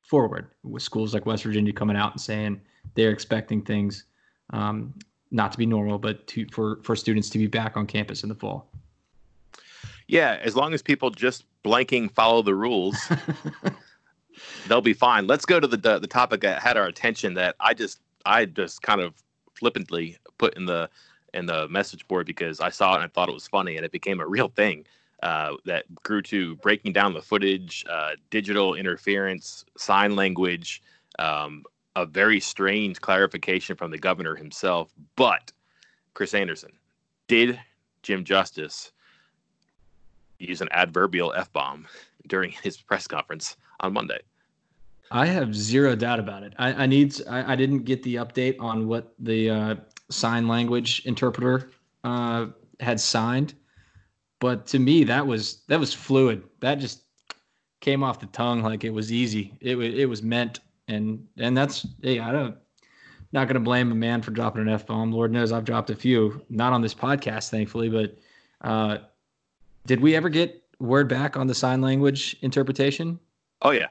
forward 0.03 0.49
with 0.63 0.83
schools 0.83 1.15
like 1.15 1.27
West 1.27 1.45
Virginia 1.45 1.73
coming 1.73 1.97
out 1.97 2.13
and 2.13 2.21
saying 2.21 2.61
they're 2.95 3.11
expecting 3.11 3.63
things 3.63 4.05
um, 4.53 4.95
not 5.31 5.53
to 5.53 5.59
be 5.59 5.67
normal, 5.67 5.99
but 5.99 6.27
to 6.29 6.47
for 6.53 6.81
for 6.83 6.97
students 6.97 7.31
to 7.31 7.39
be 7.39 7.47
back 7.47 7.77
on 7.77 7.87
campus 7.87 8.23
in 8.23 8.29
the 8.29 8.35
fall. 8.35 8.70
Yeah, 10.11 10.41
as 10.43 10.57
long 10.57 10.75
as 10.75 10.83
people 10.83 11.11
just 11.11 11.45
blanking 11.63 12.11
follow 12.11 12.43
the 12.43 12.53
rules, 12.53 12.97
they'll 14.69 14.81
be 14.81 14.93
fine. 14.93 15.29
Let's 15.29 15.47
go 15.47 15.61
to 15.61 15.69
the, 15.69 15.77
the 15.77 16.01
the 16.01 16.09
topic 16.09 16.41
that 16.41 16.61
had 16.61 16.77
our 16.77 16.87
attention 16.87 17.35
that 17.35 17.55
I 17.61 17.75
just 17.75 18.01
I 18.27 18.47
just 18.47 18.83
kind 18.83 19.01
of 19.01 19.15
flippantly 19.55 20.19
put 20.37 20.57
in 20.57 20.67
the 20.67 20.91
in 21.33 21.47
the 21.47 21.69
message 21.69 22.09
board 22.09 22.27
because 22.27 22.59
I 22.59 22.71
saw 22.71 22.95
it 22.95 22.97
and 22.97 23.05
I 23.05 23.07
thought 23.07 23.29
it 23.29 23.35
was 23.35 23.47
funny 23.47 23.77
and 23.77 23.87
it 23.87 23.93
became 23.93 24.19
a 24.19 24.27
real 24.27 24.49
thing 24.49 24.85
uh, 25.23 25.55
that 25.65 25.85
grew 26.03 26.23
to 26.23 26.57
breaking 26.57 26.93
down 26.93 27.15
the 27.15 27.23
footage, 27.23 27.85
uh, 27.89 28.17
digital 28.31 28.75
interference, 28.75 29.65
sign 29.79 30.17
language, 30.17 30.83
um, 31.21 31.63
a 31.95 32.05
very 32.05 32.41
strange 32.41 33.01
clarification 33.01 33.77
from 33.77 33.93
the 33.93 33.99
governor 33.99 34.35
himself. 34.35 34.93
But 35.15 35.53
Chris 36.15 36.35
Anderson, 36.35 36.73
did 37.29 37.61
Jim 38.03 38.25
Justice 38.25 38.91
use 40.41 40.61
an 40.61 40.69
adverbial 40.71 41.33
f 41.35 41.53
bomb 41.53 41.87
during 42.27 42.51
his 42.51 42.77
press 42.77 43.07
conference 43.07 43.57
on 43.81 43.93
Monday? 43.93 44.21
I 45.11 45.27
have 45.27 45.55
zero 45.55 45.97
doubt 45.97 46.21
about 46.21 46.43
it. 46.43 46.55
I, 46.59 46.85
I 46.85 46.87
need. 46.87 47.21
I, 47.29 47.53
I, 47.53 47.57
didn't 47.57 47.81
get 47.81 48.03
the 48.05 48.17
update 48.17 48.57
on 48.61 48.87
what 48.87 49.13
the 49.19 49.51
uh, 49.51 49.75
sign 50.09 50.47
language 50.47 51.03
interpreter 51.05 51.71
uh, 52.05 52.47
had 52.79 53.01
signed, 53.01 53.55
but 54.39 54.67
to 54.69 54.79
me 54.79 55.03
that 55.05 55.27
was 55.27 55.63
that 55.67 55.81
was 55.81 55.93
fluid. 55.93 56.45
That 56.61 56.77
just 56.77 57.03
came 57.81 58.05
off 58.05 58.21
the 58.21 58.27
tongue 58.27 58.63
like 58.63 58.85
it 58.85 58.91
was 58.91 59.11
easy. 59.13 59.53
It 59.61 59.75
was 59.75 59.93
it 59.95 60.09
was 60.09 60.23
meant, 60.23 60.61
and 60.87 61.27
and 61.39 61.57
that's 61.57 61.87
hey, 62.03 62.21
I 62.21 62.31
don't 62.31 62.57
not 63.33 63.47
going 63.47 63.55
to 63.55 63.61
blame 63.61 63.93
a 63.93 63.95
man 63.95 64.23
for 64.23 64.31
dropping 64.31 64.63
an 64.63 64.69
f 64.69 64.87
bomb. 64.87 65.13
Lord 65.13 65.33
knows 65.33 65.53
I've 65.53 65.65
dropped 65.65 65.91
a 65.91 65.95
few, 65.95 66.45
not 66.49 66.73
on 66.73 66.83
this 66.83 66.95
podcast, 66.95 67.51
thankfully. 67.51 67.89
But 67.89 68.17
uh, 68.61 68.99
did 69.87 70.01
we 70.01 70.15
ever 70.15 70.29
get 70.29 70.63
word 70.79 71.09
back 71.09 71.37
on 71.37 71.47
the 71.47 71.55
sign 71.55 71.81
language 71.81 72.37
interpretation? 72.43 73.19
Oh 73.63 73.71
yeah, 73.71 73.89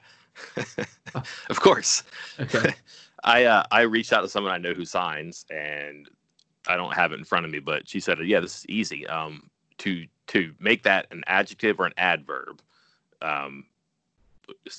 of 1.50 1.60
course. 1.60 2.04
Okay. 2.40 2.74
I 3.24 3.46
uh, 3.46 3.64
I 3.72 3.82
reached 3.82 4.14
out 4.14 4.22
to 4.22 4.30
someone 4.30 4.54
I 4.54 4.58
know 4.58 4.74
who 4.74 4.86
signs, 4.86 5.46
and 5.50 6.08
I 6.68 6.78
don't 6.78 6.94
have 6.94 7.12
it 7.12 7.20
in 7.20 7.26
front 7.26 7.46
of 7.46 7.52
me, 7.52 7.60
but 7.60 7.88
she 7.88 8.00
said, 8.00 8.18
"Yeah, 8.24 8.40
this 8.40 8.60
is 8.60 8.66
easy. 8.68 9.06
Um, 9.08 9.50
to 9.80 10.06
to 10.28 10.54
make 10.60 10.84
that 10.84 11.08
an 11.12 11.24
adjective 11.28 11.80
or 11.80 11.86
an 11.86 11.94
adverb, 11.98 12.62
um, 13.22 13.66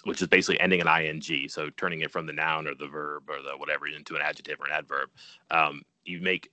which 0.04 0.22
is 0.22 0.28
basically 0.28 0.60
ending 0.60 0.80
an 0.80 0.88
ing, 0.88 1.48
so 1.48 1.70
turning 1.76 2.00
it 2.00 2.10
from 2.10 2.26
the 2.26 2.32
noun 2.32 2.66
or 2.66 2.74
the 2.74 2.86
verb 2.86 3.24
or 3.28 3.42
the 3.42 3.56
whatever 3.56 3.88
into 3.88 4.14
an 4.14 4.22
adjective 4.22 4.60
or 4.60 4.66
an 4.66 4.72
adverb. 4.72 5.10
Um, 5.50 5.82
you 6.04 6.20
make 6.20 6.50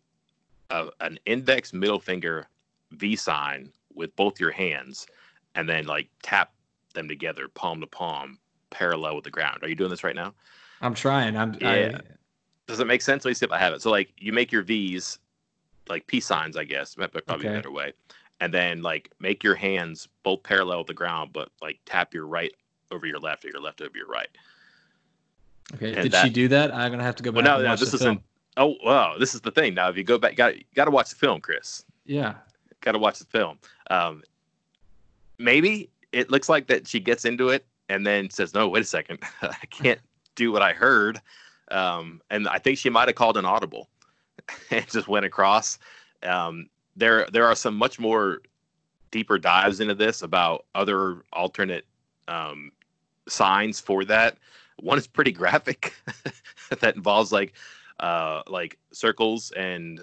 a, 0.71 0.89
an 0.99 1.19
index 1.25 1.73
middle 1.73 1.99
finger 1.99 2.47
V 2.91 3.15
sign 3.15 3.71
with 3.97 4.15
both 4.15 4.39
your 4.39 4.51
hands, 4.51 5.07
and 5.55 5.67
then 5.67 5.85
like 5.85 6.07
tap 6.23 6.53
them 6.93 7.07
together, 7.07 7.47
palm 7.49 7.81
to 7.81 7.87
palm, 7.87 8.39
parallel 8.69 9.15
with 9.15 9.23
the 9.25 9.31
ground. 9.31 9.59
Are 9.63 9.67
you 9.67 9.75
doing 9.75 9.89
this 9.89 10.03
right 10.03 10.15
now? 10.15 10.33
I'm 10.81 10.93
trying. 10.93 11.35
I'm. 11.35 11.57
Yeah. 11.59 11.97
I, 11.97 11.99
Does 12.67 12.79
it 12.79 12.87
make 12.87 13.01
sense? 13.01 13.25
Let 13.25 13.31
me 13.31 13.35
see 13.35 13.45
if 13.45 13.51
I 13.51 13.57
have 13.57 13.73
it. 13.73 13.81
So 13.81 13.91
like 13.91 14.13
you 14.17 14.31
make 14.31 14.51
your 14.51 14.61
V's 14.61 15.19
like 15.89 16.05
peace 16.07 16.25
signs, 16.25 16.55
I 16.55 16.63
guess. 16.63 16.95
but 16.95 17.11
Probably 17.25 17.47
okay. 17.47 17.55
a 17.55 17.57
better 17.57 17.71
way. 17.71 17.93
And 18.39 18.53
then 18.53 18.81
like 18.81 19.11
make 19.19 19.43
your 19.43 19.55
hands 19.55 20.07
both 20.23 20.43
parallel 20.43 20.79
with 20.79 20.87
the 20.87 20.93
ground, 20.93 21.31
but 21.33 21.49
like 21.61 21.79
tap 21.85 22.13
your 22.13 22.27
right 22.27 22.53
over 22.91 23.05
your 23.05 23.19
left 23.19 23.43
or 23.45 23.49
your 23.49 23.61
left 23.61 23.81
over 23.81 23.97
your 23.97 24.07
right. 24.07 24.29
Okay. 25.73 25.93
And 25.93 26.03
Did 26.03 26.11
that, 26.13 26.23
she 26.23 26.29
do 26.29 26.47
that? 26.49 26.73
I'm 26.73 26.91
gonna 26.91 27.03
have 27.03 27.15
to 27.15 27.23
go 27.23 27.31
back. 27.31 27.43
Well, 27.43 27.59
no, 27.59 27.65
no, 27.65 27.75
this 27.75 27.93
isn't. 27.93 28.21
Oh, 28.57 28.75
wow. 28.83 29.17
This 29.19 29.35
is 29.35 29.41
the 29.41 29.51
thing. 29.51 29.75
Now, 29.75 29.89
if 29.89 29.97
you 29.97 30.03
go 30.03 30.17
back, 30.17 30.35
got 30.35 30.53
got 30.75 30.85
to 30.85 30.91
watch 30.91 31.09
the 31.09 31.15
film, 31.15 31.41
Chris. 31.41 31.83
Yeah. 32.05 32.35
Got 32.81 32.93
to 32.93 32.99
watch 32.99 33.19
the 33.19 33.25
film. 33.25 33.59
Um, 33.89 34.23
maybe 35.37 35.89
it 36.11 36.31
looks 36.31 36.49
like 36.49 36.67
that 36.67 36.87
she 36.87 36.99
gets 36.99 37.25
into 37.25 37.49
it 37.49 37.65
and 37.89 38.05
then 38.05 38.29
says, 38.29 38.53
"No, 38.53 38.67
wait 38.67 38.81
a 38.81 38.85
second, 38.85 39.19
I 39.41 39.65
can't 39.69 39.99
do 40.35 40.51
what 40.51 40.61
I 40.61 40.73
heard." 40.73 41.21
Um, 41.69 42.21
and 42.29 42.47
I 42.47 42.59
think 42.59 42.77
she 42.77 42.89
might 42.89 43.07
have 43.07 43.15
called 43.15 43.37
an 43.37 43.45
audible 43.45 43.89
and 44.71 44.87
just 44.89 45.07
went 45.07 45.25
across. 45.25 45.79
Um, 46.23 46.69
there, 46.95 47.27
there 47.31 47.45
are 47.45 47.55
some 47.55 47.75
much 47.75 47.99
more 47.99 48.39
deeper 49.11 49.37
dives 49.37 49.79
into 49.79 49.95
this 49.95 50.21
about 50.21 50.65
other 50.75 51.23
alternate 51.33 51.85
um, 52.27 52.71
signs 53.27 53.79
for 53.79 54.05
that. 54.05 54.37
One 54.79 54.97
is 54.97 55.07
pretty 55.07 55.31
graphic 55.31 55.93
that 56.79 56.95
involves 56.95 57.31
like 57.31 57.53
uh, 57.99 58.43
like 58.47 58.77
circles 58.91 59.51
and 59.51 60.01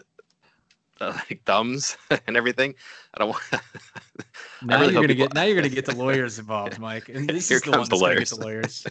uh, 1.01 1.13
like 1.31 1.43
thumbs 1.45 1.97
and 2.27 2.37
everything. 2.37 2.75
I 3.15 3.19
don't 3.19 3.29
want. 3.31 3.43
now 4.63 4.81
really 4.81 4.93
you're 4.93 5.03
gonna 5.03 5.15
get 5.15 5.35
now 5.35 5.43
you're 5.43 5.57
gonna 5.57 5.69
get 5.69 5.87
the 5.87 5.95
lawyers 5.97 6.39
involved, 6.39 6.79
Mike. 6.79 7.09
And 7.09 7.29
this 7.29 7.49
Here 7.49 7.57
is 7.57 7.63
the 7.63 7.71
comes 7.73 7.91
one 7.91 7.99
the 7.99 8.05
lawyers. 8.05 8.31
the 8.31 8.41
lawyers. 8.41 8.87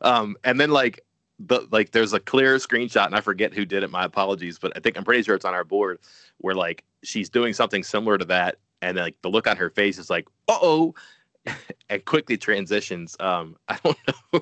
um, 0.00 0.36
and 0.44 0.60
then 0.60 0.70
like 0.70 1.04
the 1.38 1.66
like 1.70 1.92
there's 1.92 2.12
a 2.12 2.20
clear 2.20 2.56
screenshot, 2.56 3.06
and 3.06 3.14
I 3.14 3.20
forget 3.20 3.52
who 3.52 3.64
did 3.64 3.82
it. 3.82 3.90
My 3.90 4.04
apologies, 4.04 4.58
but 4.58 4.72
I 4.76 4.80
think 4.80 4.96
I'm 4.96 5.04
pretty 5.04 5.22
sure 5.22 5.34
it's 5.34 5.44
on 5.44 5.54
our 5.54 5.64
board 5.64 5.98
where 6.38 6.54
like 6.54 6.84
she's 7.02 7.28
doing 7.28 7.52
something 7.52 7.82
similar 7.82 8.18
to 8.18 8.24
that, 8.26 8.56
and 8.82 8.96
like 8.96 9.16
the 9.22 9.30
look 9.30 9.46
on 9.46 9.56
her 9.56 9.70
face 9.70 9.98
is 9.98 10.10
like, 10.10 10.26
uh 10.48 10.58
oh. 10.60 10.94
and 11.90 12.02
quickly 12.06 12.38
transitions. 12.38 13.16
Um, 13.20 13.56
I 13.68 13.78
don't 13.84 13.98
know. 14.32 14.40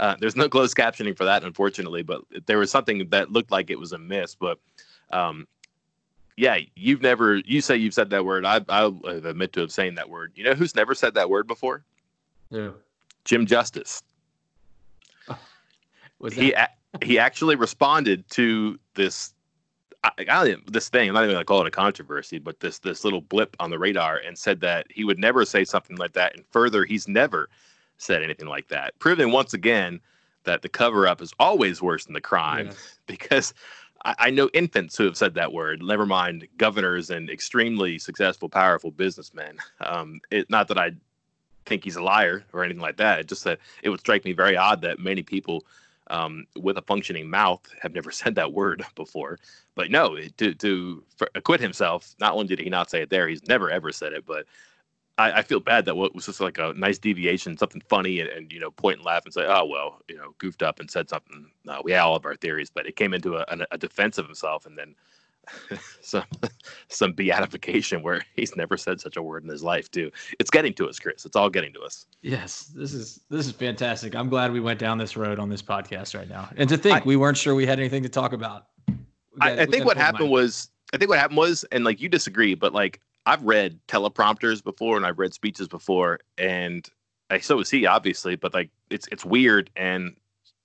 uh, 0.00 0.16
there's 0.18 0.34
no 0.34 0.48
closed 0.48 0.76
captioning 0.76 1.16
for 1.16 1.24
that, 1.24 1.44
unfortunately, 1.44 2.02
but 2.02 2.22
there 2.46 2.58
was 2.58 2.72
something 2.72 3.08
that 3.10 3.30
looked 3.30 3.52
like 3.52 3.70
it 3.70 3.78
was 3.78 3.92
a 3.92 3.98
miss. 3.98 4.34
But 4.34 4.58
um, 5.12 5.46
yeah, 6.38 6.58
you've 6.76 7.02
never. 7.02 7.36
You 7.36 7.60
say 7.60 7.76
you've 7.76 7.94
said 7.94 8.10
that 8.10 8.24
word. 8.24 8.44
I 8.44 8.60
I 8.68 8.86
admit 9.04 9.52
to 9.54 9.60
have 9.60 9.72
saying 9.72 9.96
that 9.96 10.08
word. 10.08 10.32
You 10.36 10.44
know 10.44 10.54
who's 10.54 10.76
never 10.76 10.94
said 10.94 11.14
that 11.14 11.28
word 11.28 11.48
before? 11.48 11.82
Yeah. 12.50 12.70
Jim 13.24 13.44
Justice. 13.44 14.02
Was 16.20 16.36
that- 16.36 16.76
he 17.00 17.06
he 17.06 17.18
actually 17.18 17.56
responded 17.56 18.28
to 18.30 18.78
this 18.94 19.34
I, 20.04 20.10
I, 20.28 20.56
this 20.70 20.88
thing. 20.88 21.08
I'm 21.08 21.14
not 21.14 21.24
even 21.24 21.34
gonna 21.34 21.44
call 21.44 21.60
it 21.60 21.66
a 21.66 21.72
controversy, 21.72 22.38
but 22.38 22.60
this 22.60 22.78
this 22.78 23.02
little 23.02 23.20
blip 23.20 23.56
on 23.58 23.70
the 23.70 23.78
radar, 23.78 24.18
and 24.18 24.38
said 24.38 24.60
that 24.60 24.86
he 24.90 25.02
would 25.02 25.18
never 25.18 25.44
say 25.44 25.64
something 25.64 25.96
like 25.96 26.12
that. 26.12 26.36
And 26.36 26.46
further, 26.46 26.84
he's 26.84 27.08
never 27.08 27.48
said 27.96 28.22
anything 28.22 28.46
like 28.46 28.68
that, 28.68 28.96
proving 29.00 29.32
once 29.32 29.54
again 29.54 30.00
that 30.44 30.62
the 30.62 30.68
cover 30.68 31.08
up 31.08 31.20
is 31.20 31.32
always 31.40 31.82
worse 31.82 32.04
than 32.04 32.14
the 32.14 32.20
crime 32.20 32.66
yes. 32.66 32.98
because 33.06 33.54
I, 34.04 34.14
I, 34.18 34.30
know 34.30 34.48
infants 34.54 34.96
who 34.96 35.04
have 35.04 35.16
said 35.16 35.34
that 35.34 35.52
word. 35.52 35.82
Never 35.82 36.06
mind 36.06 36.46
governors 36.56 37.10
and 37.10 37.28
extremely 37.30 37.98
successful, 37.98 38.48
powerful 38.48 38.90
businessmen. 38.90 39.58
Um, 39.80 40.20
it, 40.30 40.48
not 40.50 40.68
that 40.68 40.78
I 40.78 40.92
think 41.66 41.84
he's 41.84 41.96
a 41.96 42.02
liar 42.02 42.44
or 42.52 42.64
anything 42.64 42.82
like 42.82 42.96
that. 42.96 43.20
It's 43.20 43.28
just 43.28 43.44
that 43.44 43.58
it 43.82 43.90
would 43.90 44.00
strike 44.00 44.24
me 44.24 44.32
very 44.32 44.56
odd 44.56 44.82
that 44.82 44.98
many 44.98 45.22
people 45.22 45.64
um, 46.10 46.46
with 46.56 46.78
a 46.78 46.82
functioning 46.82 47.28
mouth 47.28 47.60
have 47.80 47.94
never 47.94 48.10
said 48.20 48.34
that 48.36 48.52
word 48.52 48.84
before. 48.94 49.38
But 49.74 49.90
no, 49.90 50.18
to 50.38 50.54
to 50.54 51.04
acquit 51.34 51.60
himself, 51.60 52.14
not 52.18 52.32
only 52.32 52.46
did 52.48 52.58
he 52.58 52.70
not 52.70 52.90
say 52.90 53.02
it 53.02 53.10
there, 53.10 53.28
he's 53.28 53.46
never 53.46 53.70
ever 53.70 53.92
said 53.92 54.12
it, 54.12 54.24
but 54.26 54.46
I, 55.18 55.32
I, 55.32 55.42
feel 55.42 55.60
bad 55.60 55.84
that 55.86 55.96
what 55.96 56.14
was 56.14 56.26
just 56.26 56.40
like 56.40 56.58
a 56.58 56.72
nice 56.76 56.98
deviation, 56.98 57.58
something 57.58 57.82
funny, 57.88 58.20
and, 58.20 58.30
and, 58.30 58.52
you 58.52 58.60
know, 58.60 58.70
point 58.70 58.98
and 58.98 59.04
laugh 59.04 59.24
and 59.24 59.34
say, 59.34 59.44
oh 59.46 59.64
well, 59.66 60.00
you 60.08 60.16
know, 60.16 60.34
goofed 60.38 60.62
up 60.62 60.80
and 60.80 60.90
said 60.90 61.08
something. 61.08 61.50
No, 61.64 61.80
we 61.84 61.92
had 61.92 62.00
all 62.00 62.16
of 62.16 62.24
our 62.24 62.36
theories, 62.36 62.70
but 62.70 62.86
it 62.86 62.96
came 62.96 63.12
into 63.12 63.36
a, 63.36 63.44
a, 63.48 63.66
a 63.72 63.78
defense 63.78 64.16
of 64.16 64.26
himself, 64.26 64.64
and 64.64 64.78
then 64.78 64.94
some 66.02 66.24
some 66.88 67.12
beatification 67.12 68.02
where 68.02 68.22
he's 68.36 68.54
never 68.56 68.76
said 68.76 69.00
such 69.00 69.16
a 69.16 69.22
word 69.22 69.42
in 69.42 69.50
his 69.50 69.62
life 69.62 69.90
too. 69.90 70.10
It's 70.38 70.50
getting 70.50 70.72
to 70.74 70.88
us, 70.88 70.98
Chris. 70.98 71.26
It's 71.26 71.36
all 71.36 71.50
getting 71.50 71.72
to 71.74 71.80
us. 71.80 72.06
Yes, 72.22 72.70
this 72.74 72.94
is 72.94 73.20
this 73.28 73.46
is 73.46 73.52
fantastic. 73.52 74.14
I'm 74.14 74.28
glad 74.28 74.52
we 74.52 74.60
went 74.60 74.78
down 74.78 74.98
this 74.98 75.16
road 75.16 75.38
on 75.38 75.48
this 75.48 75.62
podcast 75.62 76.16
right 76.16 76.28
now. 76.28 76.48
And 76.56 76.68
to 76.68 76.76
think 76.76 77.02
I, 77.02 77.04
we 77.04 77.16
weren't 77.16 77.36
sure 77.36 77.54
we 77.54 77.66
had 77.66 77.78
anything 77.80 78.04
to 78.04 78.08
talk 78.08 78.32
about. 78.32 78.66
Got, 79.40 79.58
I, 79.58 79.62
I 79.62 79.66
think 79.66 79.84
what 79.84 79.96
happened 79.96 80.30
was 80.30 80.70
I 80.92 80.96
think 80.96 81.10
what 81.10 81.18
happened 81.18 81.38
was, 81.38 81.64
and 81.72 81.84
like 81.84 82.00
you 82.00 82.08
disagree, 82.08 82.54
but 82.54 82.72
like 82.72 83.00
I've 83.28 83.42
read 83.42 83.78
teleprompters 83.88 84.64
before 84.64 84.96
and 84.96 85.04
I've 85.04 85.18
read 85.18 85.34
speeches 85.34 85.68
before, 85.68 86.20
and 86.38 86.88
I 87.28 87.40
so 87.40 87.56
was 87.56 87.68
he 87.68 87.84
obviously, 87.84 88.36
but 88.36 88.54
like 88.54 88.70
it's 88.88 89.06
it's 89.12 89.22
weird 89.22 89.68
and 89.76 90.16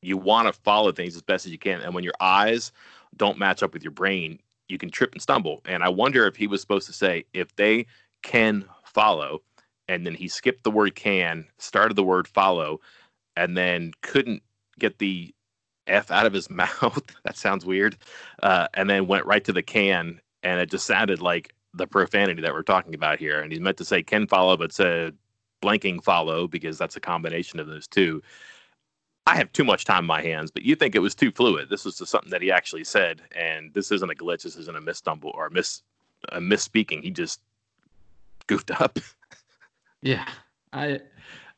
you 0.01 0.15
want 0.15 0.47
to 0.47 0.53
follow 0.53 0.93
things 0.93 1.13
as 1.17 1.21
best 1.21 1.45
as 1.45 1.51
you 1.51 1.57
can, 1.57 1.81
and 1.81 1.93
when 1.93 2.05
your 2.05 2.13
eyes 2.21 2.71
don't 3.17 3.37
match 3.37 3.63
up 3.63 3.73
with 3.73 3.83
your 3.83 3.91
brain, 3.91 4.39
you 4.69 4.77
can 4.77 4.89
trip 4.89 5.11
and 5.11 5.21
stumble. 5.21 5.61
And 5.65 5.83
I 5.83 5.89
wonder 5.89 6.25
if 6.25 6.37
he 6.37 6.47
was 6.47 6.61
supposed 6.61 6.87
to 6.87 6.93
say 6.93 7.25
if 7.33 7.53
they 7.57 7.85
can 8.21 8.63
follow, 8.85 9.41
and 9.89 10.05
then 10.05 10.15
he 10.15 10.29
skipped 10.29 10.63
the 10.63 10.71
word 10.71 10.95
can, 10.95 11.45
started 11.57 11.95
the 11.95 12.03
word 12.03 12.29
follow, 12.29 12.79
and 13.35 13.57
then 13.57 13.91
couldn't 14.01 14.41
get 14.79 14.99
the 14.99 15.35
F 15.87 16.11
out 16.11 16.25
of 16.25 16.31
his 16.31 16.49
mouth. 16.49 17.03
that 17.25 17.35
sounds 17.35 17.65
weird. 17.65 17.97
Uh, 18.41 18.69
and 18.73 18.89
then 18.89 19.07
went 19.07 19.25
right 19.25 19.43
to 19.43 19.51
the 19.51 19.61
can, 19.61 20.21
and 20.43 20.61
it 20.61 20.71
just 20.71 20.85
sounded 20.85 21.21
like 21.21 21.52
the 21.73 21.87
profanity 21.87 22.41
that 22.41 22.53
we're 22.53 22.63
talking 22.63 22.93
about 22.93 23.19
here. 23.19 23.39
And 23.41 23.51
he's 23.51 23.61
meant 23.61 23.77
to 23.77 23.85
say 23.85 24.03
can 24.03 24.27
follow, 24.27 24.55
but 24.57 24.71
said 24.71 25.15
blanking 25.61 26.03
follow 26.03 26.47
because 26.47 26.77
that's 26.77 26.95
a 26.95 26.99
combination 26.99 27.59
of 27.59 27.67
those 27.67 27.87
two. 27.87 28.21
I 29.25 29.37
have 29.37 29.51
too 29.53 29.63
much 29.63 29.85
time 29.85 30.03
in 30.03 30.07
my 30.07 30.21
hands, 30.21 30.51
but 30.51 30.63
you 30.63 30.75
think 30.75 30.95
it 30.95 30.99
was 30.99 31.15
too 31.15 31.31
fluid. 31.31 31.69
This 31.69 31.85
was 31.85 31.97
something 32.09 32.31
that 32.31 32.41
he 32.41 32.51
actually 32.51 32.83
said, 32.83 33.21
and 33.35 33.73
this 33.73 33.89
isn't 33.91 34.11
a 34.11 34.15
glitch. 34.15 34.43
This 34.43 34.57
isn't 34.57 34.75
a 34.77 34.81
misstumble 34.81 35.33
or 35.33 35.47
a 35.47 35.51
miss 35.51 35.81
a 36.29 36.39
misspeaking. 36.39 37.01
He 37.01 37.09
just 37.09 37.41
goofed 38.47 38.71
up. 38.71 38.99
Yeah, 40.05 40.27
I, 40.73 40.99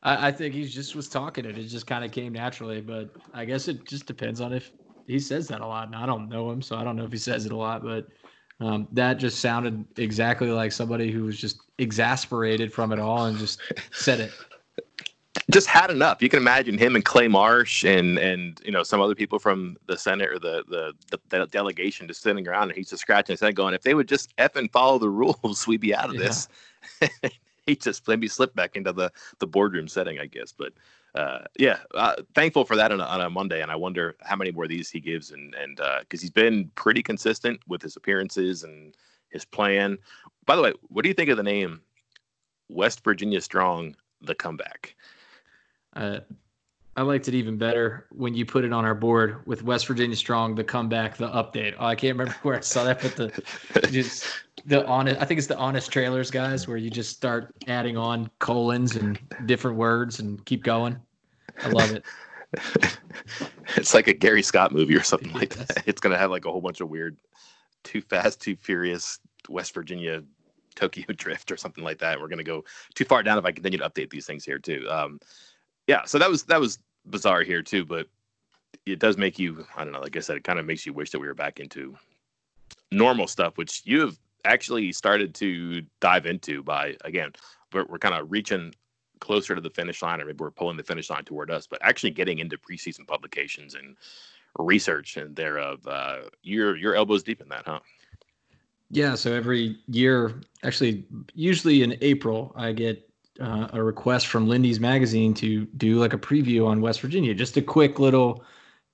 I, 0.04 0.30
think 0.30 0.54
he 0.54 0.66
just 0.66 0.94
was 0.94 1.08
talking 1.08 1.44
it. 1.44 1.58
It 1.58 1.64
just 1.64 1.88
kind 1.88 2.04
of 2.04 2.12
came 2.12 2.32
naturally, 2.32 2.80
but 2.80 3.10
I 3.34 3.44
guess 3.44 3.66
it 3.66 3.84
just 3.88 4.06
depends 4.06 4.40
on 4.40 4.52
if 4.52 4.70
he 5.08 5.18
says 5.18 5.48
that 5.48 5.62
a 5.62 5.66
lot. 5.66 5.88
And 5.88 5.96
I 5.96 6.06
don't 6.06 6.28
know 6.28 6.48
him, 6.48 6.62
so 6.62 6.76
I 6.76 6.84
don't 6.84 6.94
know 6.94 7.02
if 7.02 7.10
he 7.10 7.18
says 7.18 7.44
it 7.44 7.50
a 7.50 7.56
lot, 7.56 7.82
but 7.82 8.06
um, 8.60 8.88
that 8.92 9.14
just 9.14 9.40
sounded 9.40 9.84
exactly 9.98 10.48
like 10.48 10.72
somebody 10.72 11.10
who 11.10 11.24
was 11.24 11.38
just 11.38 11.60
exasperated 11.78 12.72
from 12.72 12.92
it 12.92 12.98
all 12.98 13.26
and 13.26 13.36
just 13.38 13.60
said 13.92 14.20
it. 14.20 14.32
Just 15.50 15.68
had 15.68 15.90
enough. 15.90 16.22
You 16.22 16.28
can 16.28 16.38
imagine 16.38 16.78
him 16.78 16.96
and 16.96 17.04
Clay 17.04 17.28
Marsh 17.28 17.84
and 17.84 18.18
and 18.18 18.60
you 18.64 18.72
know 18.72 18.82
some 18.82 19.00
other 19.00 19.14
people 19.14 19.38
from 19.38 19.76
the 19.86 19.96
Senate 19.96 20.30
or 20.30 20.38
the 20.38 20.64
the, 20.68 20.92
the, 21.10 21.20
the 21.28 21.46
delegation 21.46 22.08
just 22.08 22.22
sitting 22.22 22.48
around 22.48 22.70
and 22.70 22.72
he's 22.72 22.90
just 22.90 23.02
scratching 23.02 23.34
his 23.34 23.40
head, 23.40 23.54
going, 23.54 23.74
"If 23.74 23.82
they 23.82 23.94
would 23.94 24.08
just 24.08 24.32
f 24.38 24.56
and 24.56 24.72
follow 24.72 24.98
the 24.98 25.10
rules, 25.10 25.66
we'd 25.66 25.80
be 25.80 25.94
out 25.94 26.08
of 26.08 26.16
yeah. 26.16 26.22
this." 26.22 26.48
he 27.76 27.76
just 27.76 28.06
maybe 28.08 28.28
slipped 28.28 28.56
back 28.56 28.76
into 28.76 28.92
the 28.92 29.12
the 29.38 29.46
boardroom 29.46 29.88
setting, 29.88 30.18
I 30.18 30.26
guess. 30.26 30.52
But 30.52 30.72
uh, 31.14 31.40
yeah, 31.58 31.78
uh, 31.94 32.14
thankful 32.34 32.64
for 32.64 32.76
that 32.76 32.92
on 32.92 33.00
a, 33.00 33.04
on 33.04 33.20
a, 33.20 33.30
Monday, 33.30 33.62
and 33.62 33.70
I 33.70 33.76
wonder 33.76 34.16
how 34.22 34.36
many 34.36 34.52
more 34.52 34.64
of 34.64 34.70
these 34.70 34.90
he 34.90 35.00
gives, 35.00 35.30
and 35.30 35.54
and 35.54 35.76
because 35.76 36.20
uh, 36.20 36.22
he's 36.22 36.30
been 36.30 36.70
pretty 36.74 37.02
consistent 37.02 37.60
with 37.66 37.82
his 37.82 37.96
appearances 37.96 38.62
and 38.62 38.94
his 39.30 39.44
plan. 39.44 39.98
By 40.46 40.56
the 40.56 40.62
way, 40.62 40.72
what 40.82 41.02
do 41.02 41.08
you 41.08 41.14
think 41.14 41.30
of 41.30 41.36
the 41.36 41.42
name 41.42 41.80
West 42.68 43.02
Virginia 43.02 43.40
Strong, 43.40 43.96
the 44.20 44.34
comeback? 44.34 44.94
I 46.96 47.02
liked 47.02 47.28
it 47.28 47.34
even 47.34 47.58
better 47.58 48.06
when 48.10 48.32
you 48.34 48.46
put 48.46 48.64
it 48.64 48.72
on 48.72 48.86
our 48.86 48.94
board 48.94 49.46
with 49.46 49.62
West 49.62 49.86
Virginia 49.86 50.16
Strong, 50.16 50.54
the 50.54 50.64
comeback, 50.64 51.18
the 51.18 51.28
update. 51.28 51.74
Oh, 51.78 51.84
I 51.84 51.94
can't 51.94 52.16
remember 52.16 52.34
where 52.42 52.56
I 52.56 52.60
saw 52.60 52.84
that, 52.84 53.02
but 53.02 53.16
the 53.16 53.88
just 53.90 54.26
the 54.64 54.86
honest. 54.86 55.20
I 55.20 55.26
think 55.26 55.36
it's 55.36 55.46
the 55.46 55.58
honest 55.58 55.92
trailers 55.92 56.30
guys, 56.30 56.66
where 56.66 56.78
you 56.78 56.88
just 56.88 57.14
start 57.14 57.54
adding 57.68 57.98
on 57.98 58.30
colons 58.38 58.96
and 58.96 59.18
different 59.44 59.76
words 59.76 60.20
and 60.20 60.42
keep 60.46 60.64
going. 60.64 60.98
I 61.62 61.68
love 61.68 61.92
it. 61.92 62.04
it's 63.76 63.92
like 63.92 64.08
a 64.08 64.14
Gary 64.14 64.42
Scott 64.42 64.72
movie 64.72 64.96
or 64.96 65.02
something 65.02 65.32
like 65.32 65.54
that. 65.54 65.82
It's 65.86 66.00
gonna 66.00 66.18
have 66.18 66.30
like 66.30 66.46
a 66.46 66.50
whole 66.50 66.62
bunch 66.62 66.80
of 66.80 66.88
weird, 66.88 67.18
too 67.84 68.00
fast, 68.00 68.40
too 68.40 68.56
furious 68.56 69.18
West 69.50 69.74
Virginia 69.74 70.22
Tokyo 70.76 71.04
drift 71.16 71.52
or 71.52 71.58
something 71.58 71.84
like 71.84 71.98
that. 71.98 72.18
We're 72.18 72.28
gonna 72.28 72.42
go 72.42 72.64
too 72.94 73.04
far 73.04 73.22
down 73.22 73.36
if 73.36 73.44
I 73.44 73.52
continue 73.52 73.78
to 73.80 73.90
update 73.90 74.08
these 74.08 74.24
things 74.24 74.46
here 74.46 74.58
too. 74.58 74.86
Um, 74.88 75.20
yeah, 75.86 76.04
so 76.04 76.18
that 76.18 76.30
was 76.30 76.44
that 76.44 76.60
was 76.60 76.78
bizarre 77.10 77.42
here 77.42 77.62
too, 77.62 77.84
but 77.84 78.06
it 78.84 78.98
does 78.98 79.16
make 79.16 79.38
you 79.38 79.66
I 79.76 79.84
don't 79.84 79.92
know, 79.92 80.00
like 80.00 80.16
I 80.16 80.20
said, 80.20 80.36
it 80.36 80.44
kind 80.44 80.58
of 80.58 80.66
makes 80.66 80.86
you 80.86 80.92
wish 80.92 81.10
that 81.10 81.18
we 81.18 81.26
were 81.26 81.34
back 81.34 81.60
into 81.60 81.96
normal 82.92 83.26
stuff, 83.26 83.56
which 83.56 83.82
you 83.84 84.00
have 84.00 84.18
actually 84.44 84.92
started 84.92 85.34
to 85.34 85.82
dive 86.00 86.26
into 86.26 86.62
by 86.62 86.96
again, 87.04 87.32
we're, 87.72 87.84
we're 87.86 87.98
kind 87.98 88.14
of 88.14 88.30
reaching 88.30 88.74
closer 89.20 89.54
to 89.54 89.60
the 89.60 89.70
finish 89.70 90.02
line, 90.02 90.20
or 90.20 90.26
maybe 90.26 90.38
we're 90.38 90.50
pulling 90.50 90.76
the 90.76 90.82
finish 90.82 91.10
line 91.10 91.24
toward 91.24 91.50
us, 91.50 91.66
but 91.66 91.78
actually 91.82 92.10
getting 92.10 92.38
into 92.38 92.56
preseason 92.58 93.06
publications 93.06 93.74
and 93.74 93.96
research 94.58 95.16
and 95.16 95.34
thereof. 95.36 95.86
Uh, 95.86 96.18
you're 96.42 96.76
you're 96.76 96.94
elbows 96.94 97.22
deep 97.22 97.40
in 97.40 97.48
that, 97.48 97.64
huh? 97.66 97.80
Yeah. 98.90 99.14
So 99.14 99.32
every 99.32 99.78
year, 99.88 100.40
actually, 100.62 101.04
usually 101.34 101.82
in 101.82 101.96
April, 102.00 102.52
I 102.56 102.72
get 102.72 103.08
uh, 103.40 103.68
a 103.72 103.82
request 103.82 104.26
from 104.26 104.48
Lindy's 104.48 104.80
magazine 104.80 105.34
to 105.34 105.64
do 105.76 105.98
like 105.98 106.12
a 106.12 106.18
preview 106.18 106.66
on 106.66 106.80
West 106.80 107.00
Virginia, 107.00 107.34
just 107.34 107.56
a 107.56 107.62
quick 107.62 107.98
little 107.98 108.44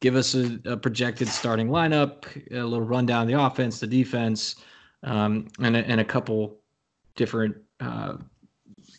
give 0.01 0.17
us 0.17 0.35
a, 0.35 0.59
a 0.65 0.77
projected 0.77 1.29
starting 1.29 1.69
lineup, 1.69 2.25
a 2.51 2.63
little 2.63 2.85
rundown 2.85 3.23
of 3.23 3.29
the 3.29 3.41
offense, 3.41 3.79
the 3.79 3.87
defense, 3.87 4.57
um, 5.05 5.47
and, 5.63 5.77
a, 5.77 5.79
and 5.87 6.01
a 6.01 6.05
couple 6.05 6.59
different, 7.15 7.57
uh, 7.81 8.17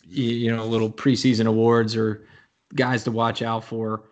you 0.02 0.54
know, 0.54 0.64
little 0.64 0.90
preseason 0.90 1.46
awards 1.46 1.94
or 1.94 2.26
guys 2.74 3.04
to 3.04 3.12
watch 3.12 3.42
out 3.42 3.64
for. 3.64 4.04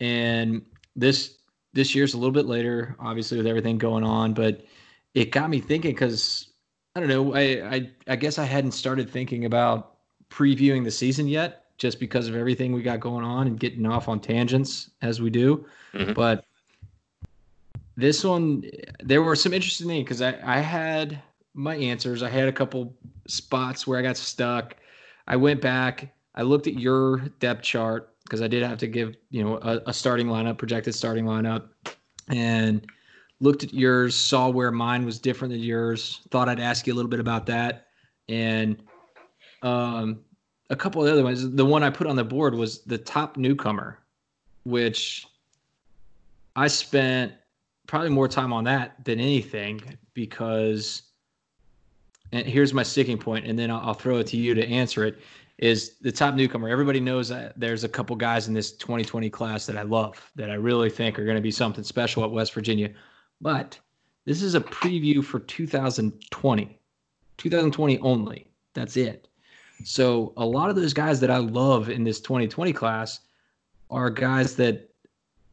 And 0.00 0.62
this 0.96 1.36
this 1.72 1.94
year's 1.94 2.14
a 2.14 2.18
little 2.18 2.32
bit 2.32 2.46
later, 2.46 2.96
obviously 2.98 3.36
with 3.36 3.46
everything 3.46 3.78
going 3.78 4.02
on, 4.02 4.34
but 4.34 4.64
it 5.14 5.30
got 5.30 5.48
me 5.50 5.60
thinking 5.60 5.92
because 5.92 6.48
I 6.96 7.00
don't 7.00 7.08
know, 7.08 7.34
I, 7.34 7.76
I 7.76 7.90
I 8.08 8.16
guess 8.16 8.38
I 8.38 8.44
hadn't 8.44 8.72
started 8.72 9.08
thinking 9.08 9.44
about 9.44 9.99
previewing 10.30 10.84
the 10.84 10.90
season 10.90 11.28
yet, 11.28 11.64
just 11.76 12.00
because 12.00 12.28
of 12.28 12.36
everything 12.36 12.72
we 12.72 12.82
got 12.82 13.00
going 13.00 13.24
on 13.24 13.46
and 13.46 13.58
getting 13.58 13.86
off 13.86 14.08
on 14.08 14.20
tangents 14.20 14.90
as 15.02 15.20
we 15.20 15.30
do. 15.30 15.66
Mm-hmm. 15.92 16.12
But 16.12 16.44
this 17.96 18.24
one, 18.24 18.64
there 19.02 19.22
were 19.22 19.36
some 19.36 19.52
interesting 19.52 19.88
things 19.88 20.04
because 20.04 20.22
I, 20.22 20.38
I 20.44 20.58
had 20.58 21.20
my 21.54 21.76
answers. 21.76 22.22
I 22.22 22.30
had 22.30 22.48
a 22.48 22.52
couple 22.52 22.94
spots 23.26 23.86
where 23.86 23.98
I 23.98 24.02
got 24.02 24.16
stuck. 24.16 24.76
I 25.26 25.36
went 25.36 25.60
back. 25.60 26.14
I 26.34 26.42
looked 26.42 26.66
at 26.66 26.74
your 26.78 27.18
depth 27.40 27.62
chart 27.62 28.14
because 28.24 28.40
I 28.40 28.48
did 28.48 28.62
have 28.62 28.78
to 28.78 28.86
give 28.86 29.16
you 29.30 29.44
know 29.44 29.58
a, 29.62 29.80
a 29.86 29.92
starting 29.92 30.28
lineup, 30.28 30.58
projected 30.58 30.94
starting 30.94 31.24
lineup, 31.24 31.68
and 32.28 32.86
looked 33.40 33.64
at 33.64 33.74
yours. 33.74 34.14
Saw 34.14 34.48
where 34.48 34.70
mine 34.70 35.04
was 35.04 35.18
different 35.18 35.52
than 35.52 35.60
yours. 35.60 36.20
Thought 36.30 36.48
I'd 36.48 36.60
ask 36.60 36.86
you 36.86 36.94
a 36.94 36.96
little 36.96 37.10
bit 37.10 37.20
about 37.20 37.46
that, 37.46 37.88
and 38.28 38.80
um, 39.62 40.20
a 40.70 40.76
couple 40.76 41.04
of 41.04 41.12
other 41.12 41.24
ones. 41.24 41.50
The 41.50 41.64
one 41.64 41.82
I 41.82 41.90
put 41.90 42.06
on 42.06 42.16
the 42.16 42.24
board 42.24 42.54
was 42.54 42.80
the 42.82 42.98
top 42.98 43.36
newcomer, 43.36 43.98
which 44.64 45.26
I 46.56 46.68
spent 46.68 47.32
probably 47.86 48.10
more 48.10 48.28
time 48.28 48.52
on 48.52 48.64
that 48.64 49.04
than 49.04 49.18
anything 49.18 49.80
because 50.14 51.02
and 52.32 52.46
here's 52.46 52.72
my 52.72 52.84
sticking 52.84 53.18
point 53.18 53.44
and 53.44 53.58
then 53.58 53.70
I'll, 53.70 53.80
I'll, 53.80 53.94
throw 53.94 54.18
it 54.18 54.28
to 54.28 54.36
you 54.36 54.54
to 54.54 54.64
answer 54.64 55.04
it 55.04 55.18
is 55.58 55.96
the 56.00 56.12
top 56.12 56.34
newcomer. 56.36 56.68
Everybody 56.68 57.00
knows 57.00 57.28
that 57.30 57.58
there's 57.58 57.82
a 57.82 57.88
couple 57.88 58.14
guys 58.14 58.46
in 58.46 58.54
this 58.54 58.72
2020 58.72 59.28
class 59.30 59.66
that 59.66 59.76
i 59.76 59.82
love 59.82 60.30
that 60.36 60.50
i 60.50 60.54
really 60.54 60.88
think 60.88 61.18
are 61.18 61.24
going 61.24 61.36
to 61.36 61.42
be 61.42 61.50
something 61.50 61.82
special 61.82 62.22
at 62.22 62.30
west 62.30 62.52
virginia. 62.52 62.90
But 63.40 63.78
this 64.24 64.42
is 64.42 64.54
a 64.54 64.60
preview 64.60 65.24
for 65.24 65.40
2020 65.40 66.78
2020 67.38 67.98
only. 67.98 68.46
That's 68.74 68.96
it 68.96 69.29
so 69.84 70.32
a 70.36 70.44
lot 70.44 70.70
of 70.70 70.76
those 70.76 70.92
guys 70.92 71.20
that 71.20 71.30
I 71.30 71.38
love 71.38 71.88
in 71.88 72.04
this 72.04 72.20
2020 72.20 72.72
class 72.72 73.20
are 73.90 74.10
guys 74.10 74.56
that 74.56 74.90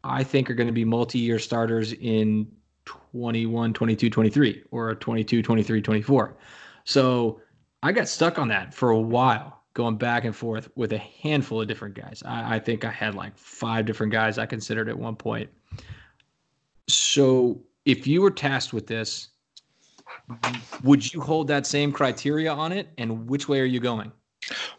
I 0.03 0.23
think 0.23 0.49
are 0.49 0.53
going 0.53 0.67
to 0.67 0.73
be 0.73 0.85
multi-year 0.85 1.39
starters 1.39 1.93
in 1.93 2.47
21, 2.85 3.73
22, 3.73 4.09
23 4.09 4.63
or 4.71 4.95
22, 4.95 5.41
23, 5.41 5.81
24. 5.81 6.37
So 6.85 7.41
I 7.83 7.91
got 7.91 8.07
stuck 8.07 8.39
on 8.39 8.47
that 8.49 8.73
for 8.73 8.91
a 8.91 8.99
while, 8.99 9.61
going 9.73 9.97
back 9.97 10.25
and 10.25 10.35
forth 10.35 10.69
with 10.75 10.93
a 10.93 10.97
handful 10.97 11.61
of 11.61 11.67
different 11.67 11.95
guys. 11.95 12.23
I, 12.25 12.55
I 12.55 12.59
think 12.59 12.85
I 12.85 12.91
had 12.91 13.15
like 13.15 13.37
five 13.37 13.85
different 13.85 14.11
guys 14.11 14.37
I 14.37 14.45
considered 14.45 14.87
at 14.89 14.97
one 14.97 15.15
point. 15.15 15.49
So 16.87 17.61
if 17.85 18.07
you 18.07 18.21
were 18.21 18.31
tasked 18.31 18.73
with 18.73 18.87
this, 18.87 19.29
would 20.83 21.13
you 21.13 21.21
hold 21.21 21.47
that 21.47 21.65
same 21.65 21.91
criteria 21.91 22.51
on 22.51 22.71
it? 22.71 22.89
And 22.97 23.27
which 23.27 23.47
way 23.47 23.59
are 23.59 23.65
you 23.65 23.79
going? 23.79 24.11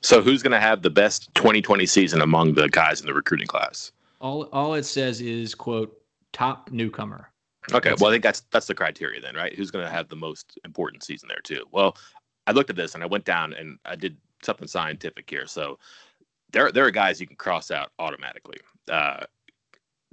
So, 0.00 0.22
who's 0.22 0.42
going 0.42 0.52
to 0.52 0.60
have 0.60 0.82
the 0.82 0.90
best 0.90 1.34
2020 1.34 1.84
season 1.86 2.20
among 2.20 2.54
the 2.54 2.68
guys 2.68 3.00
in 3.00 3.06
the 3.06 3.14
recruiting 3.14 3.46
class? 3.46 3.92
All, 4.20 4.44
all 4.52 4.74
it 4.74 4.84
says 4.84 5.20
is 5.20 5.54
quote 5.54 6.00
top 6.32 6.70
newcomer. 6.70 7.30
Okay, 7.72 7.90
that's 7.90 8.00
well, 8.00 8.10
I 8.10 8.14
think 8.14 8.22
that's 8.22 8.40
that's 8.50 8.66
the 8.66 8.74
criteria 8.74 9.20
then, 9.20 9.34
right? 9.34 9.54
Who's 9.54 9.70
going 9.70 9.84
to 9.84 9.90
have 9.90 10.08
the 10.08 10.16
most 10.16 10.58
important 10.64 11.02
season 11.02 11.28
there 11.28 11.40
too? 11.42 11.64
Well, 11.70 11.96
I 12.46 12.52
looked 12.52 12.70
at 12.70 12.76
this 12.76 12.94
and 12.94 13.02
I 13.02 13.06
went 13.06 13.24
down 13.24 13.52
and 13.52 13.78
I 13.84 13.94
did 13.94 14.16
something 14.42 14.68
scientific 14.68 15.28
here. 15.28 15.46
So 15.46 15.78
there 16.52 16.72
there 16.72 16.86
are 16.86 16.90
guys 16.90 17.20
you 17.20 17.26
can 17.26 17.36
cross 17.36 17.70
out 17.70 17.92
automatically 17.98 18.58
uh, 18.90 19.24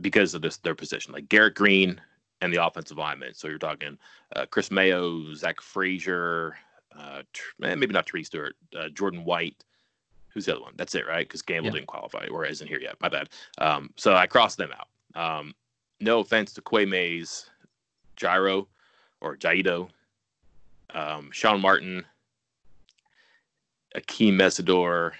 because 0.01 0.33
of 0.33 0.41
this 0.41 0.57
their 0.57 0.75
position, 0.75 1.13
like 1.13 1.29
Garrett 1.29 1.55
Greene 1.55 2.01
and 2.41 2.53
the 2.53 2.65
offensive 2.65 2.97
lineman. 2.97 3.33
So 3.33 3.47
you're 3.47 3.57
talking 3.57 3.97
uh, 4.35 4.45
Chris 4.49 4.71
Mayo, 4.71 5.33
Zach 5.33 5.61
Frazier, 5.61 6.55
uh, 6.97 7.21
eh, 7.63 7.75
maybe 7.75 7.93
not 7.93 8.05
Tree 8.05 8.23
Stewart, 8.23 8.55
uh, 8.77 8.89
Jordan 8.89 9.23
White. 9.25 9.63
Who's 10.29 10.45
the 10.45 10.53
other 10.53 10.61
one? 10.61 10.73
That's 10.75 10.95
it, 10.95 11.07
right? 11.07 11.25
Because 11.25 11.41
Gamble 11.41 11.67
yeah. 11.67 11.73
didn't 11.73 11.87
qualify 11.87 12.27
or 12.27 12.45
isn't 12.45 12.67
here 12.67 12.79
yet. 12.79 12.95
My 12.99 13.09
bad. 13.09 13.29
Um, 13.57 13.91
so 13.95 14.15
I 14.15 14.27
crossed 14.27 14.57
them 14.57 14.71
out. 14.73 14.87
Um, 15.15 15.55
no 16.01 16.19
offense 16.19 16.53
to 16.53 16.61
Quay 16.61 16.85
Mays, 16.85 17.49
Gyro 18.17 18.67
or 19.21 19.37
Jaido, 19.37 19.89
um, 20.93 21.29
Sean 21.31 21.61
Martin, 21.61 22.05
Akheem 23.95 24.33
Mesidor. 24.33 25.11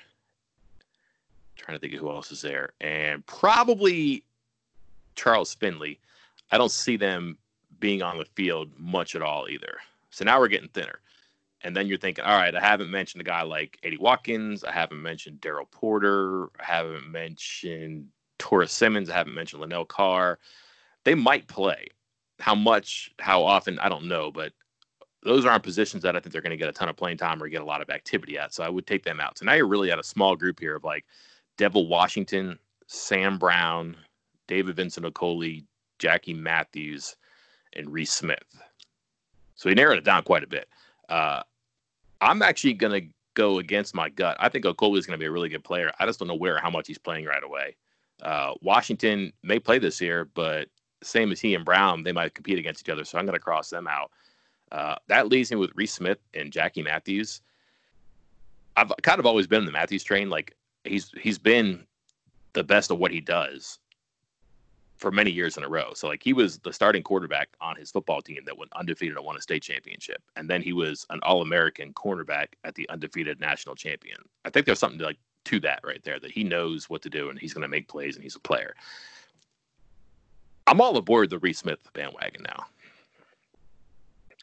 Trying 1.56 1.78
to 1.78 1.80
think 1.80 1.94
of 1.94 2.00
who 2.00 2.10
else 2.10 2.32
is 2.32 2.42
there, 2.42 2.74
and 2.82 3.26
probably 3.26 4.24
Charles 5.16 5.56
Finley. 5.56 6.00
I 6.52 6.58
don't 6.58 6.72
see 6.72 6.98
them 6.98 7.38
being 7.80 8.02
on 8.02 8.18
the 8.18 8.26
field 8.36 8.72
much 8.78 9.16
at 9.16 9.22
all 9.22 9.48
either. 9.50 9.78
So 10.10 10.24
now 10.24 10.40
we're 10.40 10.48
getting 10.48 10.70
thinner. 10.70 11.00
And 11.62 11.76
then 11.76 11.88
you're 11.88 11.98
thinking, 11.98 12.24
all 12.24 12.38
right, 12.38 12.56
I 12.56 12.60
haven't 12.60 12.92
mentioned 12.92 13.22
a 13.22 13.26
guy 13.26 13.42
like 13.42 13.80
Eddie 13.84 13.98
Watkins. 13.98 14.64
I 14.64 14.72
haven't 14.72 15.02
mentioned 15.02 15.42
Daryl 15.42 15.70
Porter. 15.72 16.46
I 16.60 16.64
haven't 16.64 17.10
mentioned 17.10 18.08
Taurus 18.38 18.72
Simmons. 18.72 19.10
I 19.10 19.16
haven't 19.16 19.34
mentioned 19.34 19.64
Lanell 19.64 19.88
Carr. 19.88 20.40
They 21.04 21.16
might 21.16 21.48
play. 21.48 21.88
How 22.40 22.54
much, 22.54 23.12
how 23.20 23.44
often, 23.44 23.80
I 23.80 23.90
don't 23.90 24.08
know. 24.08 24.32
But 24.32 24.54
those 25.24 25.46
aren't 25.46 25.64
positions 25.64 26.04
that 26.04 26.16
I 26.16 26.20
think 26.20 26.34
they're 26.34 26.42
going 26.42 26.52
to 26.52 26.58
get 26.58 26.70
a 26.70 26.74
ton 26.74 26.88
of 26.88 26.96
playing 26.96 27.18
time 27.18 27.42
or 27.42 27.50
get 27.50 27.62
a 27.62 27.66
lot 27.66 27.82
of 27.82 27.90
activity 27.90 28.38
at. 28.38 28.54
So 28.54 28.64
I 28.64 28.70
would 28.70 28.86
take 28.86 29.04
them 29.04 29.20
out. 29.20 29.40
So 29.40 29.46
now 29.46 29.54
you're 29.54 29.68
really 29.68 29.92
at 29.92 30.00
a 30.00 30.04
small 30.04 30.36
group 30.36 30.60
here 30.60 30.76
of 30.76 30.84
like 30.84 31.06
Devell 31.58 31.88
Washington, 31.88 32.60
Sam 32.86 33.40
Brown, 33.40 33.98
David 34.48 34.76
Vincent 34.76 35.06
Okoli, 35.06 35.66
Jackie 36.06 36.36
Matthews, 36.36 37.16
and 37.74 37.92
Reese 37.92 38.14
Smith. 38.14 38.62
So 39.56 39.70
he 39.70 39.74
narrowed 39.74 39.98
it 39.98 40.04
down 40.04 40.22
quite 40.22 40.44
a 40.44 40.48
bit. 40.48 40.70
Uh, 41.10 41.42
I'm 42.22 42.44
actually 42.44 42.74
going 42.74 43.02
to 43.02 43.08
go 43.34 43.58
against 43.58 43.96
my 43.96 44.10
gut. 44.10 44.38
I 44.40 44.50
think 44.50 44.66
Okoli 44.66 45.00
is 45.00 45.08
going 45.08 45.18
to 45.18 45.24
be 45.24 45.26
a 45.26 45.32
really 45.32 45.50
good 45.50 45.64
player. 45.64 45.92
I 46.00 46.06
just 46.06 46.20
don't 46.20 46.28
know 46.28 46.36
where, 46.36 46.60
how 46.60 46.70
much 46.70 46.86
he's 46.86 47.00
playing 47.00 47.26
right 47.26 47.44
away. 47.44 47.76
Uh, 48.22 48.54
Washington 48.62 49.34
may 49.42 49.58
play 49.58 49.80
this 49.80 50.00
year, 50.00 50.26
but 50.36 50.68
same 51.02 51.32
as 51.32 51.42
he 51.42 51.56
and 51.56 51.66
Brown, 51.66 52.04
they 52.04 52.12
might 52.12 52.36
compete 52.36 52.60
against 52.60 52.88
each 52.88 52.94
other. 52.94 53.04
So 53.04 53.18
I'm 53.18 53.26
going 53.26 53.34
to 53.34 53.40
cross 53.40 53.72
them 53.72 53.88
out. 53.88 54.12
Uh, 54.72 54.94
that 55.08 55.30
leaves 55.30 55.50
me 55.50 55.58
with 55.58 55.72
Reese 55.74 55.94
Smith 55.94 56.20
and 56.36 56.52
Jackie 56.52 56.84
Matthews. 56.84 57.42
I've 58.78 58.92
kind 59.02 59.20
of 59.20 59.26
always 59.26 59.48
been 59.48 59.62
in 59.62 59.66
the 59.66 59.72
Matthews 59.72 60.04
train. 60.04 60.30
Like 60.30 60.56
he's 60.84 61.12
he's 61.20 61.40
been 61.40 61.88
the 62.54 62.64
best 62.64 62.92
of 62.92 63.00
what 63.00 63.12
he 63.12 63.22
does 63.22 63.80
for 64.98 65.12
many 65.12 65.30
years 65.30 65.58
in 65.58 65.64
a 65.64 65.70
row. 65.70 65.92
So 65.94 66.08
like 66.08 66.24
he 66.24 66.34
was 66.34 66.60
the 66.60 66.72
starting 66.72 67.04
quarterback 67.04 67.50
on 67.62 67.76
his 67.76 67.92
football 67.92 68.22
team 68.22 68.42
that 68.46 68.58
went 68.58 68.72
undefeated 68.74 69.18
and 69.18 69.26
won 69.26 69.38
a 69.38 69.42
state 69.42 69.64
championship, 69.64 70.22
and 70.36 70.50
then 70.50 70.62
he 70.62 70.74
was 70.74 71.06
an 71.10 71.20
All 71.24 71.42
American 71.42 71.94
cornerback 71.94 72.48
at 72.64 72.76
the 72.76 72.88
undefeated 72.90 73.40
national 73.40 73.76
champion. 73.76 74.18
I 74.46 74.50
think 74.50 74.66
there's 74.66 74.80
something 74.80 75.00
to 75.00 75.06
like 75.06 75.20
to 75.46 75.60
that 75.62 75.80
right 75.84 76.04
there 76.04 76.20
that 76.20 76.32
he 76.32 76.44
knows 76.44 76.90
what 76.90 77.02
to 77.04 77.10
do 77.10 77.30
and 77.30 77.40
he's 77.40 77.54
going 77.54 77.62
to 77.62 77.68
make 77.68 77.88
plays 77.88 78.16
and 78.16 78.24
he's 78.24 78.36
a 78.36 78.40
player. 78.40 78.76
I'm 80.68 80.82
all 80.82 80.98
aboard 80.98 81.30
the 81.30 81.40
Reese 81.40 81.60
Smith 81.60 81.80
bandwagon 81.94 82.44
now. 82.44 82.66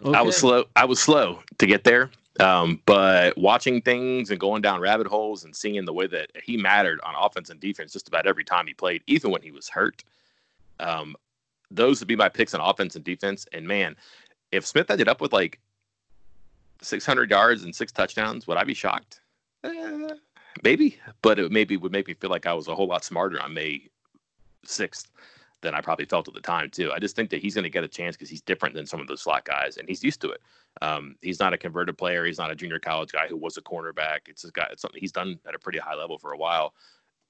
Okay. 0.04 0.18
I 0.18 0.22
was 0.22 0.36
slow. 0.36 0.64
I 0.76 0.84
was 0.84 1.00
slow 1.00 1.42
to 1.58 1.66
get 1.66 1.84
there, 1.84 2.10
um, 2.40 2.80
but 2.86 3.36
watching 3.36 3.82
things 3.82 4.30
and 4.30 4.40
going 4.40 4.62
down 4.62 4.80
rabbit 4.80 5.06
holes 5.06 5.44
and 5.44 5.54
seeing 5.54 5.84
the 5.84 5.92
way 5.92 6.06
that 6.08 6.30
he 6.42 6.56
mattered 6.56 7.00
on 7.04 7.14
offense 7.16 7.50
and 7.50 7.60
defense 7.60 7.92
just 7.92 8.08
about 8.08 8.26
every 8.26 8.44
time 8.44 8.66
he 8.66 8.74
played, 8.74 9.02
even 9.06 9.30
when 9.30 9.42
he 9.42 9.50
was 9.50 9.68
hurt. 9.68 10.02
Um, 10.80 11.16
those 11.70 12.00
would 12.00 12.08
be 12.08 12.16
my 12.16 12.28
picks 12.28 12.54
on 12.54 12.61
offense 12.61 12.96
and 12.96 13.04
defense. 13.04 13.46
And 13.52 13.66
man, 13.66 13.96
if 14.50 14.66
Smith 14.66 14.90
ended 14.90 15.08
up 15.08 15.20
with 15.20 15.32
like 15.32 15.58
600 16.82 17.30
yards 17.30 17.64
and 17.64 17.74
six 17.74 17.92
touchdowns, 17.92 18.46
would 18.46 18.58
I 18.58 18.64
be 18.64 18.74
shocked? 18.74 19.20
Uh, 19.64 20.14
maybe, 20.62 20.98
but 21.22 21.38
it 21.38 21.50
maybe 21.50 21.76
would 21.76 21.92
make 21.92 22.08
me 22.08 22.14
feel 22.14 22.30
like 22.30 22.46
I 22.46 22.52
was 22.52 22.68
a 22.68 22.74
whole 22.74 22.88
lot 22.88 23.04
smarter 23.04 23.40
on 23.40 23.54
May 23.54 23.88
6th 24.66 25.06
than 25.62 25.74
I 25.74 25.80
probably 25.80 26.04
felt 26.04 26.28
at 26.28 26.35
the 26.35 26.40
time 26.40 26.68
too. 26.70 26.92
I 26.92 26.98
just 26.98 27.16
think 27.16 27.30
that 27.30 27.40
he's 27.40 27.54
going 27.54 27.64
to 27.64 27.70
get 27.70 27.85
a 27.85 27.88
chance 27.88 28.16
because 28.16 28.28
he's 28.28 28.42
different 28.42 28.74
than 28.74 28.85
some 28.85 29.00
of 29.00 29.06
those 29.06 29.22
slot 29.22 29.44
guys, 29.44 29.76
and 29.76 29.88
he's 29.88 30.02
used 30.02 30.20
to 30.22 30.30
it. 30.30 30.40
Um, 30.82 31.16
he's 31.22 31.38
not 31.38 31.52
a 31.52 31.58
converted 31.58 31.96
player. 31.96 32.24
He's 32.24 32.38
not 32.38 32.50
a 32.50 32.54
junior 32.54 32.78
college 32.78 33.12
guy 33.12 33.28
who 33.28 33.37
was 33.37 33.56
a 33.56 33.62
cornerback. 33.62 34.28
It's 34.28 34.42
just 34.42 34.54
got 34.54 34.72
it's 34.72 34.82
something 34.82 35.00
he's 35.00 35.12
done 35.12 35.38
at 35.46 35.54
a 35.54 35.58
pretty 35.58 35.78
high 35.78 35.94
level 35.94 36.18
for 36.18 36.32
a 36.32 36.37
while. 36.37 36.74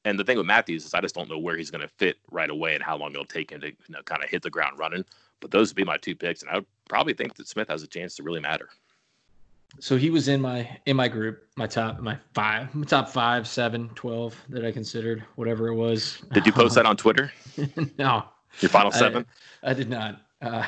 And 0.04 0.18
the 0.18 0.24
thing 0.24 0.36
with 0.36 0.46
Matthews 0.46 0.84
is 0.84 0.94
I 0.94 1.00
just 1.00 1.14
don't 1.14 1.30
know 1.30 1.38
where 1.38 1.56
he's 1.56 1.70
going 1.70 1.82
to 1.82 1.88
fit 1.88 2.16
right 2.30 2.50
away 2.50 2.74
and 2.74 2.82
how 2.82 2.96
long 2.96 3.12
it'll 3.12 3.24
take 3.24 3.52
him 3.52 3.60
to 3.60 3.68
you 3.68 3.76
know, 3.88 4.02
kind 4.02 4.22
of 4.22 4.30
hit 4.30 4.42
the 4.42 4.50
ground 4.50 4.78
running. 4.78 5.04
But 5.40 5.50
those 5.50 5.70
would 5.70 5.76
be 5.76 5.84
my 5.84 5.96
two 5.96 6.14
picks, 6.14 6.42
and 6.42 6.50
I 6.50 6.56
would 6.56 6.66
probably 6.88 7.14
think 7.14 7.34
that 7.34 7.48
Smith 7.48 7.68
has 7.68 7.82
a 7.82 7.86
chance 7.86 8.14
to 8.16 8.22
really 8.22 8.40
matter. 8.40 8.68
So 9.80 9.96
he 9.96 10.10
was 10.10 10.28
in 10.28 10.40
my 10.40 10.68
in 10.86 10.96
my 10.96 11.08
group 11.08 11.46
my 11.56 11.66
top 11.66 11.98
my 12.00 12.18
five 12.34 12.74
my 12.74 12.84
top 12.84 13.08
five 13.08 13.48
seven, 13.48 13.88
twelve 13.94 14.36
that 14.50 14.64
i 14.64 14.70
considered 14.70 15.24
whatever 15.36 15.68
it 15.68 15.74
was. 15.74 16.22
Did 16.32 16.46
you 16.46 16.52
post 16.52 16.74
that 16.74 16.86
on 16.86 16.96
twitter? 16.96 17.32
No. 17.98 18.24
Your 18.60 18.68
final 18.68 18.92
seven? 18.92 19.24
I, 19.62 19.70
I 19.70 19.74
did 19.74 19.88
not. 19.88 20.20
Uh, 20.42 20.66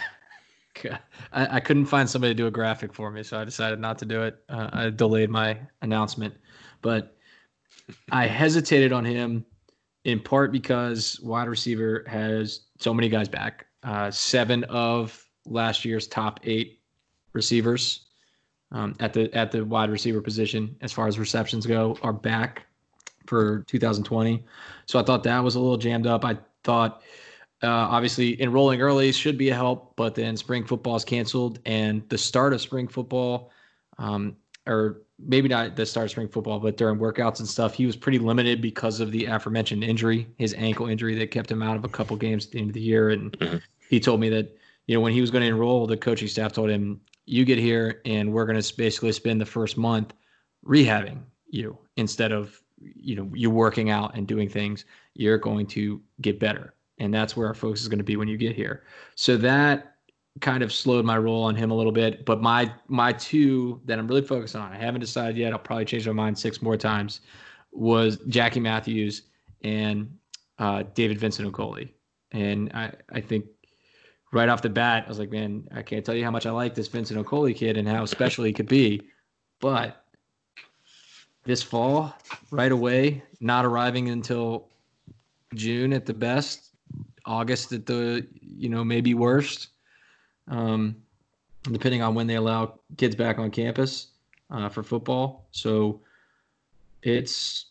I, 1.33 1.57
I, 1.57 1.61
couldn't 1.61 1.85
find 1.85 2.09
somebody 2.09 2.33
to 2.33 2.37
do 2.37 2.47
a 2.47 2.51
graphic 2.51 2.93
for 2.95 3.11
me 3.11 3.23
so 3.23 3.39
i 3.39 3.45
decided 3.45 3.79
not 3.79 3.99
to 3.99 4.07
do 4.07 4.23
it. 4.23 4.43
Uh, 4.49 4.71
i 4.73 4.91
delayed 4.91 5.31
my 5.31 5.59
announcement. 5.83 6.35
But 6.81 7.14
i 8.11 8.27
hesitated 8.27 8.93
on 8.93 9.05
him 9.05 9.45
in 10.05 10.21
part 10.21 10.53
because 10.53 11.21
wide 11.23 11.49
receiver 11.49 12.05
has 12.07 12.67
so 12.79 12.93
many 12.93 13.09
guys 13.09 13.29
back 13.29 13.67
uh, 13.83 14.11
seven 14.11 14.65
of 14.65 15.27
last 15.47 15.85
year's 15.85 16.07
top 16.07 16.41
eight 16.45 16.81
receivers 17.33 18.07
um, 18.73 18.95
at 19.01 19.13
the 19.13 19.33
at 19.35 19.51
the 19.53 19.65
wide 19.65 19.91
receiver 19.91 20.21
position 20.21 20.77
as 20.81 20.93
far 20.93 21.07
as 21.07 21.19
receptions 21.19 21.67
go 21.67 21.97
are 22.03 22.13
back 22.13 22.67
for 23.27 23.61
2020. 23.69 24.45
So 24.87 24.99
I 24.99 25.03
thought 25.03 25.23
that 25.25 25.43
was 25.43 25.55
a 25.55 25.61
little 25.61 25.79
jammed 25.79 26.07
up. 26.07 26.25
I 26.25 26.37
thought 26.63 27.03
uh, 27.63 27.69
obviously 27.69 28.41
enrolling 28.43 28.83
early 28.83 29.13
should 29.13 29.39
be 29.39 29.49
a 29.49 29.55
help, 29.55 29.95
but 29.97 30.15
then 30.15 30.37
spring 30.37 30.65
football 30.65 30.97
is 30.97 31.05
canceled 31.05 31.61
and 31.65 32.07
the 32.09 32.19
start 32.19 32.53
of 32.53 32.61
spring 32.61 32.89
football, 32.89 33.51
um, 33.99 34.37
or 34.67 35.03
maybe 35.19 35.49
not 35.49 35.77
the 35.77 35.87
start 35.87 36.05
of 36.05 36.11
spring 36.11 36.29
football, 36.29 36.59
but 36.59 36.77
during 36.77 36.99
workouts 36.99 37.39
and 37.39 37.49
stuff, 37.49 37.75
he 37.75 37.87
was 37.87 37.97
pretty 37.97 38.19
limited 38.19 38.61
because 38.61 39.01
of 39.01 39.13
the 39.13 39.27
aforementioned 39.27 39.85
injury, 39.85 40.27
his 40.39 40.55
ankle 40.55 40.87
injury 40.87 41.15
that 41.17 41.31
kept 41.31 41.51
him 41.51 41.63
out 41.63 41.77
of 41.77 41.85
a 41.85 41.89
couple 41.89 42.17
games 42.17 42.47
at 42.47 42.53
the 42.53 42.59
end 42.59 42.71
of 42.71 42.75
the 42.75 42.81
year. 42.81 43.11
And 43.11 43.33
mm-hmm. 43.39 43.57
he 43.89 44.01
told 44.01 44.21
me 44.21 44.29
that 44.31 44.57
you 44.87 44.95
know 44.95 45.01
when 45.01 45.13
he 45.13 45.21
was 45.21 45.31
going 45.31 45.43
to 45.43 45.49
enroll, 45.49 45.87
the 45.87 45.97
coaching 45.97 46.29
staff 46.29 46.53
told 46.53 46.71
him 46.71 47.01
you 47.27 47.45
get 47.45 47.59
here 47.59 48.01
and 48.05 48.33
we're 48.33 48.47
going 48.47 48.61
to 48.61 48.77
basically 48.77 49.13
spend 49.13 49.41
the 49.41 49.47
first 49.47 49.77
month 49.77 50.13
rehabbing 50.67 51.23
you 51.49 51.77
instead 51.97 52.33
of 52.33 52.61
you 52.81 53.15
know 53.15 53.31
you 53.35 53.51
working 53.51 53.91
out 53.91 54.15
and 54.17 54.27
doing 54.27 54.49
things 54.49 54.85
you're 55.15 55.39
going 55.39 55.67
to 55.67 56.01
get 56.21 56.39
better 56.39 56.75
and 56.99 57.13
that's 57.13 57.37
where 57.37 57.47
our 57.47 57.55
focus 57.55 57.81
is 57.81 57.89
going 57.89 57.99
to 57.99 58.05
be 58.05 58.17
when 58.17 58.29
you 58.29 58.37
get 58.37 58.55
here 58.55 58.85
so 59.15 59.37
that 59.37 59.94
kind 60.41 60.63
of 60.63 60.73
slowed 60.73 61.05
my 61.05 61.17
roll 61.17 61.45
on 61.45 61.55
him 61.55 61.71
a 61.71 61.75
little 61.75 61.93
bit 61.93 62.25
but 62.25 62.41
my 62.41 62.71
my 62.89 63.13
two 63.13 63.81
that 63.85 63.99
i'm 63.99 64.09
really 64.09 64.23
focused 64.23 64.57
on 64.57 64.73
i 64.73 64.77
haven't 64.77 65.01
decided 65.01 65.37
yet 65.37 65.53
i'll 65.53 65.59
probably 65.59 65.85
change 65.85 66.07
my 66.07 66.13
mind 66.13 66.37
six 66.37 66.61
more 66.61 66.77
times 66.77 67.21
was 67.71 68.19
jackie 68.29 68.61
matthews 68.61 69.23
and 69.63 70.13
uh, 70.59 70.83
david 70.95 71.19
vincent 71.19 71.51
okoli 71.51 71.89
and 72.33 72.71
i 72.75 72.93
i 73.13 73.21
think 73.21 73.45
right 74.35 74.49
off 74.49 74.61
the 74.61 74.69
bat, 74.69 75.05
I 75.07 75.09
was 75.09 75.19
like, 75.19 75.31
man, 75.31 75.67
I 75.73 75.83
can't 75.83 76.05
tell 76.05 76.15
you 76.15 76.25
how 76.25 76.31
much 76.31 76.45
I 76.45 76.51
like 76.51 76.75
this 76.75 76.89
Vincent 76.89 77.25
Okoli 77.25 77.55
kid 77.55 77.77
and 77.77 77.89
how 77.89 78.05
special 78.05 78.45
he 78.45 78.53
could 78.53 78.69
be. 78.69 79.01
But 79.61 80.05
this 81.45 81.63
fall, 81.63 82.13
right 82.51 82.73
away, 82.73 83.23
not 83.41 83.65
arriving 83.65 84.09
until 84.11 84.69
June 85.55 85.93
at 85.93 86.05
the 86.05 86.13
best, 86.13 86.71
August 87.25 87.73
at 87.73 87.87
the, 87.87 88.27
you 88.41 88.69
know, 88.69 88.85
maybe 88.85 89.15
worst, 89.15 89.69
um, 90.49 90.97
depending 91.71 92.03
on 92.03 92.15
when 92.15 92.27
they 92.27 92.37
allow 92.37 92.79
kids 92.97 93.15
back 93.15 93.39
on 93.39 93.51
campus 93.51 94.09
uh, 94.51 94.69
for 94.69 94.83
football. 94.83 95.47
So 95.51 96.01
it's, 97.03 97.67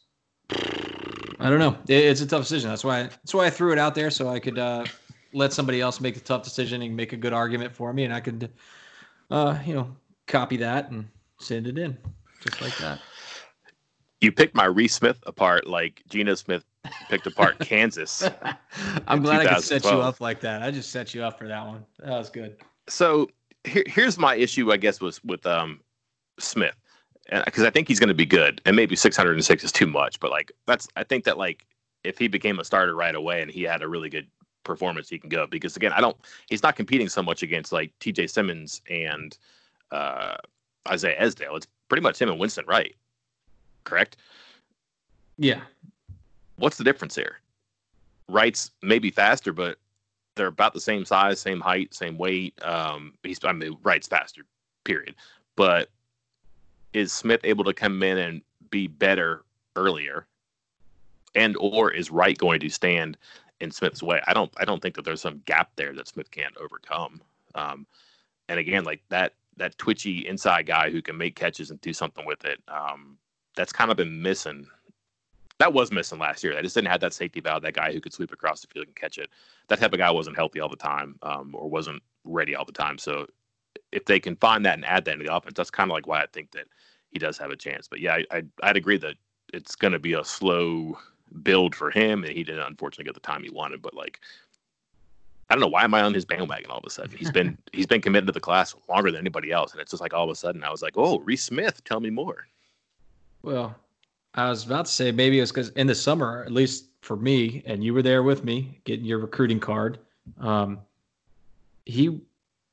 I 0.52 1.50
don't 1.50 1.60
know. 1.60 1.78
It's 1.88 2.22
a 2.22 2.28
tough 2.28 2.42
decision. 2.42 2.70
That's 2.70 2.84
why, 2.84 3.04
that's 3.04 3.34
why 3.34 3.46
I 3.46 3.50
threw 3.50 3.72
it 3.72 3.80
out 3.80 3.96
there 3.96 4.10
so 4.10 4.30
I 4.30 4.40
could, 4.40 4.60
uh, 4.60 4.86
let 5.36 5.52
somebody 5.52 5.82
else 5.82 6.00
make 6.00 6.14
the 6.14 6.20
tough 6.20 6.44
decision 6.44 6.84
and 6.84 6.96
make 6.96 7.12
a 7.12 7.18
good 7.18 7.34
argument 7.34 7.74
for 7.74 7.92
me, 7.92 8.04
and 8.04 8.14
I 8.14 8.20
could, 8.20 8.52
uh, 9.32 9.58
you 9.66 9.74
know, 9.74 9.96
copy 10.28 10.58
that 10.58 10.92
and 10.92 11.08
send 11.40 11.66
it 11.66 11.80
in 11.80 11.98
just 12.40 12.62
like 12.62 12.78
that. 12.78 13.00
You 14.22 14.32
picked 14.32 14.54
my 14.54 14.66
Reese 14.66 14.94
Smith 14.94 15.18
apart 15.26 15.66
like 15.66 16.04
Geno 16.08 16.36
Smith 16.36 16.64
picked 17.10 17.28
apart 17.28 17.60
Kansas. 17.60 18.24
I'm 19.08 19.22
glad 19.22 19.46
I 19.46 19.56
could 19.56 19.64
set 19.64 19.84
you 19.84 19.92
up 19.92 20.22
like 20.22 20.40
that. 20.42 20.62
I 20.62 20.72
just 20.72 20.92
set 20.92 21.14
you 21.14 21.24
up 21.24 21.38
for 21.38 21.48
that 21.48 21.66
one. 21.66 21.86
That 22.00 22.18
was 22.18 22.30
good. 22.30 22.58
So 22.88 23.30
here, 23.64 23.84
here's 23.88 24.18
my 24.18 24.36
issue, 24.36 24.72
I 24.72 24.78
guess, 24.78 25.00
was 25.00 25.24
with 25.24 25.46
um, 25.46 25.80
Smith, 26.40 26.76
because 27.46 27.64
I 27.64 27.70
think 27.70 27.88
he's 27.88 28.00
going 28.00 28.10
to 28.10 28.14
be 28.14 28.26
good, 28.26 28.62
and 28.66 28.76
maybe 28.76 28.96
606 28.96 29.64
is 29.64 29.72
too 29.72 29.88
much, 29.88 30.20
but 30.20 30.32
like 30.32 30.52
that's 30.66 30.88
I 30.96 31.04
think 31.04 31.24
that 31.26 31.38
like 31.38 31.66
if 32.04 32.18
he 32.18 32.28
became 32.28 32.60
a 32.60 32.66
starter 32.66 32.96
right 32.96 33.16
away 33.16 33.42
and 33.42 33.50
he 33.50 33.64
had 33.64 33.82
a 33.82 33.88
really 33.88 34.10
good 34.10 34.28
performance 34.66 35.10
he 35.10 35.20
can 35.20 35.30
go 35.30 35.46
because 35.46 35.76
again 35.76 35.92
I 35.92 36.00
don't 36.00 36.16
he's 36.48 36.64
not 36.64 36.78
competing 36.78 37.10
so 37.10 37.22
much 37.22 37.44
against 37.44 37.74
like 37.74 37.92
TJ 38.00 38.30
Simmons 38.30 38.82
and 38.90 39.38
uh, 39.92 40.36
Isaiah 40.88 41.22
Esdale. 41.22 41.56
It's 41.56 41.68
pretty 41.88 42.02
much 42.02 42.20
him 42.20 42.30
and 42.30 42.40
Winston 42.40 42.66
Wright. 42.68 42.96
Correct? 43.84 44.18
Yeah. 45.38 45.62
What's 46.56 46.78
the 46.78 46.84
difference 46.84 47.16
here? 47.16 47.38
Wright's 48.30 48.72
maybe 48.82 49.12
faster, 49.12 49.52
but 49.54 49.78
they're 50.36 50.48
about 50.48 50.74
the 50.74 50.82
same 50.82 51.06
size, 51.06 51.40
same 51.40 51.60
height, 51.60 51.94
same 51.94 52.18
weight. 52.18 52.54
Um, 52.64 53.14
he's 53.24 53.40
I 53.44 53.52
mean 53.52 53.78
Wright's 53.84 54.08
faster, 54.08 54.44
period. 54.84 55.16
But 55.56 55.90
is 56.94 57.12
Smith 57.12 57.42
able 57.44 57.64
to 57.66 57.74
come 57.74 58.02
in 58.04 58.18
and 58.18 58.42
be 58.70 58.88
better 58.88 59.44
earlier? 59.76 60.28
And 61.36 61.56
or 61.60 61.92
is 61.92 62.12
Wright 62.12 62.38
going 62.38 62.60
to 62.62 62.70
stand 62.70 63.18
in 63.64 63.72
Smith's 63.72 64.04
way. 64.04 64.22
I 64.28 64.34
don't 64.34 64.52
I 64.58 64.66
don't 64.66 64.82
think 64.82 64.96
that 64.96 65.06
there's 65.06 65.22
some 65.22 65.42
gap 65.46 65.72
there 65.76 65.94
that 65.94 66.08
Smith 66.08 66.30
can't 66.32 66.56
overcome. 66.58 67.22
Um, 67.56 67.88
and 68.50 68.60
again, 68.60 68.84
like 68.84 69.02
that 69.10 69.34
that 69.58 69.78
twitchy 69.78 70.28
inside 70.28 70.66
guy 70.66 70.92
who 70.92 71.02
can 71.02 71.18
make 71.18 71.36
catches 71.36 71.72
and 71.72 71.80
do 71.82 71.94
something 71.94 72.26
with 72.26 72.44
it. 72.46 72.62
Um, 72.68 73.18
that's 73.56 73.72
kind 73.72 73.90
of 73.90 73.98
been 73.98 74.22
missing. 74.22 74.68
That 75.64 75.72
was 75.72 75.94
missing 75.94 76.20
last 76.20 76.44
year. 76.44 76.54
They 76.54 76.62
just 76.62 76.76
didn't 76.76 76.90
have 76.90 77.00
that 77.00 77.14
safety 77.14 77.40
valve, 77.40 77.62
that 77.62 77.74
guy 77.74 77.94
who 77.94 78.02
could 78.02 78.12
sweep 78.12 78.34
across 78.34 78.60
the 78.60 78.68
field 78.68 78.88
and 78.88 78.96
catch 78.98 79.18
it. 79.18 79.30
That 79.70 79.80
type 79.80 79.94
of 79.94 79.98
guy 79.98 80.12
wasn't 80.12 80.36
healthy 80.36 80.60
all 80.60 80.68
the 80.68 80.76
time, 80.76 81.16
um, 81.22 81.56
or 81.56 81.70
wasn't 81.70 82.04
ready 82.26 82.54
all 82.54 82.66
the 82.66 82.74
time. 82.74 82.98
So 82.98 83.28
if 83.94 84.04
they 84.04 84.20
can 84.20 84.36
find 84.36 84.66
that 84.66 84.74
and 84.74 84.84
add 84.84 85.06
that 85.06 85.14
into 85.14 85.24
the 85.24 85.34
offense, 85.34 85.54
that's 85.56 85.72
kind 85.72 85.90
of 85.90 85.96
like 85.96 86.06
why 86.06 86.22
I 86.22 86.26
think 86.34 86.52
that 86.52 86.66
he 87.12 87.18
does 87.18 87.38
have 87.38 87.50
a 87.50 87.56
chance. 87.56 87.88
But 87.88 88.02
yeah, 88.02 88.18
I, 88.30 88.44
I 88.62 88.68
would 88.68 88.76
agree 88.76 88.98
that 88.98 89.16
it's 89.54 89.74
going 89.74 89.94
to 89.94 90.00
be 90.00 90.16
a 90.16 90.26
slow 90.26 90.98
build 91.44 91.76
for 91.76 91.90
him, 91.92 92.26
and 92.26 92.34
he 92.34 92.44
didn't 92.44 92.68
unfortunately 92.68 93.06
get 93.06 93.14
the 93.14 93.22
time 93.22 93.42
he 93.42 93.50
wanted. 93.50 93.82
But 93.82 93.94
like, 93.94 94.20
I 95.50 95.54
don't 95.54 95.62
know 95.62 95.68
why 95.70 95.86
am 95.86 95.94
I 95.94 96.02
on 96.02 96.14
his 96.14 96.26
bandwagon 96.26 96.72
all 96.72 96.80
of 96.80 96.86
a 96.86 96.90
sudden? 96.90 97.16
He's 97.18 97.32
been 97.32 97.58
he's 97.72 97.88
been 97.88 98.02
committed 98.02 98.28
to 98.28 98.34
the 98.34 98.42
class 98.42 98.76
longer 98.90 99.12
than 99.12 99.22
anybody 99.22 99.54
else, 99.54 99.72
and 99.72 99.80
it's 99.80 99.92
just 99.92 100.02
like 100.02 100.14
all 100.14 100.26
of 100.26 100.30
a 100.30 100.36
sudden 100.36 100.62
I 100.62 100.72
was 100.72 100.82
like, 100.82 100.98
oh, 100.98 101.20
Reese 101.20 101.46
Smith, 101.46 101.82
tell 101.86 102.02
me 102.02 102.10
more. 102.10 102.48
Well, 103.44 103.78
I 104.36 104.50
was 104.50 104.66
about 104.66 104.86
to 104.86 104.92
say 104.92 105.12
maybe 105.12 105.38
it 105.38 105.42
was 105.42 105.52
because 105.52 105.70
in 105.70 105.88
the 105.88 105.96
summer, 105.96 106.44
at 106.44 106.52
least 106.52 106.86
for 107.02 107.16
me, 107.16 107.62
and 107.66 107.84
you 107.84 107.94
were 107.94 108.02
there 108.02 108.24
with 108.24 108.44
me 108.44 108.80
getting 108.84 109.06
your 109.06 109.20
recruiting 109.20 109.60
card. 109.60 110.00
Um, 110.40 110.80
he 111.86 112.22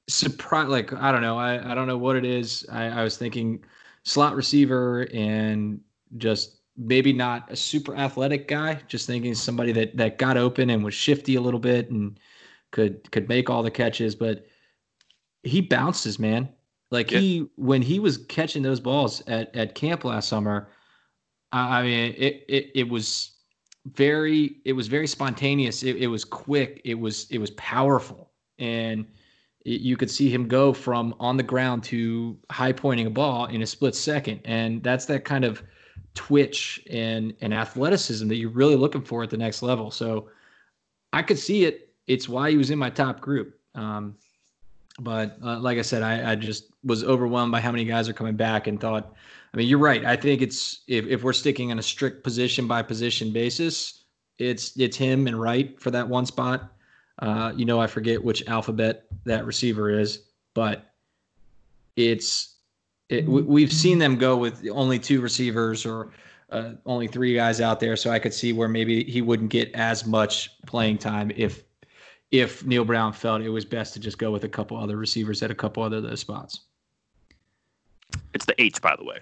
surprised, 0.09 0.71
like 0.71 0.93
I 0.93 1.13
don't 1.13 1.23
know, 1.23 1.39
I 1.39 1.73
I 1.73 1.75
don't 1.75 1.87
know 1.87 1.99
what 1.99 2.17
it 2.17 2.25
is. 2.25 2.65
I, 2.71 2.87
I 2.87 3.05
was 3.05 3.17
thinking 3.17 3.63
slot 4.05 4.35
receiver 4.35 5.07
and 5.13 5.81
just 6.17 6.61
maybe 6.77 7.13
not 7.13 7.51
a 7.51 7.57
super 7.57 7.95
athletic 7.95 8.49
guy. 8.49 8.81
Just 8.89 9.07
thinking 9.07 9.35
somebody 9.35 9.73
that 9.73 9.97
that 9.97 10.19
got 10.19 10.37
open 10.37 10.71
and 10.71 10.83
was 10.83 10.95
shifty 10.95 11.35
a 11.35 11.41
little 11.41 11.61
bit 11.61 11.91
and 11.91 12.19
could 12.71 13.11
could 13.11 13.29
make 13.29 13.51
all 13.51 13.63
the 13.63 13.71
catches, 13.71 14.15
but 14.15 14.47
he 15.43 15.61
bounces, 15.61 16.19
man. 16.19 16.49
Like 16.91 17.11
yeah. 17.11 17.19
he 17.19 17.51
when 17.57 17.83
he 17.83 17.99
was 18.01 18.19
catching 18.19 18.63
those 18.63 18.81
balls 18.81 19.23
at 19.27 19.55
at 19.55 19.75
camp 19.75 20.05
last 20.05 20.29
summer, 20.29 20.69
I 21.53 21.83
mean 21.83 22.15
it 22.17 22.45
it 22.49 22.71
it 22.75 22.89
was 22.89 23.33
very 23.87 24.57
it 24.65 24.73
was 24.73 24.89
very 24.89 25.07
spontaneous. 25.07 25.83
It, 25.83 25.97
it 25.97 26.07
was 26.07 26.25
quick. 26.25 26.81
It 26.85 26.95
was 26.95 27.27
it 27.31 27.39
was 27.39 27.51
powerful, 27.53 28.31
and 28.59 29.07
it, 29.65 29.81
you 29.81 29.97
could 29.97 30.11
see 30.11 30.31
him 30.31 30.49
go 30.49 30.73
from 30.73 31.15
on 31.19 31.37
the 31.37 31.43
ground 31.43 31.83
to 31.85 32.37
high 32.51 32.73
pointing 32.73 33.07
a 33.07 33.11
ball 33.11 33.47
in 33.47 33.63
a 33.63 33.67
split 33.67 33.95
second. 33.95 34.41
And 34.45 34.83
that's 34.83 35.07
that 35.07 35.25
kind 35.25 35.45
of 35.45 35.63
twitch 36.15 36.83
and 36.91 37.35
and 37.41 37.55
athleticism 37.55 38.29
that 38.29 38.37
you're 38.37 38.51
really 38.51 38.77
looking 38.77 39.03
for 39.03 39.23
at 39.23 39.31
the 39.31 39.37
next 39.37 39.63
level. 39.63 39.91
So 39.91 40.29
I 41.13 41.23
could 41.23 41.39
see 41.39 41.65
it. 41.65 41.93
It's 42.07 42.29
why 42.29 42.51
he 42.51 42.57
was 42.57 42.71
in 42.71 42.79
my 42.79 42.91
top 42.91 43.21
group. 43.21 43.59
Um, 43.75 44.17
but 44.99 45.39
uh, 45.43 45.59
like 45.61 45.79
I 45.79 45.83
said, 45.83 46.03
I, 46.03 46.33
I 46.33 46.35
just 46.35 46.73
was 46.85 47.05
overwhelmed 47.05 47.53
by 47.53 47.61
how 47.61 47.71
many 47.71 47.85
guys 47.85 48.09
are 48.09 48.13
coming 48.13 48.37
back 48.37 48.67
and 48.67 48.81
thought 48.81 49.15
I 49.53 49.57
mean, 49.57 49.69
you're 49.69 49.79
right. 49.79 50.05
I 50.05 50.17
think 50.17 50.43
it's 50.43 50.83
if, 50.87 51.07
if 51.07 51.25
we're 51.25 51.33
sticking 51.33 51.73
on 51.73 51.79
a 51.79 51.83
strict 51.83 52.23
position 52.23 52.69
by 52.69 52.83
position 52.83 53.33
basis, 53.33 54.05
it's 54.39 54.77
it's 54.79 54.97
him 54.97 55.27
and 55.27 55.41
Wright 55.41 55.79
for 55.81 55.91
that 55.91 56.09
one 56.09 56.27
spot. 56.27 56.73
Uh, 57.19 57.53
you 57.57 57.65
know, 57.65 57.81
I 57.81 57.87
forget 57.87 58.23
which 58.23 58.47
alphabet 58.47 59.05
that 59.25 59.45
receiver 59.45 59.91
is, 59.91 60.23
but 60.55 60.93
it's 61.97 62.57
it, 63.09 63.27
we've 63.27 63.73
seen 63.73 63.99
them 63.99 64.17
go 64.17 64.37
with 64.37 64.67
only 64.73 64.99
two 64.99 65.21
receivers 65.21 65.85
or 65.85 66.13
uh, 66.51 66.73
only 66.87 67.09
three 67.09 67.35
guys 67.35 67.61
out 67.61 67.81
there. 67.81 67.97
So 67.97 68.11
I 68.11 68.19
could 68.19 68.33
see 68.33 68.53
where 68.53 68.69
maybe 68.69 69.05
he 69.05 69.21
wouldn't 69.21 69.51
get 69.51 69.73
as 69.75 70.07
much 70.07 70.51
playing 70.67 70.99
time 70.99 71.33
if 71.37 71.65
if 72.31 72.65
Neal 72.65 72.85
Brown 72.85 73.13
felt 73.13 73.43
it 73.43 73.49
was 73.49 73.65
best 73.65 73.93
to 73.95 74.01
just 74.01 74.19
go 74.19 74.31
with 74.31 74.45
a 74.45 74.49
couple 74.49 74.77
other 74.77 74.97
receivers 74.97 75.43
at 75.43 75.51
a 75.51 75.55
couple 75.55 75.83
other 75.83 76.01
those 76.01 76.21
spots. 76.21 76.61
It's 78.35 78.45
the 78.45 78.61
H, 78.61 78.81
by 78.81 78.97
the 78.97 79.05
way. 79.05 79.19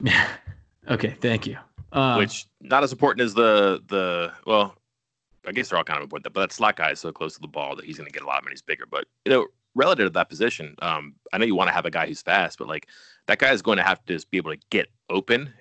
Yeah. 0.00 0.28
okay, 0.88 1.16
thank 1.20 1.46
you. 1.46 1.58
Uh, 1.92 2.16
Which 2.16 2.46
not 2.60 2.82
as 2.82 2.92
important 2.92 3.24
as 3.24 3.34
the 3.34 3.82
the 3.86 4.32
well, 4.46 4.74
I 5.46 5.52
guess 5.52 5.68
they're 5.68 5.78
all 5.78 5.84
kind 5.84 5.98
of 5.98 6.02
important, 6.02 6.32
but 6.32 6.40
that 6.40 6.52
slot 6.52 6.76
guy 6.76 6.90
is 6.90 7.00
so 7.00 7.12
close 7.12 7.34
to 7.34 7.40
the 7.40 7.48
ball 7.48 7.76
that 7.76 7.84
he's 7.84 7.96
going 7.96 8.10
to 8.10 8.12
get 8.12 8.22
a 8.22 8.26
lot 8.26 8.42
when 8.44 8.52
he's 8.52 8.62
bigger. 8.62 8.84
But 8.90 9.06
you 9.24 9.32
know, 9.32 9.46
relative 9.74 10.06
to 10.06 10.10
that 10.10 10.28
position, 10.28 10.74
um, 10.82 11.14
I 11.32 11.38
know 11.38 11.44
you 11.44 11.54
want 11.54 11.68
to 11.68 11.74
have 11.74 11.86
a 11.86 11.90
guy 11.90 12.06
who's 12.06 12.22
fast, 12.22 12.58
but 12.58 12.68
like 12.68 12.88
that 13.26 13.38
guy 13.38 13.52
is 13.52 13.62
going 13.62 13.78
to 13.78 13.84
have 13.84 14.04
to 14.06 14.12
just 14.12 14.30
be 14.30 14.38
able 14.38 14.52
to 14.52 14.60
get 14.70 14.88
open. 15.10 15.52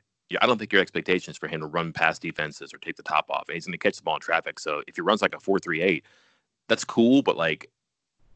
I 0.41 0.47
don't 0.47 0.57
think 0.57 0.73
your 0.73 0.81
expectations 0.81 1.37
for 1.37 1.47
him 1.47 1.61
to 1.61 1.67
run 1.67 1.93
past 1.93 2.21
defenses 2.21 2.73
or 2.73 2.77
take 2.79 2.95
the 2.95 3.03
top 3.03 3.29
off. 3.29 3.43
And 3.47 3.53
he's 3.53 3.67
going 3.67 3.73
to 3.73 3.77
catch 3.77 3.97
the 3.97 4.03
ball 4.03 4.15
in 4.15 4.21
traffic. 4.21 4.59
So 4.59 4.81
if 4.87 4.95
he 4.95 5.01
runs 5.01 5.21
like 5.21 5.35
a 5.35 5.39
four 5.39 5.59
three 5.59 5.81
eight, 5.81 6.05
that's 6.67 6.83
cool. 6.83 7.21
But 7.21 7.37
like 7.37 7.69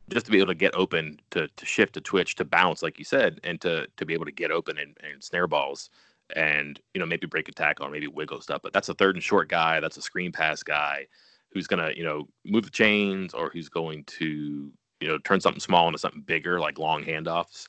just 0.09 0.25
to 0.25 0.31
be 0.31 0.37
able 0.37 0.47
to 0.47 0.55
get 0.55 0.75
open, 0.75 1.19
to 1.31 1.47
to 1.47 1.65
shift, 1.65 1.93
to 1.93 2.01
twitch, 2.01 2.35
to 2.35 2.45
bounce, 2.45 2.81
like 2.81 2.99
you 2.99 3.05
said, 3.05 3.39
and 3.43 3.59
to 3.61 3.87
to 3.97 4.05
be 4.05 4.13
able 4.13 4.25
to 4.25 4.31
get 4.31 4.51
open 4.51 4.77
and, 4.77 4.95
and 5.03 5.23
snare 5.23 5.47
balls, 5.47 5.89
and 6.35 6.79
you 6.93 6.99
know 6.99 7.05
maybe 7.05 7.27
break 7.27 7.49
a 7.49 7.51
tackle 7.51 7.85
or 7.85 7.89
maybe 7.89 8.07
wiggle 8.07 8.41
stuff. 8.41 8.61
But 8.63 8.73
that's 8.73 8.89
a 8.89 8.93
third 8.93 9.15
and 9.15 9.23
short 9.23 9.49
guy. 9.49 9.79
That's 9.79 9.97
a 9.97 10.01
screen 10.01 10.31
pass 10.31 10.63
guy 10.63 11.07
who's 11.51 11.67
gonna 11.67 11.91
you 11.95 12.03
know 12.03 12.27
move 12.45 12.65
the 12.65 12.69
chains 12.69 13.33
or 13.33 13.49
who's 13.49 13.69
going 13.69 14.03
to 14.05 14.71
you 14.99 15.07
know 15.07 15.17
turn 15.19 15.41
something 15.41 15.59
small 15.59 15.87
into 15.87 15.99
something 15.99 16.21
bigger 16.21 16.59
like 16.59 16.79
long 16.79 17.03
handoffs. 17.03 17.67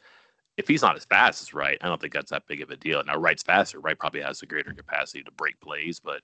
If 0.57 0.67
he's 0.67 0.83
not 0.83 0.97
as 0.97 1.05
fast 1.05 1.41
as 1.41 1.55
Wright, 1.55 1.79
I 1.81 1.87
don't 1.87 2.01
think 2.01 2.13
that's 2.13 2.33
that 2.33 2.49
big 2.49 2.63
of 2.63 2.71
a 2.71 2.77
deal. 2.77 3.03
Now 3.05 3.17
Wright's 3.17 3.45
faster. 3.45 3.79
Wright 3.79 3.99
probably 3.99 4.23
has 4.23 4.43
a 4.43 4.47
greater 4.47 4.73
capacity 4.73 5.23
to 5.23 5.31
break 5.33 5.61
plays, 5.61 6.01
but 6.01 6.21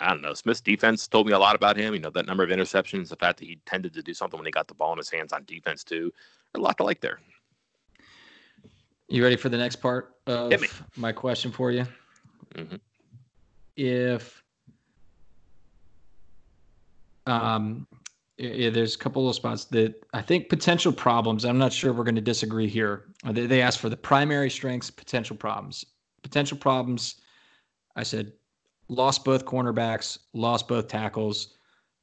I 0.00 0.08
don't 0.08 0.22
know. 0.22 0.34
Smith's 0.34 0.60
defense 0.60 1.06
told 1.06 1.26
me 1.26 1.32
a 1.32 1.38
lot 1.38 1.54
about 1.54 1.76
him. 1.76 1.94
You 1.94 2.00
know, 2.00 2.10
that 2.10 2.26
number 2.26 2.42
of 2.42 2.50
interceptions, 2.50 3.08
the 3.08 3.16
fact 3.16 3.38
that 3.38 3.44
he 3.44 3.58
tended 3.66 3.92
to 3.94 4.02
do 4.02 4.14
something 4.14 4.38
when 4.38 4.46
he 4.46 4.50
got 4.50 4.66
the 4.66 4.74
ball 4.74 4.92
in 4.92 4.98
his 4.98 5.10
hands 5.10 5.32
on 5.32 5.44
defense 5.44 5.84
too. 5.84 6.12
A 6.54 6.58
lot 6.58 6.76
to 6.78 6.84
like 6.84 7.00
there. 7.00 7.20
You 9.08 9.22
ready 9.22 9.36
for 9.36 9.48
the 9.48 9.58
next 9.58 9.76
part 9.76 10.14
of 10.26 10.52
my 10.96 11.12
question 11.12 11.52
for 11.52 11.70
you? 11.70 11.86
Mm-hmm. 12.54 12.76
If 13.76 14.42
um, 17.26 17.86
yeah, 18.38 18.70
there's 18.70 18.94
a 18.94 18.98
couple 18.98 19.28
of 19.28 19.34
spots 19.34 19.66
that 19.66 20.02
I 20.14 20.22
think 20.22 20.48
potential 20.48 20.92
problems. 20.92 21.44
I'm 21.44 21.58
not 21.58 21.72
sure 21.72 21.92
we're 21.92 22.04
going 22.04 22.14
to 22.14 22.20
disagree 22.20 22.68
here. 22.68 23.04
They, 23.24 23.46
they 23.46 23.62
asked 23.62 23.78
for 23.78 23.88
the 23.88 23.96
primary 23.96 24.48
strengths, 24.48 24.90
potential 24.90 25.36
problems. 25.36 25.84
Potential 26.22 26.56
problems. 26.56 27.16
I 27.96 28.02
said 28.02 28.32
lost 28.90 29.24
both 29.24 29.46
cornerbacks, 29.46 30.18
lost 30.34 30.68
both 30.68 30.88
tackles, 30.88 31.54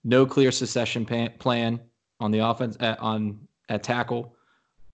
no 0.04 0.26
clear 0.26 0.52
succession 0.52 1.06
plan 1.06 1.80
on 2.20 2.32
the 2.32 2.40
offense 2.40 2.78
at, 2.80 2.98
on 3.00 3.38
at 3.70 3.84
tackle, 3.84 4.34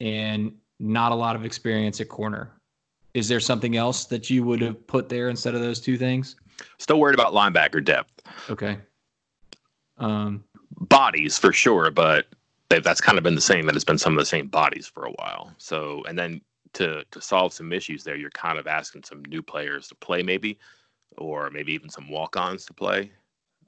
and 0.01 0.51
not 0.79 1.11
a 1.11 1.15
lot 1.15 1.35
of 1.35 1.45
experience 1.45 2.01
at 2.01 2.09
corner. 2.09 2.51
Is 3.13 3.27
there 3.27 3.39
something 3.39 3.77
else 3.77 4.05
that 4.05 4.29
you 4.29 4.43
would 4.43 4.59
have 4.61 4.85
put 4.87 5.07
there 5.07 5.29
instead 5.29 5.53
of 5.53 5.61
those 5.61 5.79
two 5.79 5.97
things? 5.97 6.35
Still 6.79 6.99
worried 6.99 7.13
about 7.13 7.33
linebacker 7.33 7.83
depth. 7.83 8.23
Okay. 8.49 8.79
Um, 9.99 10.43
bodies 10.71 11.37
for 11.37 11.53
sure, 11.53 11.91
but 11.91 12.25
that's 12.69 13.01
kind 13.01 13.19
of 13.19 13.23
been 13.23 13.35
the 13.35 13.41
same. 13.41 13.67
That 13.67 13.75
it's 13.75 13.85
been 13.85 13.99
some 13.99 14.13
of 14.13 14.19
the 14.19 14.25
same 14.25 14.47
bodies 14.47 14.87
for 14.87 15.05
a 15.05 15.11
while. 15.11 15.53
So, 15.59 16.03
and 16.07 16.17
then 16.17 16.41
to 16.73 17.05
to 17.11 17.21
solve 17.21 17.53
some 17.53 17.71
issues 17.71 18.03
there, 18.03 18.15
you're 18.15 18.31
kind 18.31 18.57
of 18.57 18.65
asking 18.65 19.03
some 19.03 19.23
new 19.25 19.43
players 19.43 19.87
to 19.89 19.95
play 19.95 20.23
maybe 20.23 20.57
or 21.17 21.49
maybe 21.49 21.73
even 21.73 21.89
some 21.89 22.09
walk-ons 22.09 22.65
to 22.65 22.73
play. 22.73 23.11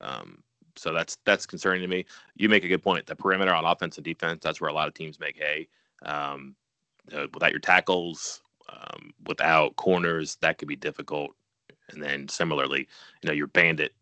Um, 0.01 0.43
so 0.75 0.93
that's 0.93 1.17
that's 1.25 1.45
concerning 1.45 1.81
to 1.81 1.87
me. 1.87 2.05
You 2.35 2.49
make 2.49 2.63
a 2.63 2.67
good 2.67 2.83
point. 2.83 3.05
The 3.05 3.15
perimeter 3.15 3.53
on 3.53 3.65
offense 3.65 3.97
and 3.97 4.05
defense, 4.05 4.41
that's 4.43 4.59
where 4.59 4.69
a 4.69 4.73
lot 4.73 4.87
of 4.87 4.93
teams 4.93 5.19
make 5.19 5.37
hay. 5.37 5.67
Um, 6.03 6.55
without 7.33 7.51
your 7.51 7.59
tackles, 7.59 8.41
um, 8.69 9.13
without 9.27 9.75
corners, 9.75 10.37
that 10.41 10.57
could 10.57 10.67
be 10.67 10.75
difficult. 10.75 11.31
And 11.89 12.01
then 12.01 12.27
similarly, 12.27 12.87
you 13.21 13.27
know, 13.27 13.33
your 13.33 13.47
bandit 13.47 13.93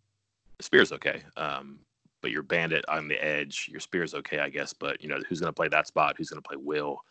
spear's 0.62 0.92
okay, 0.94 1.22
um, 1.36 1.80
but 2.22 2.32
your 2.32 2.44
bandit 2.44 2.86
on 2.88 3.08
the 3.08 3.24
edge, 3.24 3.68
your 3.70 3.82
spear's 3.82 4.14
okay, 4.14 4.40
I 4.40 4.50
guess. 4.50 4.74
But 4.74 5.02
you 5.02 5.10
know, 5.10 5.20
who's 5.28 5.40
going 5.40 5.50
to 5.50 5.56
play 5.56 5.68
that 5.68 5.88
spot? 5.88 6.16
Who's 6.18 6.30
going 6.30 6.42
to 6.42 6.48
play 6.48 6.58
will? 6.58 7.02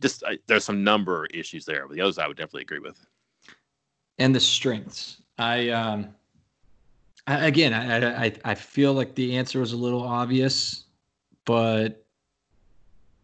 Just 0.00 0.24
I, 0.24 0.38
there's 0.46 0.64
some 0.64 0.82
number 0.82 1.26
issues 1.26 1.64
there. 1.64 1.86
But 1.86 1.94
the 1.94 2.02
others, 2.02 2.18
I 2.18 2.26
would 2.26 2.36
definitely 2.36 2.62
agree 2.62 2.80
with. 2.80 2.98
And 4.18 4.34
the 4.34 4.40
strengths. 4.40 5.20
I 5.38 5.68
um, 5.70 6.14
I, 7.26 7.46
again, 7.46 7.74
I, 7.74 8.26
I 8.26 8.32
I 8.44 8.54
feel 8.54 8.92
like 8.92 9.14
the 9.14 9.36
answer 9.36 9.60
was 9.60 9.72
a 9.72 9.76
little 9.76 10.02
obvious, 10.02 10.84
but 11.44 12.04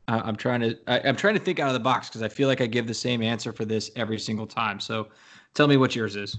I, 0.09 0.29
am 0.29 0.37
trying 0.37 0.61
to 0.61 0.79
I, 0.87 0.99
am 0.99 1.17
trying 1.17 1.35
to 1.35 1.41
think 1.41 1.59
out 1.59 1.69
of 1.69 1.75
the 1.75 1.81
box 1.81 2.09
because 2.09 2.23
I 2.23 2.29
feel 2.29 2.49
like 2.49 2.61
I 2.61 2.67
give 2.67 2.87
the 2.87 2.95
same 2.95 3.23
answer 3.23 3.53
for 3.53 3.65
this 3.65 3.91
every 3.97 4.19
single 4.19 4.47
time. 4.47 4.81
So, 4.81 5.09
tell 5.55 5.69
me 5.69 5.77
what 5.77 5.95
yours 5.95 6.17
is. 6.17 6.37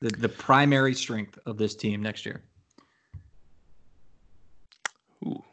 The 0.00 0.08
the 0.10 0.28
primary 0.28 0.94
strength 0.94 1.38
of 1.46 1.58
this 1.58 1.76
team 1.76 2.02
next 2.02 2.24
year. 2.24 2.42
Ooh. 5.26 5.44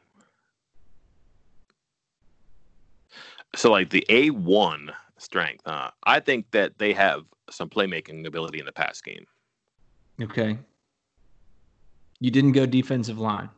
So, 3.56 3.72
like 3.72 3.90
the 3.90 4.06
A 4.10 4.30
one 4.30 4.92
strength, 5.18 5.64
huh? 5.66 5.92
I 6.04 6.22
think 6.22 6.50
that 6.52 6.78
they 6.78 6.94
have 6.94 7.26
some 7.50 7.70
playmaking 7.70 8.26
ability 8.28 8.60
in 8.60 8.66
the 8.66 8.72
pass 8.72 9.02
game. 9.02 9.26
Okay. 10.22 10.58
You 12.20 12.32
didn't 12.32 12.54
go 12.54 12.66
defensive 12.66 13.20
line. 13.20 13.50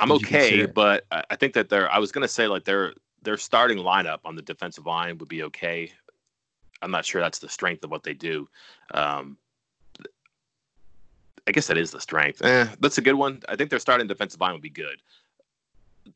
I'm 0.00 0.12
okay, 0.12 0.66
but 0.66 1.06
I 1.10 1.36
think 1.36 1.54
that 1.54 1.68
they're. 1.68 1.90
I 1.90 1.98
was 1.98 2.10
gonna 2.12 2.28
say 2.28 2.46
like 2.46 2.64
their 2.64 2.94
their 3.22 3.36
starting 3.36 3.78
lineup 3.78 4.18
on 4.24 4.34
the 4.34 4.42
defensive 4.42 4.86
line 4.86 5.18
would 5.18 5.28
be 5.28 5.42
okay. 5.44 5.90
I'm 6.82 6.90
not 6.90 7.04
sure 7.04 7.20
that's 7.20 7.38
the 7.38 7.48
strength 7.48 7.84
of 7.84 7.90
what 7.90 8.02
they 8.02 8.12
do. 8.12 8.48
Um, 8.92 9.38
I 11.46 11.52
guess 11.52 11.66
that 11.66 11.78
is 11.78 11.90
the 11.90 12.00
strength. 12.00 12.42
Eh, 12.44 12.66
that's 12.80 12.98
a 12.98 13.02
good 13.02 13.14
one. 13.14 13.42
I 13.48 13.56
think 13.56 13.70
their 13.70 13.78
starting 13.78 14.06
defensive 14.06 14.40
line 14.40 14.52
would 14.52 14.62
be 14.62 14.70
good. 14.70 15.00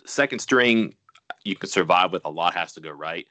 Second 0.04 0.38
string, 0.38 0.94
you 1.44 1.54
can 1.54 1.68
survive 1.68 2.12
with 2.12 2.24
a 2.24 2.30
lot 2.30 2.54
has 2.54 2.72
to 2.74 2.80
go 2.80 2.90
right, 2.90 3.26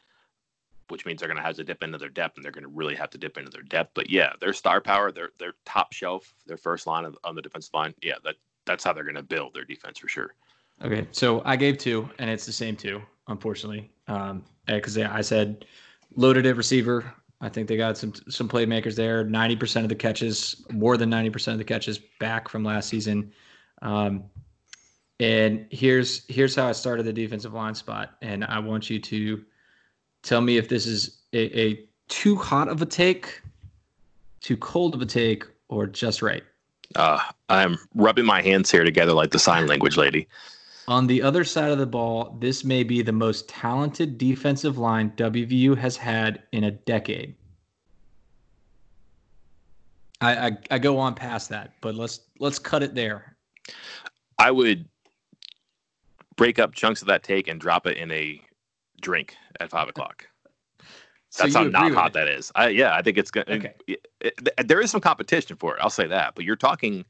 which 0.89 1.05
means 1.05 1.19
they're 1.19 1.27
going 1.27 1.37
to 1.37 1.43
have 1.43 1.55
to 1.55 1.63
dip 1.63 1.83
into 1.83 1.97
their 1.97 2.09
depth, 2.09 2.37
and 2.37 2.45
they're 2.45 2.51
going 2.51 2.63
to 2.63 2.69
really 2.69 2.95
have 2.95 3.09
to 3.11 3.17
dip 3.17 3.37
into 3.37 3.51
their 3.51 3.63
depth. 3.63 3.91
But 3.93 4.09
yeah, 4.09 4.33
their 4.39 4.53
star 4.53 4.81
power, 4.81 5.11
their 5.11 5.31
their 5.39 5.53
top 5.65 5.93
shelf, 5.93 6.33
their 6.45 6.57
first 6.57 6.87
line 6.87 7.05
of, 7.05 7.17
on 7.23 7.35
the 7.35 7.41
defensive 7.41 7.73
line, 7.73 7.93
yeah, 8.01 8.15
that 8.23 8.35
that's 8.65 8.83
how 8.83 8.93
they're 8.93 9.03
going 9.03 9.15
to 9.15 9.23
build 9.23 9.53
their 9.53 9.65
defense 9.65 9.99
for 9.99 10.07
sure. 10.07 10.33
Okay, 10.83 11.07
so 11.11 11.41
I 11.45 11.55
gave 11.55 11.77
two, 11.77 12.07
and 12.19 12.29
it's 12.29 12.45
the 12.45 12.51
same 12.51 12.75
two, 12.75 13.01
unfortunately, 13.27 13.89
because 14.67 14.97
um, 14.97 15.07
I 15.11 15.21
said 15.21 15.65
loaded 16.15 16.45
at 16.45 16.55
receiver. 16.55 17.11
I 17.39 17.49
think 17.49 17.67
they 17.67 17.77
got 17.77 17.97
some 17.97 18.13
some 18.29 18.47
playmakers 18.49 18.95
there. 18.95 19.23
Ninety 19.23 19.55
percent 19.55 19.85
of 19.85 19.89
the 19.89 19.95
catches, 19.95 20.65
more 20.71 20.97
than 20.97 21.09
ninety 21.09 21.29
percent 21.29 21.53
of 21.53 21.59
the 21.59 21.65
catches, 21.65 21.99
back 22.19 22.47
from 22.49 22.63
last 22.63 22.89
season. 22.89 23.31
Um, 23.81 24.25
and 25.19 25.67
here's 25.71 26.25
here's 26.27 26.55
how 26.55 26.67
I 26.67 26.71
started 26.71 27.03
the 27.03 27.13
defensive 27.13 27.53
line 27.53 27.75
spot, 27.75 28.15
and 28.21 28.43
I 28.45 28.59
want 28.59 28.89
you 28.89 28.99
to 28.99 29.43
tell 30.23 30.41
me 30.41 30.57
if 30.57 30.69
this 30.69 30.85
is 30.85 31.19
a, 31.33 31.59
a 31.59 31.85
too 32.07 32.35
hot 32.35 32.67
of 32.67 32.81
a 32.81 32.85
take, 32.85 33.41
too 34.41 34.57
cold 34.57 34.95
of 34.95 35.01
a 35.01 35.05
take, 35.05 35.45
or 35.69 35.87
just 35.87 36.21
right. 36.21 36.43
Uh, 36.95 37.19
I'm 37.49 37.77
rubbing 37.95 38.25
my 38.25 38.41
hands 38.41 38.71
here 38.71 38.83
together 38.83 39.13
like 39.13 39.31
the 39.31 39.39
sign 39.39 39.67
language 39.67 39.97
lady. 39.97 40.27
On 40.87 41.05
the 41.05 41.21
other 41.21 41.43
side 41.43 41.71
of 41.71 41.77
the 41.77 41.85
ball, 41.85 42.37
this 42.39 42.63
may 42.63 42.83
be 42.83 43.01
the 43.01 43.11
most 43.11 43.49
talented 43.49 44.17
defensive 44.17 44.77
line 44.77 45.11
WVU 45.17 45.77
has 45.77 45.97
had 45.97 46.43
in 46.53 46.63
a 46.63 46.71
decade. 46.71 47.35
I, 50.21 50.47
I, 50.47 50.57
I 50.71 50.79
go 50.79 50.97
on 50.97 51.13
past 51.13 51.49
that, 51.49 51.73
but 51.81 51.93
let's 51.93 52.21
let's 52.39 52.57
cut 52.57 52.83
it 52.83 52.95
there. 52.95 53.35
I 54.39 54.49
would 54.49 54.87
break 56.37 56.57
up 56.57 56.73
chunks 56.73 57.01
of 57.01 57.07
that 57.07 57.23
take 57.23 57.47
and 57.47 57.59
drop 57.59 57.85
it 57.85 57.97
in 57.97 58.09
a 58.11 58.41
drink 59.01 59.35
at 59.59 59.69
five 59.69 59.87
o'clock. 59.89 60.27
That's 61.37 61.53
so 61.53 61.59
how 61.59 61.65
not 61.65 61.91
hot 61.91 62.07
it. 62.07 62.13
that 62.13 62.27
is. 62.27 62.51
I, 62.55 62.69
yeah, 62.69 62.95
I 62.95 63.01
think 63.01 63.17
it's 63.17 63.29
good. 63.29 63.49
Okay. 63.49 63.73
It, 63.85 64.07
it, 64.21 64.67
there 64.67 64.81
is 64.81 64.89
some 64.89 65.01
competition 65.01 65.57
for 65.57 65.75
it. 65.75 65.81
I'll 65.81 65.89
say 65.89 66.07
that. 66.07 66.33
But 66.35 66.45
you're 66.45 66.55
talking 66.55 67.05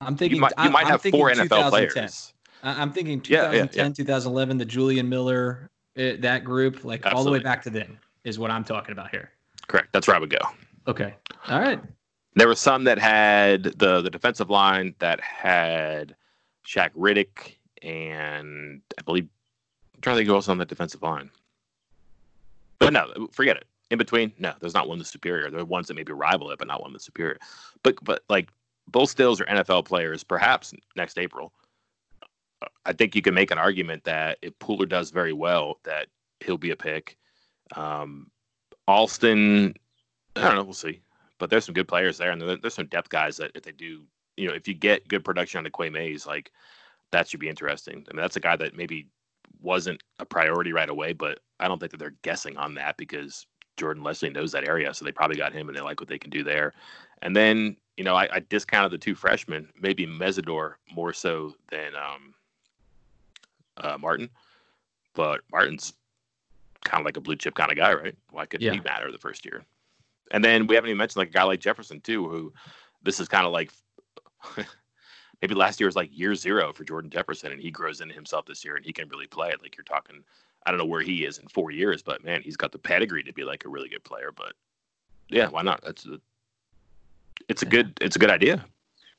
I'm 0.00 0.16
thinking 0.16 0.36
you 0.36 0.42
might, 0.42 0.52
you 0.62 0.70
might 0.70 0.86
have 0.86 1.02
four 1.02 1.30
NFL 1.30 1.70
players. 1.70 2.32
I'm 2.62 2.92
thinking 2.92 3.20
2010, 3.20 3.32
yeah, 3.32 3.84
yeah, 3.84 3.88
yeah. 3.88 3.92
2011, 3.92 4.58
the 4.58 4.64
Julian 4.64 5.08
Miller, 5.08 5.70
uh, 5.96 6.12
that 6.20 6.44
group, 6.44 6.84
like 6.84 7.00
Absolutely. 7.04 7.16
all 7.16 7.24
the 7.24 7.30
way 7.30 7.38
back 7.38 7.62
to 7.62 7.70
then, 7.70 7.98
is 8.24 8.38
what 8.38 8.50
I'm 8.50 8.64
talking 8.64 8.92
about 8.92 9.10
here. 9.10 9.30
Correct. 9.68 9.88
That's 9.92 10.08
where 10.08 10.16
I 10.16 10.18
would 10.18 10.30
go. 10.30 10.38
Okay. 10.86 11.14
All 11.48 11.60
right. 11.60 11.80
There 12.34 12.48
were 12.48 12.54
some 12.54 12.84
that 12.84 12.98
had 12.98 13.64
the 13.64 14.00
the 14.00 14.10
defensive 14.10 14.48
line 14.48 14.94
that 14.98 15.20
had 15.20 16.14
Shaq 16.66 16.90
Riddick 16.96 17.56
and 17.82 18.80
I 18.98 19.02
believe 19.02 19.28
I'm 19.98 20.02
trying 20.02 20.14
to 20.14 20.20
think 20.20 20.28
who 20.28 20.36
else 20.36 20.48
on 20.48 20.58
the 20.58 20.64
defensive 20.64 21.02
line. 21.02 21.28
But 22.78 22.92
no, 22.92 23.28
forget 23.32 23.56
it. 23.56 23.66
In 23.90 23.98
between, 23.98 24.32
no, 24.38 24.52
there's 24.60 24.74
not 24.74 24.88
one 24.88 24.98
that's 24.98 25.10
superior. 25.10 25.50
There 25.50 25.58
are 25.58 25.64
ones 25.64 25.88
that 25.88 25.94
maybe 25.94 26.12
rival 26.12 26.52
it, 26.52 26.58
but 26.60 26.68
not 26.68 26.82
one 26.82 26.92
that's 26.92 27.04
superior. 27.04 27.38
But 27.82 27.96
but 28.04 28.22
like 28.28 28.50
both 28.86 29.10
Stills 29.10 29.40
are 29.40 29.46
NFL 29.46 29.86
players, 29.86 30.22
perhaps 30.22 30.72
next 30.94 31.18
April. 31.18 31.52
I 32.86 32.92
think 32.92 33.16
you 33.16 33.22
can 33.22 33.34
make 33.34 33.50
an 33.50 33.58
argument 33.58 34.04
that 34.04 34.38
if 34.40 34.56
Pooler 34.60 34.88
does 34.88 35.10
very 35.10 35.32
well, 35.32 35.80
that 35.82 36.06
he'll 36.38 36.58
be 36.58 36.70
a 36.70 36.76
pick. 36.76 37.16
Um, 37.74 38.30
Alston, 38.86 39.74
I 40.36 40.42
don't 40.42 40.54
know, 40.54 40.64
we'll 40.64 40.74
see. 40.74 41.00
But 41.38 41.50
there's 41.50 41.64
some 41.64 41.74
good 41.74 41.88
players 41.88 42.18
there, 42.18 42.30
and 42.30 42.40
there's 42.40 42.74
some 42.74 42.86
depth 42.86 43.08
guys 43.08 43.36
that 43.38 43.50
if 43.56 43.64
they 43.64 43.72
do, 43.72 44.04
you 44.36 44.48
know, 44.48 44.54
if 44.54 44.68
you 44.68 44.74
get 44.74 45.08
good 45.08 45.24
production 45.24 45.58
on 45.58 45.64
the 45.64 45.70
Quay 45.70 45.90
Mays, 45.90 46.24
like 46.24 46.52
that 47.10 47.28
should 47.28 47.40
be 47.40 47.48
interesting. 47.48 48.06
I 48.08 48.14
mean, 48.14 48.22
that's 48.22 48.36
a 48.36 48.40
guy 48.40 48.54
that 48.56 48.76
maybe 48.76 49.08
wasn't 49.60 50.02
a 50.18 50.24
priority 50.24 50.72
right 50.72 50.88
away, 50.88 51.12
but 51.12 51.40
I 51.60 51.68
don't 51.68 51.78
think 51.78 51.92
that 51.92 51.98
they're 51.98 52.14
guessing 52.22 52.56
on 52.56 52.74
that 52.74 52.96
because 52.96 53.46
Jordan 53.76 54.02
Lesley 54.02 54.30
knows 54.30 54.52
that 54.52 54.68
area, 54.68 54.92
so 54.94 55.04
they 55.04 55.12
probably 55.12 55.36
got 55.36 55.52
him 55.52 55.68
and 55.68 55.76
they 55.76 55.80
like 55.80 56.00
what 56.00 56.08
they 56.08 56.18
can 56.18 56.30
do 56.30 56.42
there. 56.42 56.72
And 57.22 57.34
then 57.34 57.76
you 57.98 58.04
know, 58.04 58.14
I, 58.14 58.28
I, 58.32 58.38
discounted 58.48 58.92
the 58.92 58.98
two 58.98 59.16
freshmen, 59.16 59.68
maybe 59.78 60.06
Mesidor 60.06 60.74
more 60.94 61.12
so 61.12 61.56
than 61.68 61.96
um, 61.96 62.32
uh, 63.76 63.98
Martin, 63.98 64.30
but 65.14 65.40
Martin's 65.50 65.94
kind 66.84 67.00
of 67.00 67.04
like 67.04 67.16
a 67.16 67.20
blue 67.20 67.34
chip 67.34 67.56
kind 67.56 67.72
of 67.72 67.76
guy, 67.76 67.92
right? 67.92 68.14
Why 68.30 68.46
couldn't 68.46 68.64
yeah. 68.64 68.72
he 68.72 68.80
matter 68.80 69.10
the 69.10 69.18
first 69.18 69.44
year? 69.44 69.64
And 70.30 70.44
then 70.44 70.68
we 70.68 70.76
haven't 70.76 70.90
even 70.90 70.98
mentioned 70.98 71.18
like 71.22 71.30
a 71.30 71.32
guy 71.32 71.42
like 71.42 71.58
Jefferson 71.58 72.00
too, 72.00 72.28
who 72.28 72.52
this 73.02 73.18
is 73.18 73.26
kind 73.26 73.44
of 73.44 73.52
like 73.52 73.72
maybe 75.42 75.54
last 75.54 75.80
year 75.80 75.86
was 75.86 75.96
like 75.96 76.10
year 76.12 76.34
zero 76.34 76.72
for 76.72 76.84
Jordan 76.84 77.10
Jefferson, 77.10 77.52
and 77.52 77.60
he 77.60 77.70
grows 77.70 78.00
into 78.00 78.14
himself 78.14 78.46
this 78.46 78.64
year, 78.64 78.76
and 78.76 78.84
he 78.84 78.92
can 78.92 79.08
really 79.08 79.26
play 79.26 79.48
it. 79.50 79.62
Like 79.62 79.76
you're 79.76 79.84
talking, 79.84 80.22
I 80.66 80.70
don't 80.70 80.78
know 80.78 80.86
where 80.86 81.00
he 81.00 81.24
is 81.24 81.38
in 81.38 81.48
four 81.48 81.70
years, 81.70 82.02
but 82.02 82.24
man, 82.24 82.42
he's 82.42 82.56
got 82.56 82.72
the 82.72 82.78
pedigree 82.78 83.22
to 83.22 83.32
be 83.32 83.44
like 83.44 83.64
a 83.64 83.68
really 83.68 83.88
good 83.88 84.04
player. 84.04 84.30
But 84.34 84.54
yeah, 85.28 85.48
why 85.48 85.62
not? 85.62 85.82
That's 85.82 86.06
it's 87.48 87.62
a 87.62 87.66
good 87.66 87.96
it's 88.00 88.16
a 88.16 88.18
good 88.18 88.30
idea. 88.30 88.64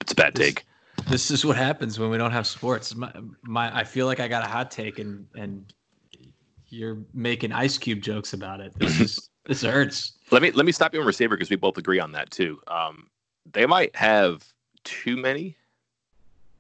It's 0.02 0.12
a 0.12 0.16
bad 0.16 0.36
this, 0.36 0.46
take. 0.46 0.66
This 1.08 1.32
is 1.32 1.46
what 1.46 1.56
happens 1.56 2.00
when 2.00 2.10
we 2.10 2.18
don't 2.18 2.32
have 2.32 2.48
sports. 2.48 2.96
My, 2.96 3.12
my 3.44 3.76
I 3.76 3.84
feel 3.84 4.06
like 4.06 4.20
I 4.20 4.28
got 4.28 4.44
a 4.44 4.48
hot 4.48 4.72
take 4.72 5.00
and 5.00 5.26
and 5.36 5.72
you're 6.68 6.98
making 7.14 7.52
ice 7.52 7.78
cube 7.78 8.02
jokes 8.02 8.34
about 8.34 8.60
it. 8.60 8.74
This 8.78 9.00
is 9.00 9.30
this 9.46 9.62
hurts. 9.62 10.14
Let 10.32 10.42
me 10.42 10.52
let 10.52 10.66
me 10.66 10.72
stop 10.72 10.94
you 10.94 11.00
on 11.00 11.06
receiver 11.08 11.36
because 11.36 11.50
we 11.50 11.56
both 11.56 11.78
agree 11.78 12.00
on 12.00 12.12
that 12.14 12.30
too. 12.32 12.60
Um, 12.68 13.08
they 13.52 13.66
might 13.66 13.96
have 13.96 14.46
too 14.84 15.18
many, 15.18 15.58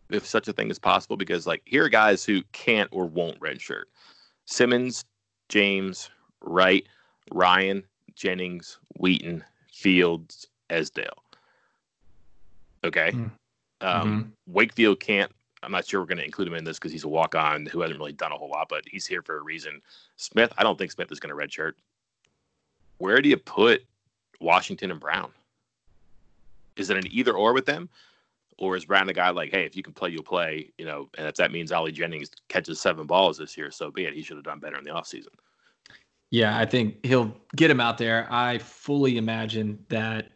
if 0.09 0.25
such 0.25 0.47
a 0.47 0.53
thing 0.53 0.69
is 0.69 0.79
possible. 0.79 1.17
Because 1.17 1.47
like 1.47 1.61
here 1.65 1.85
are 1.85 1.89
guys 1.89 2.23
who 2.23 2.41
can't 2.51 2.89
or 2.91 3.05
won't 3.05 3.39
redshirt: 3.39 3.85
Simmons, 4.45 5.05
James, 5.49 6.09
Wright, 6.41 6.87
Ryan, 7.31 7.83
Jennings, 8.15 8.79
Wheaton, 8.97 9.43
Fields, 9.71 10.47
Esdale. 10.69 11.23
Okay. 12.83 13.11
Mm. 13.11 13.31
Um, 13.81 14.21
mm-hmm. 14.21 14.29
Wakefield 14.53 14.99
can't. 14.99 15.31
I'm 15.61 15.71
not 15.71 15.85
sure 15.85 15.99
we're 15.99 16.05
going 16.05 16.19
to 16.19 16.25
include 16.25 16.47
him 16.47 16.53
in 16.53 16.63
this 16.63 16.77
because 16.77 16.91
he's 16.91 17.03
a 17.03 17.09
walk 17.09 17.35
on 17.35 17.65
who 17.65 17.81
hasn't 17.81 17.99
really 17.99 18.13
done 18.13 18.31
a 18.31 18.37
whole 18.37 18.49
lot, 18.49 18.69
but 18.69 18.83
he's 18.87 19.05
here 19.05 19.21
for 19.21 19.37
a 19.37 19.41
reason. 19.41 19.81
Smith, 20.15 20.53
I 20.57 20.63
don't 20.63 20.77
think 20.77 20.91
Smith 20.91 21.11
is 21.11 21.19
going 21.19 21.35
to 21.35 21.41
redshirt. 21.41 21.73
Where 22.97 23.21
do 23.21 23.27
you 23.29 23.37
put 23.37 23.85
Washington 24.39 24.91
and 24.91 24.99
Brown? 24.99 25.31
Is 26.77 26.89
it 26.89 26.97
an 26.97 27.11
either 27.11 27.33
or 27.33 27.53
with 27.53 27.65
them? 27.65 27.89
Or 28.59 28.75
is 28.75 28.85
Brown 28.85 29.07
a 29.07 29.13
guy 29.13 29.29
like, 29.29 29.51
hey, 29.51 29.63
if 29.63 29.75
you 29.75 29.81
can 29.81 29.93
play, 29.93 30.09
you'll 30.09 30.21
play, 30.21 30.69
you 30.77 30.85
know, 30.85 31.09
and 31.17 31.25
if 31.25 31.35
that 31.35 31.51
means 31.51 31.71
Ali 31.71 31.93
Jennings 31.93 32.29
catches 32.49 32.79
seven 32.79 33.07
balls 33.07 33.37
this 33.37 33.57
year, 33.57 33.71
so 33.71 33.89
be 33.89 34.05
it. 34.05 34.13
He 34.13 34.21
should 34.21 34.35
have 34.35 34.43
done 34.43 34.59
better 34.59 34.77
in 34.77 34.83
the 34.83 34.91
offseason. 34.91 35.33
Yeah, 36.29 36.57
I 36.57 36.65
think 36.65 37.03
he'll 37.05 37.35
get 37.55 37.71
him 37.71 37.79
out 37.79 37.97
there. 37.97 38.27
I 38.29 38.57
fully 38.59 39.17
imagine 39.17 39.83
that 39.87 40.31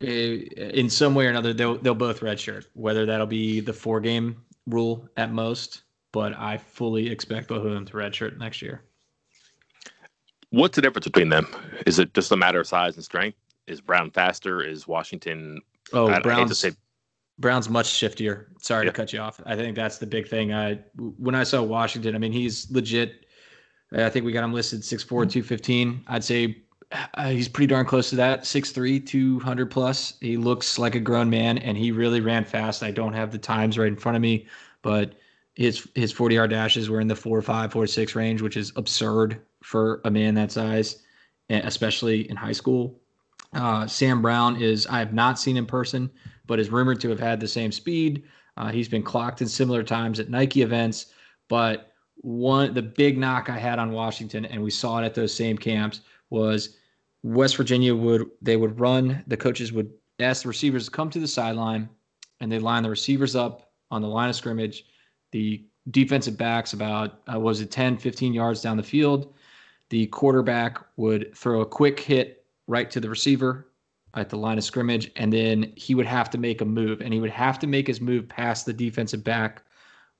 eh, 0.00 0.44
in 0.56 0.90
some 0.90 1.14
way 1.14 1.26
or 1.26 1.30
another, 1.30 1.54
they'll 1.54 1.78
they'll 1.78 1.94
both 1.94 2.20
redshirt. 2.20 2.66
Whether 2.74 3.06
that'll 3.06 3.26
be 3.26 3.60
the 3.60 3.72
four 3.72 4.00
game 4.00 4.42
rule 4.66 5.08
at 5.16 5.32
most, 5.32 5.82
but 6.12 6.34
I 6.36 6.58
fully 6.58 7.08
expect 7.08 7.48
both 7.48 7.64
of 7.64 7.72
them 7.72 7.86
to 7.86 7.92
redshirt 7.94 8.36
next 8.36 8.60
year. 8.60 8.82
What's 10.50 10.76
the 10.76 10.82
difference 10.82 11.06
between 11.06 11.30
them? 11.30 11.46
Is 11.86 11.98
it 11.98 12.12
just 12.14 12.30
a 12.32 12.36
matter 12.36 12.60
of 12.60 12.66
size 12.66 12.96
and 12.96 13.04
strength? 13.04 13.38
Is 13.66 13.80
Brown 13.80 14.10
faster? 14.10 14.60
Is 14.62 14.86
Washington? 14.86 15.60
Oh, 15.92 16.08
I, 16.08 16.20
Brown's 16.20 16.58
say... 16.58 16.72
Brown's 17.38 17.68
much 17.68 17.86
shiftier. 17.86 18.46
Sorry 18.62 18.86
yeah. 18.86 18.90
to 18.90 18.96
cut 18.96 19.12
you 19.12 19.18
off. 19.20 19.40
I 19.44 19.56
think 19.56 19.76
that's 19.76 19.98
the 19.98 20.06
big 20.06 20.28
thing. 20.28 20.52
I 20.52 20.78
when 20.96 21.34
I 21.34 21.44
saw 21.44 21.62
Washington, 21.62 22.14
I 22.14 22.18
mean 22.18 22.32
he's 22.32 22.70
legit. 22.70 23.26
I 23.92 24.08
think 24.08 24.24
we 24.24 24.32
got 24.32 24.42
him 24.42 24.52
listed 24.52 24.80
6'4", 24.80 25.06
215. 25.06 26.04
I'd 26.08 26.24
say 26.24 26.64
uh, 27.14 27.28
he's 27.28 27.48
pretty 27.48 27.66
darn 27.66 27.86
close 27.86 28.10
to 28.10 28.16
that 28.16 28.42
6'3 28.42 29.04
200 29.04 29.70
plus 29.70 30.14
he 30.20 30.36
looks 30.36 30.78
like 30.78 30.94
a 30.94 31.00
grown 31.00 31.28
man 31.30 31.58
and 31.58 31.76
he 31.76 31.90
really 31.90 32.20
ran 32.20 32.44
fast 32.44 32.82
i 32.82 32.90
don't 32.90 33.14
have 33.14 33.32
the 33.32 33.38
times 33.38 33.78
right 33.78 33.88
in 33.88 33.96
front 33.96 34.16
of 34.16 34.22
me 34.22 34.46
but 34.82 35.14
his 35.54 35.88
his 35.94 36.12
40 36.12 36.34
yard 36.34 36.50
dashes 36.50 36.90
were 36.90 37.00
in 37.00 37.08
the 37.08 37.16
4 37.16 37.42
5 37.42 37.72
4 37.72 37.86
6 37.86 38.14
range 38.14 38.42
which 38.42 38.56
is 38.56 38.72
absurd 38.76 39.40
for 39.62 40.00
a 40.04 40.10
man 40.10 40.34
that 40.34 40.52
size 40.52 41.02
especially 41.50 42.28
in 42.30 42.36
high 42.36 42.52
school 42.52 43.00
uh, 43.54 43.86
sam 43.86 44.22
brown 44.22 44.60
is 44.60 44.86
i 44.88 44.98
have 44.98 45.12
not 45.12 45.38
seen 45.38 45.56
in 45.56 45.66
person 45.66 46.10
but 46.46 46.60
is 46.60 46.70
rumored 46.70 47.00
to 47.00 47.08
have 47.08 47.20
had 47.20 47.40
the 47.40 47.48
same 47.48 47.72
speed 47.72 48.24
uh, 48.56 48.70
he's 48.70 48.88
been 48.88 49.02
clocked 49.02 49.40
in 49.40 49.48
similar 49.48 49.82
times 49.82 50.20
at 50.20 50.28
nike 50.28 50.62
events 50.62 51.06
but 51.48 51.92
one 52.16 52.72
the 52.74 52.82
big 52.82 53.18
knock 53.18 53.48
i 53.50 53.58
had 53.58 53.78
on 53.78 53.92
washington 53.92 54.44
and 54.44 54.62
we 54.62 54.70
saw 54.70 54.98
it 54.98 55.04
at 55.04 55.14
those 55.14 55.34
same 55.34 55.58
camps 55.58 56.00
was 56.30 56.76
West 57.24 57.56
Virginia 57.56 57.94
would 57.94 58.30
they 58.42 58.56
would 58.56 58.78
run 58.78 59.24
the 59.26 59.36
coaches 59.36 59.72
would 59.72 59.90
ask 60.20 60.42
the 60.42 60.48
receivers 60.48 60.84
to 60.84 60.90
come 60.90 61.08
to 61.10 61.18
the 61.18 61.26
sideline 61.26 61.88
and 62.40 62.52
they 62.52 62.58
line 62.58 62.82
the 62.82 62.90
receivers 62.90 63.34
up 63.34 63.72
on 63.90 64.02
the 64.02 64.08
line 64.08 64.28
of 64.28 64.36
scrimmage. 64.36 64.84
The 65.32 65.64
defensive 65.90 66.36
backs 66.36 66.74
about 66.74 67.20
uh, 67.32 67.40
was 67.40 67.60
it 67.60 67.70
10 67.70 67.96
15 67.96 68.34
yards 68.34 68.60
down 68.60 68.76
the 68.76 68.82
field. 68.82 69.32
The 69.88 70.06
quarterback 70.08 70.78
would 70.96 71.34
throw 71.34 71.62
a 71.62 71.66
quick 71.66 71.98
hit 71.98 72.43
right 72.66 72.90
to 72.90 73.00
the 73.00 73.08
receiver 73.08 73.68
at 74.14 74.30
the 74.30 74.36
line 74.36 74.58
of 74.58 74.64
scrimmage 74.64 75.10
and 75.16 75.32
then 75.32 75.72
he 75.76 75.94
would 75.94 76.06
have 76.06 76.30
to 76.30 76.38
make 76.38 76.60
a 76.60 76.64
move 76.64 77.00
and 77.00 77.12
he 77.12 77.20
would 77.20 77.30
have 77.30 77.58
to 77.58 77.66
make 77.66 77.86
his 77.86 78.00
move 78.00 78.28
past 78.28 78.64
the 78.64 78.72
defensive 78.72 79.24
back 79.24 79.62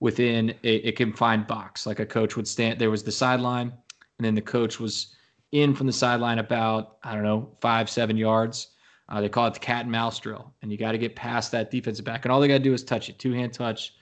within 0.00 0.50
a, 0.64 0.88
a 0.88 0.92
confined 0.92 1.46
box. 1.46 1.86
Like 1.86 2.00
a 2.00 2.06
coach 2.06 2.36
would 2.36 2.48
stand, 2.48 2.78
there 2.78 2.90
was 2.90 3.02
the 3.02 3.12
sideline, 3.12 3.72
and 4.18 4.24
then 4.24 4.34
the 4.34 4.42
coach 4.42 4.80
was 4.80 5.14
in 5.52 5.74
from 5.74 5.86
the 5.86 5.92
sideline 5.92 6.40
about, 6.40 6.96
I 7.04 7.14
don't 7.14 7.22
know, 7.22 7.56
five, 7.60 7.88
seven 7.88 8.16
yards. 8.16 8.68
Uh, 9.08 9.20
they 9.20 9.28
call 9.28 9.46
it 9.46 9.54
the 9.54 9.60
cat 9.60 9.82
and 9.82 9.92
mouse 9.92 10.18
drill. 10.18 10.52
And 10.62 10.72
you 10.72 10.78
got 10.78 10.92
to 10.92 10.98
get 10.98 11.14
past 11.14 11.52
that 11.52 11.70
defensive 11.70 12.04
back. 12.04 12.24
And 12.24 12.32
all 12.32 12.40
they 12.40 12.48
got 12.48 12.54
to 12.54 12.62
do 12.62 12.72
is 12.72 12.82
touch 12.82 13.08
it, 13.08 13.18
two 13.18 13.32
hand 13.32 13.52
touch, 13.52 13.94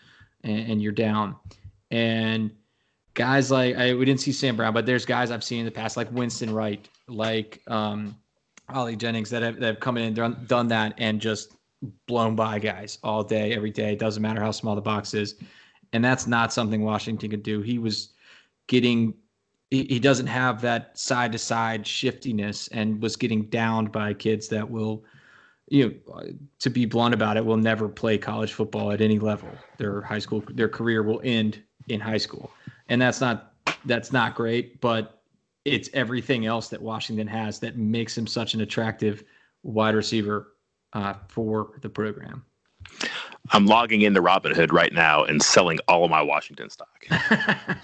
and, 0.45 0.70
and, 0.70 0.82
you're 0.82 0.93
down. 0.93 1.36
And 1.90 2.51
guys 3.14 3.51
like, 3.51 3.76
I, 3.76 3.95
we 3.95 4.05
didn't 4.05 4.20
see 4.20 4.32
Sam 4.32 4.57
Brown, 4.57 4.72
but 4.72 4.86
there's 4.86 5.05
guys 5.05 5.30
I've 5.30 5.45
seen 5.45 5.61
in 5.61 5.64
the 5.64 5.70
past, 5.72 5.97
like 5.97 6.11
Winston 6.12 6.55
Wright, 6.55 6.88
like 7.09 7.61
um, 7.66 8.16
Ali 8.69 8.97
Jennings, 8.97 9.31
that 9.31 9.43
have, 9.43 9.61
that 9.61 9.67
have 9.67 9.81
come 9.81 9.97
in 9.97 10.05
and 10.05 10.17
done, 10.17 10.45
done 10.47 10.69
that 10.69 10.95
and 10.99 11.21
just 11.21 11.55
blown 12.07 12.37
by 12.37 12.59
guys 12.59 12.99
all 13.03 13.25
day, 13.25 13.55
every 13.55 13.71
day. 13.71 13.97
Doesn't 13.97 14.23
matter 14.23 14.41
how 14.41 14.51
small 14.51 14.75
the 14.75 14.81
box 14.81 15.15
is 15.15 15.37
and 15.93 16.05
that's 16.05 16.27
not 16.27 16.53
something 16.53 16.83
Washington 16.83 17.31
could 17.31 17.43
do. 17.43 17.61
He 17.61 17.79
was 17.79 18.11
getting 18.67 19.15
he, 19.71 19.85
he 19.85 19.99
doesn't 19.99 20.27
have 20.27 20.61
that 20.63 20.99
side 20.99 21.33
to 21.33 21.39
side 21.39 21.87
shiftiness 21.87 22.69
and 22.69 23.01
was 23.01 23.17
getting 23.17 23.45
downed 23.45 23.91
by 23.91 24.13
kids 24.15 24.49
that 24.49 24.69
will 24.69 25.05
you 25.69 26.01
know 26.07 26.23
to 26.59 26.71
be 26.71 26.85
blunt 26.85 27.15
about 27.15 27.37
it 27.37 27.45
will 27.45 27.57
never 27.57 27.89
play 27.89 28.19
college 28.19 28.53
football 28.53 28.93
at 28.93 29.01
any 29.01 29.19
level. 29.19 29.49
Their 29.79 30.03
high 30.03 30.19
school 30.19 30.43
their 30.49 30.69
career 30.69 31.03
will 31.03 31.21
end 31.25 31.63
in 31.89 32.01
high 32.01 32.19
school. 32.19 32.51
And 32.89 33.01
that's 33.01 33.21
not 33.21 33.55
that's 33.85 34.13
not 34.13 34.35
great, 34.35 34.81
but 34.81 35.22
it's 35.65 35.89
everything 35.93 36.47
else 36.47 36.69
that 36.69 36.83
Washington 36.83 37.27
has 37.27 37.59
that 37.61 37.77
makes 37.77 38.17
him 38.17 38.27
such 38.27 38.55
an 38.55 38.61
attractive 38.61 39.25
wide 39.63 39.95
receiver 39.95 40.55
uh, 40.93 41.15
for 41.29 41.79
the 41.83 41.89
program. 41.89 42.45
I'm 43.51 43.67
logging 43.67 44.03
into 44.03 44.21
Robinhood 44.21 44.73
right 44.73 44.93
now 44.93 45.25
and 45.25 45.43
selling 45.43 45.79
all 45.89 46.05
of 46.05 46.11
my 46.11 46.23
Washington 46.23 46.71
stock. 46.71 47.07
that 47.11 47.79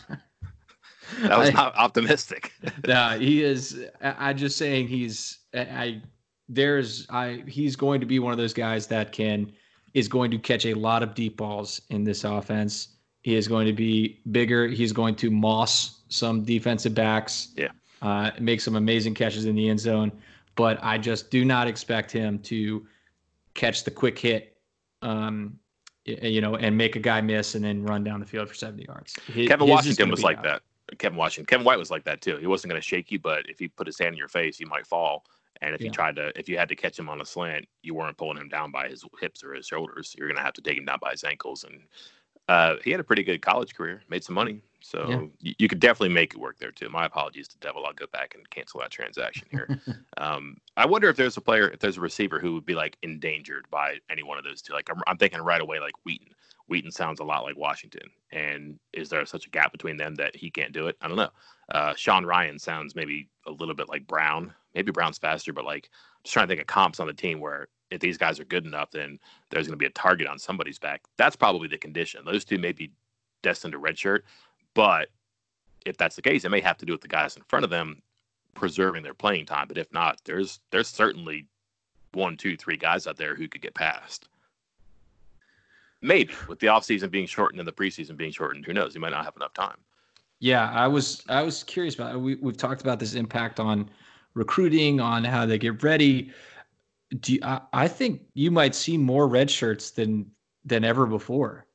was 1.22 1.52
not 1.52 1.76
optimistic. 1.76 2.52
no, 2.86 3.18
he 3.18 3.42
is. 3.42 3.84
I, 4.02 4.30
am 4.30 4.36
just 4.36 4.56
saying 4.56 4.88
he's. 4.88 5.38
I 5.54 6.02
there's. 6.48 7.06
I 7.10 7.44
he's 7.46 7.76
going 7.76 8.00
to 8.00 8.06
be 8.06 8.18
one 8.18 8.32
of 8.32 8.38
those 8.38 8.54
guys 8.54 8.86
that 8.88 9.12
can 9.12 9.52
is 9.94 10.08
going 10.08 10.30
to 10.30 10.38
catch 10.38 10.66
a 10.66 10.74
lot 10.74 11.02
of 11.02 11.14
deep 11.14 11.36
balls 11.36 11.80
in 11.90 12.04
this 12.04 12.24
offense. 12.24 12.96
He 13.22 13.34
is 13.34 13.48
going 13.48 13.66
to 13.66 13.72
be 13.72 14.20
bigger. 14.30 14.68
He's 14.68 14.92
going 14.92 15.16
to 15.16 15.30
moss 15.30 15.97
some 16.08 16.42
defensive 16.42 16.94
backs. 16.94 17.48
Yeah. 17.56 17.68
Uh, 18.00 18.30
make 18.38 18.60
some 18.60 18.76
amazing 18.76 19.14
catches 19.14 19.44
in 19.44 19.56
the 19.56 19.68
end 19.68 19.80
zone, 19.80 20.12
but 20.54 20.78
I 20.82 20.98
just 20.98 21.30
do 21.30 21.44
not 21.44 21.66
expect 21.66 22.12
him 22.12 22.38
to 22.40 22.86
catch 23.54 23.82
the 23.82 23.90
quick 23.90 24.18
hit 24.18 24.56
um, 25.02 25.58
you 26.04 26.40
know, 26.40 26.56
and 26.56 26.76
make 26.76 26.96
a 26.96 27.00
guy 27.00 27.20
miss 27.20 27.54
and 27.54 27.64
then 27.64 27.82
run 27.82 28.04
down 28.04 28.20
the 28.20 28.26
field 28.26 28.48
for 28.48 28.54
70 28.54 28.84
yards. 28.84 29.14
His, 29.26 29.48
Kevin 29.48 29.68
Washington 29.68 30.10
was 30.10 30.22
like 30.22 30.38
out. 30.38 30.44
that. 30.44 30.62
Kevin 30.98 31.18
Washington, 31.18 31.46
Kevin 31.46 31.66
White 31.66 31.78
was 31.78 31.90
like 31.90 32.04
that 32.04 32.22
too. 32.22 32.38
He 32.38 32.46
wasn't 32.46 32.70
going 32.70 32.80
to 32.80 32.86
shake 32.86 33.12
you, 33.12 33.18
but 33.18 33.48
if 33.48 33.58
he 33.58 33.68
put 33.68 33.86
his 33.86 33.98
hand 33.98 34.14
in 34.14 34.18
your 34.18 34.28
face, 34.28 34.58
you 34.58 34.66
might 34.66 34.86
fall. 34.86 35.26
And 35.60 35.74
if 35.74 35.80
yeah. 35.80 35.86
you 35.86 35.90
tried 35.90 36.16
to, 36.16 36.32
if 36.38 36.48
you 36.48 36.56
had 36.56 36.68
to 36.70 36.76
catch 36.76 36.98
him 36.98 37.10
on 37.10 37.20
a 37.20 37.26
slant, 37.26 37.66
you 37.82 37.94
weren't 37.94 38.16
pulling 38.16 38.38
him 38.38 38.48
down 38.48 38.70
by 38.70 38.88
his 38.88 39.04
hips 39.20 39.44
or 39.44 39.52
his 39.52 39.66
shoulders. 39.66 40.14
You're 40.16 40.28
going 40.28 40.38
to 40.38 40.42
have 40.42 40.54
to 40.54 40.62
take 40.62 40.78
him 40.78 40.86
down 40.86 40.98
by 41.00 41.10
his 41.10 41.24
ankles. 41.24 41.64
And 41.64 41.82
uh, 42.48 42.76
he 42.82 42.90
had 42.90 43.00
a 43.00 43.04
pretty 43.04 43.22
good 43.22 43.42
college 43.42 43.74
career, 43.74 44.02
made 44.08 44.24
some 44.24 44.34
money. 44.34 44.62
So 44.80 45.06
yeah. 45.08 45.20
you, 45.40 45.54
you, 45.58 45.68
could 45.68 45.80
definitely 45.80 46.14
make 46.14 46.32
it 46.32 46.40
work 46.40 46.58
there 46.58 46.70
too. 46.70 46.88
My 46.88 47.04
apologies 47.04 47.48
to 47.48 47.58
Devell. 47.58 47.84
I'll 47.84 47.92
go 47.92 48.06
back 48.12 48.34
and 48.34 48.48
cancel 48.48 48.80
that 48.80 48.90
transaction 48.90 49.46
here. 49.50 49.80
um, 50.16 50.56
I 50.76 50.86
wonder 50.86 51.08
if 51.08 51.16
there's 51.16 51.36
a 51.36 51.40
player, 51.40 51.68
if 51.68 51.80
there's 51.80 51.98
a 51.98 52.00
receiver 52.00 52.38
who 52.38 52.54
would 52.54 52.64
be 52.64 52.74
like 52.74 52.96
endangered 53.02 53.66
by 53.70 53.96
any 54.08 54.22
one 54.22 54.38
of 54.38 54.44
those 54.44 54.62
two. 54.62 54.72
Like 54.72 54.88
I'm, 54.90 55.02
I'm 55.06 55.18
thinking 55.18 55.40
right 55.40 55.60
away, 55.60 55.80
like 55.80 55.94
Wheaton. 56.04 56.28
Wheaton 56.68 56.92
sounds 56.92 57.20
a 57.20 57.24
lot 57.24 57.42
like 57.42 57.56
Washington. 57.56 58.08
And 58.30 58.78
is 58.92 59.08
there 59.08 59.24
such 59.26 59.46
a 59.46 59.50
gap 59.50 59.72
between 59.72 59.96
them 59.96 60.14
that 60.16 60.36
he 60.36 60.50
can't 60.50 60.72
do 60.72 60.86
it? 60.86 60.96
I 61.00 61.08
don't 61.08 61.16
know. 61.16 61.30
Uh, 61.70 61.94
Sean 61.94 62.24
Ryan 62.24 62.58
sounds 62.58 62.94
maybe 62.94 63.28
a 63.46 63.50
little 63.50 63.74
bit 63.74 63.88
like 63.88 64.06
Brown. 64.06 64.54
Maybe 64.74 64.92
Brown's 64.92 65.18
faster, 65.18 65.52
but 65.52 65.64
like 65.64 65.90
I'm 65.92 66.22
just 66.24 66.32
trying 66.32 66.46
to 66.46 66.50
think 66.50 66.60
of 66.60 66.66
comps 66.66 67.00
on 67.00 67.06
the 67.06 67.12
team 67.12 67.40
where 67.40 67.68
if 67.90 68.00
these 68.00 68.18
guys 68.18 68.38
are 68.38 68.44
good 68.44 68.66
enough, 68.66 68.90
then 68.90 69.18
there's 69.50 69.66
going 69.66 69.78
to 69.78 69.82
be 69.82 69.86
a 69.86 69.90
target 69.90 70.26
on 70.26 70.38
somebody's 70.38 70.78
back. 70.78 71.02
That's 71.16 71.36
probably 71.36 71.68
the 71.68 71.78
condition. 71.78 72.24
Those 72.24 72.44
two 72.44 72.58
may 72.58 72.72
be 72.72 72.90
destined 73.42 73.72
to 73.72 73.78
redshirt, 73.78 74.20
but 74.74 75.08
if 75.86 75.96
that's 75.96 76.16
the 76.16 76.22
case, 76.22 76.44
it 76.44 76.50
may 76.50 76.60
have 76.60 76.78
to 76.78 76.86
do 76.86 76.92
with 76.92 77.00
the 77.00 77.08
guys 77.08 77.36
in 77.36 77.42
front 77.44 77.64
of 77.64 77.70
them 77.70 78.02
preserving 78.54 79.02
their 79.02 79.14
playing 79.14 79.46
time. 79.46 79.68
But 79.68 79.78
if 79.78 79.92
not, 79.92 80.20
there's 80.24 80.60
there's 80.70 80.88
certainly 80.88 81.46
one, 82.12 82.36
two, 82.36 82.56
three 82.56 82.76
guys 82.76 83.06
out 83.06 83.16
there 83.16 83.34
who 83.34 83.48
could 83.48 83.62
get 83.62 83.74
past. 83.74 84.28
Maybe 86.00 86.34
with 86.48 86.60
the 86.60 86.68
offseason 86.68 87.10
being 87.10 87.26
shortened 87.26 87.60
and 87.60 87.66
the 87.66 87.72
preseason 87.72 88.16
being 88.16 88.30
shortened, 88.30 88.64
who 88.64 88.72
knows? 88.72 88.92
He 88.92 89.00
might 89.00 89.10
not 89.10 89.24
have 89.24 89.36
enough 89.36 89.52
time. 89.52 89.76
Yeah, 90.40 90.70
I 90.70 90.86
was 90.86 91.24
I 91.28 91.42
was 91.42 91.64
curious 91.64 91.94
about. 91.94 92.20
We 92.20 92.36
we've 92.36 92.56
talked 92.56 92.80
about 92.80 93.00
this 93.00 93.14
impact 93.14 93.58
on 93.58 93.90
recruiting, 94.34 95.00
on 95.00 95.24
how 95.24 95.46
they 95.46 95.58
get 95.58 95.82
ready. 95.82 96.30
Do 97.20 97.34
you, 97.34 97.40
I, 97.42 97.60
I 97.72 97.88
think 97.88 98.22
you 98.34 98.50
might 98.50 98.74
see 98.74 98.98
more 98.98 99.28
red 99.28 99.50
shirts 99.50 99.90
than 99.90 100.30
than 100.64 100.84
ever 100.84 101.06
before 101.06 101.66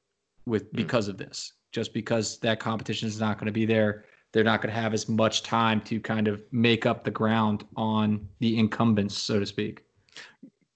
with 0.45 0.69
hmm. 0.69 0.77
because 0.77 1.07
mm. 1.07 1.11
of 1.11 1.17
this. 1.17 1.53
Just 1.71 1.93
because 1.93 2.38
that 2.39 2.59
competition 2.59 3.07
is 3.07 3.19
not 3.19 3.39
going 3.39 3.47
to 3.47 3.51
be 3.51 3.65
there, 3.65 4.05
they're 4.31 4.43
not 4.43 4.61
going 4.61 4.73
to 4.73 4.79
have 4.79 4.93
as 4.93 5.09
much 5.09 5.41
time 5.41 5.81
to 5.81 5.99
kind 5.99 6.27
of 6.27 6.39
make 6.51 6.86
up 6.86 7.03
the 7.03 7.09
ground 7.09 7.65
on 7.75 8.27
the 8.39 8.59
incumbents, 8.59 9.17
so 9.17 9.39
to 9.39 9.45
speak. 9.45 9.84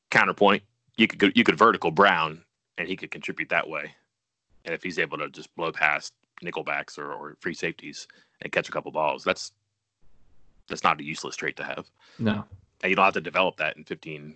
Counterpoint: 0.09 0.63
you 0.95 1.07
could 1.07 1.19
go, 1.19 1.29
you 1.35 1.43
could 1.43 1.57
vertical 1.57 1.91
Brown 1.91 2.41
and 2.77 2.87
he 2.87 2.95
could 2.95 3.11
contribute 3.11 3.49
that 3.49 3.67
way. 3.67 3.93
And 4.65 4.73
if 4.73 4.83
he's 4.83 4.99
able 4.99 5.17
to 5.19 5.29
just 5.29 5.55
blow 5.55 5.71
past 5.71 6.13
nickelbacks 6.43 6.97
or, 6.97 7.13
or 7.13 7.37
free 7.39 7.53
safeties 7.53 8.07
and 8.41 8.51
catch 8.51 8.69
a 8.69 8.71
couple 8.71 8.91
balls, 8.91 9.23
that's 9.23 9.51
that's 10.67 10.83
not 10.83 10.99
a 10.99 11.03
useless 11.03 11.35
trait 11.35 11.55
to 11.57 11.63
have. 11.63 11.89
No. 12.19 12.43
And 12.81 12.89
you 12.89 12.95
don't 12.95 13.05
have 13.05 13.13
to 13.13 13.21
develop 13.21 13.57
that 13.57 13.77
in 13.77 13.83
15, 13.83 14.35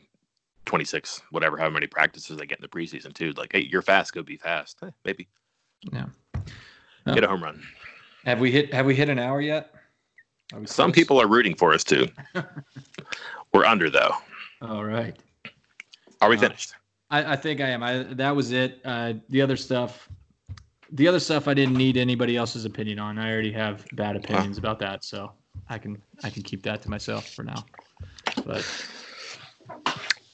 26, 0.65 1.21
whatever, 1.31 1.57
however 1.57 1.73
many 1.73 1.87
practices 1.87 2.37
they 2.37 2.45
get 2.45 2.59
in 2.59 2.61
the 2.61 2.67
preseason, 2.67 3.13
too. 3.13 3.31
Like, 3.33 3.51
hey, 3.53 3.67
you're 3.69 3.81
fast, 3.81 4.13
go 4.13 4.23
be 4.23 4.37
fast. 4.37 4.77
Eh, 4.83 4.89
maybe. 5.05 5.27
Yeah. 5.91 6.05
Get 7.05 7.23
a 7.23 7.27
home 7.27 7.43
run. 7.43 7.61
Have 8.25 8.39
we 8.39 8.51
hit 8.51 8.73
have 8.73 8.85
we 8.85 8.95
hit 8.95 9.09
an 9.09 9.17
hour 9.17 9.41
yet? 9.41 9.73
Some 10.65 10.91
people 10.91 11.19
are 11.19 11.27
rooting 11.27 11.55
for 11.55 11.73
us 11.73 11.83
too. 11.83 12.07
We're 13.53 13.65
under 13.65 13.89
though. 13.89 14.13
All 14.61 14.85
right. 14.85 15.17
Are 16.21 16.29
we 16.29 16.37
uh, 16.37 16.41
finished? 16.41 16.73
I, 17.09 17.33
I 17.33 17.35
think 17.35 17.61
I 17.61 17.69
am. 17.69 17.81
I 17.81 18.03
that 18.03 18.35
was 18.35 18.51
it. 18.51 18.79
Uh, 18.85 19.13
the 19.29 19.41
other 19.41 19.57
stuff, 19.57 20.07
the 20.91 21.07
other 21.07 21.19
stuff, 21.19 21.47
I 21.47 21.53
didn't 21.53 21.75
need 21.75 21.97
anybody 21.97 22.37
else's 22.37 22.65
opinion 22.65 22.99
on. 22.99 23.17
I 23.17 23.31
already 23.31 23.51
have 23.53 23.85
bad 23.93 24.15
opinions 24.15 24.57
about 24.57 24.77
that, 24.79 25.03
so 25.03 25.31
I 25.69 25.77
can 25.77 26.01
I 26.23 26.29
can 26.29 26.43
keep 26.43 26.61
that 26.63 26.81
to 26.83 26.89
myself 26.89 27.29
for 27.29 27.43
now. 27.43 27.65
But 28.45 28.65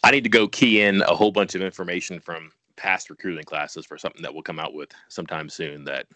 I 0.08 0.12
need 0.12 0.24
to 0.24 0.30
go 0.30 0.48
key 0.48 0.84
in 0.84 1.02
a 1.02 1.14
whole 1.14 1.34
bunch 1.34 1.54
of 1.54 1.62
information 1.62 2.22
from 2.22 2.50
past 2.78 3.10
recruiting 3.10 3.44
classes 3.44 3.86
for 3.86 3.98
something 3.98 4.22
that 4.22 4.34
we'll 4.34 4.42
come 4.42 4.58
out 4.58 4.74
with 4.74 4.90
sometime 5.10 5.50
soon 5.50 5.84
that 5.84 6.08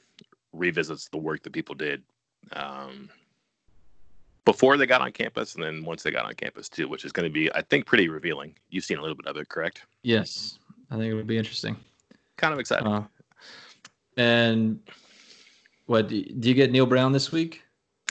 revisits 0.54 1.10
the 1.10 1.18
work 1.18 1.44
that 1.44 1.52
people 1.52 1.76
did 1.76 2.02
um, 2.54 3.10
before 4.46 4.78
they 4.78 4.86
got 4.86 5.02
on 5.02 5.12
campus 5.12 5.56
and 5.56 5.64
then 5.64 5.84
once 5.84 6.04
they 6.04 6.12
got 6.12 6.24
on 6.24 6.34
campus 6.36 6.70
too, 6.70 6.88
which 6.88 7.04
is 7.04 7.12
going 7.12 7.30
to 7.30 7.34
be, 7.34 7.54
I 7.54 7.64
think, 7.64 7.86
pretty 7.86 8.08
revealing. 8.08 8.56
You've 8.70 8.86
seen 8.86 8.98
a 8.98 9.02
little 9.02 9.18
bit 9.18 9.28
of 9.28 9.36
it, 9.36 9.50
correct? 9.50 9.82
Yes, 10.04 10.58
I 10.89 10.96
think 10.96 11.12
it 11.12 11.14
would 11.14 11.28
be 11.28 11.38
interesting. 11.38 11.76
Kind 12.38 12.54
of 12.54 12.62
exciting. 12.62 12.88
Uh, 12.88 13.04
and 14.16 14.80
what 15.88 16.08
do 16.08 16.16
you 16.16 16.54
get 16.54 16.72
Neal 16.72 16.86
Brown 16.86 17.12
this 17.12 17.34
week? 17.34 17.62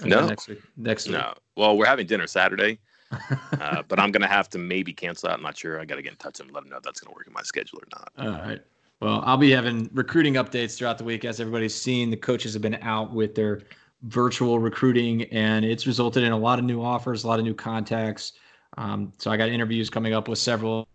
no, 0.05 0.27
next 0.27 0.47
week. 0.47 0.61
Next 0.77 1.07
week. 1.07 1.17
No. 1.17 1.33
Well, 1.57 1.79
we're 1.79 1.87
having 1.87 2.07
dinner 2.07 2.27
Saturday, 2.27 2.79
uh, 3.11 3.83
but 3.89 3.99
I'm 3.99 4.13
gonna 4.13 4.27
have 4.27 4.49
to 4.51 4.59
maybe 4.59 4.93
cancel 4.93 5.29
out. 5.29 5.37
I'm 5.37 5.43
not 5.43 5.57
sure. 5.57 5.81
I 5.81 5.85
got 5.85 5.97
to 5.97 6.03
get 6.03 6.13
in 6.13 6.19
touch 6.19 6.41
and 6.41 6.51
let 6.53 6.63
them 6.63 6.71
know 6.71 6.77
if 6.77 6.83
that's 6.83 7.01
gonna 7.01 7.15
work 7.15 7.27
in 7.27 7.33
my 7.33 7.43
schedule 7.43 7.81
or 7.81 7.89
not. 7.93 8.13
All 8.19 8.41
right. 8.41 8.61
Well, 9.01 9.23
I'll 9.25 9.39
be 9.39 9.51
having 9.51 9.89
recruiting 9.95 10.35
updates 10.35 10.77
throughout 10.77 10.99
the 10.99 11.05
week. 11.05 11.25
As 11.25 11.41
everybody's 11.41 11.75
seen, 11.75 12.11
the 12.11 12.17
coaches 12.17 12.53
have 12.53 12.63
been 12.63 12.79
out 12.83 13.13
with 13.13 13.35
their 13.35 13.63
virtual 14.03 14.59
recruiting, 14.59 15.25
and 15.25 15.65
it's 15.65 15.87
resulted 15.87 16.23
in 16.23 16.33
a 16.33 16.39
lot 16.39 16.59
of 16.59 16.65
new 16.65 16.83
offers, 16.83 17.25
a 17.25 17.27
lot 17.27 17.39
of 17.39 17.45
new 17.45 17.55
contacts. 17.55 18.35
Um, 18.77 19.13
so 19.19 19.31
I 19.31 19.37
got 19.37 19.49
interviews 19.49 19.91
coming 19.91 20.13
up 20.13 20.29
with 20.29 20.39
several 20.39 20.87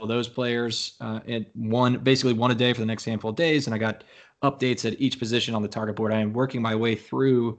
of 0.00 0.08
those 0.08 0.28
players, 0.28 0.94
uh, 1.00 1.20
and 1.26 1.44
one 1.54 1.98
basically 1.98 2.32
one 2.32 2.50
a 2.50 2.54
day 2.54 2.72
for 2.72 2.80
the 2.80 2.86
next 2.86 3.04
handful 3.04 3.30
of 3.30 3.36
days. 3.36 3.66
And 3.66 3.74
I 3.74 3.78
got 3.78 4.04
updates 4.42 4.84
at 4.90 5.00
each 5.00 5.18
position 5.18 5.54
on 5.54 5.62
the 5.62 5.68
target 5.68 5.96
board. 5.96 6.12
I 6.12 6.20
am 6.20 6.32
working 6.32 6.62
my 6.62 6.74
way 6.74 6.94
through 6.94 7.58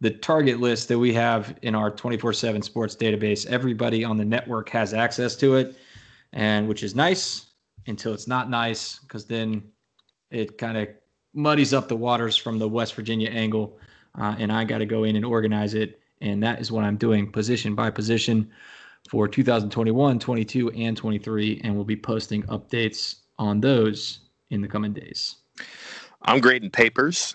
the 0.00 0.10
target 0.10 0.60
list 0.60 0.88
that 0.88 0.98
we 0.98 1.12
have 1.12 1.56
in 1.62 1.74
our 1.74 1.90
24/7 1.90 2.62
sports 2.62 2.96
database. 2.96 3.46
Everybody 3.46 4.04
on 4.04 4.16
the 4.16 4.24
network 4.24 4.68
has 4.70 4.94
access 4.94 5.36
to 5.36 5.56
it, 5.56 5.76
and 6.32 6.68
which 6.68 6.82
is 6.82 6.94
nice 6.94 7.46
until 7.86 8.14
it's 8.14 8.28
not 8.28 8.48
nice 8.50 8.98
because 9.00 9.24
then 9.24 9.62
it 10.30 10.58
kind 10.58 10.76
of 10.78 10.88
muddies 11.34 11.74
up 11.74 11.88
the 11.88 11.96
waters 11.96 12.36
from 12.36 12.58
the 12.58 12.68
West 12.68 12.94
Virginia 12.94 13.30
angle 13.30 13.78
uh, 14.18 14.34
and 14.38 14.52
I 14.52 14.64
got 14.64 14.78
to 14.78 14.86
go 14.86 15.04
in 15.04 15.16
and 15.16 15.24
organize 15.24 15.74
it. 15.74 16.00
And 16.20 16.42
that 16.42 16.60
is 16.60 16.70
what 16.70 16.84
I'm 16.84 16.96
doing 16.96 17.30
position 17.30 17.74
by 17.74 17.90
position 17.90 18.50
for 19.08 19.26
2021, 19.26 20.18
22, 20.18 20.70
and 20.70 20.96
23. 20.96 21.60
And 21.64 21.74
we'll 21.74 21.84
be 21.84 21.96
posting 21.96 22.42
updates 22.44 23.16
on 23.38 23.60
those 23.60 24.20
in 24.50 24.60
the 24.60 24.68
coming 24.68 24.92
days. 24.92 25.36
I'm 26.22 26.40
grading 26.40 26.70
papers. 26.70 27.34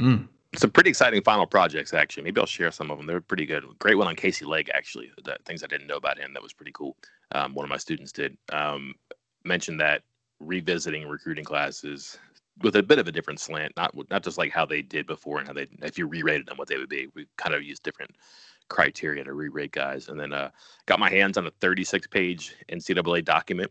Mm. 0.00 0.28
Some 0.56 0.70
pretty 0.70 0.90
exciting 0.90 1.22
final 1.22 1.46
projects, 1.46 1.92
actually. 1.92 2.24
Maybe 2.24 2.40
I'll 2.40 2.46
share 2.46 2.70
some 2.70 2.90
of 2.90 2.96
them. 2.96 3.06
They're 3.06 3.20
pretty 3.20 3.44
good. 3.44 3.64
Great 3.78 3.96
one 3.96 4.06
on 4.06 4.16
Casey 4.16 4.44
Legg, 4.46 4.70
actually. 4.72 5.10
That 5.24 5.44
things 5.44 5.62
I 5.62 5.66
didn't 5.66 5.86
know 5.86 5.96
about 5.96 6.18
him 6.18 6.32
that 6.32 6.42
was 6.42 6.52
pretty 6.54 6.72
cool. 6.72 6.96
Um, 7.32 7.54
one 7.54 7.64
of 7.64 7.70
my 7.70 7.76
students 7.76 8.12
did. 8.12 8.36
Um, 8.52 8.94
mentioned 9.44 9.80
that 9.80 10.02
revisiting 10.40 11.08
recruiting 11.08 11.44
classes 11.44 12.18
with 12.62 12.76
a 12.76 12.82
bit 12.82 12.98
of 12.98 13.06
a 13.06 13.12
different 13.12 13.38
slant, 13.38 13.72
not 13.76 13.94
not 14.10 14.22
just 14.22 14.38
like 14.38 14.50
how 14.50 14.64
they 14.64 14.82
did 14.82 15.06
before 15.06 15.38
and 15.38 15.46
how 15.46 15.52
they 15.52 15.66
if 15.82 15.98
you 15.98 16.06
re-rated 16.06 16.46
them 16.46 16.56
what 16.56 16.68
they 16.68 16.78
would 16.78 16.88
be. 16.88 17.08
We 17.14 17.26
kind 17.36 17.54
of 17.54 17.62
used 17.62 17.82
different 17.82 18.12
criteria 18.68 19.24
to 19.24 19.34
re-rate 19.34 19.72
guys, 19.72 20.08
and 20.08 20.18
then 20.18 20.32
uh, 20.32 20.50
got 20.86 20.98
my 20.98 21.10
hands 21.10 21.36
on 21.36 21.46
a 21.46 21.50
36 21.60 22.06
page 22.08 22.56
NCAA 22.70 23.24
document 23.24 23.70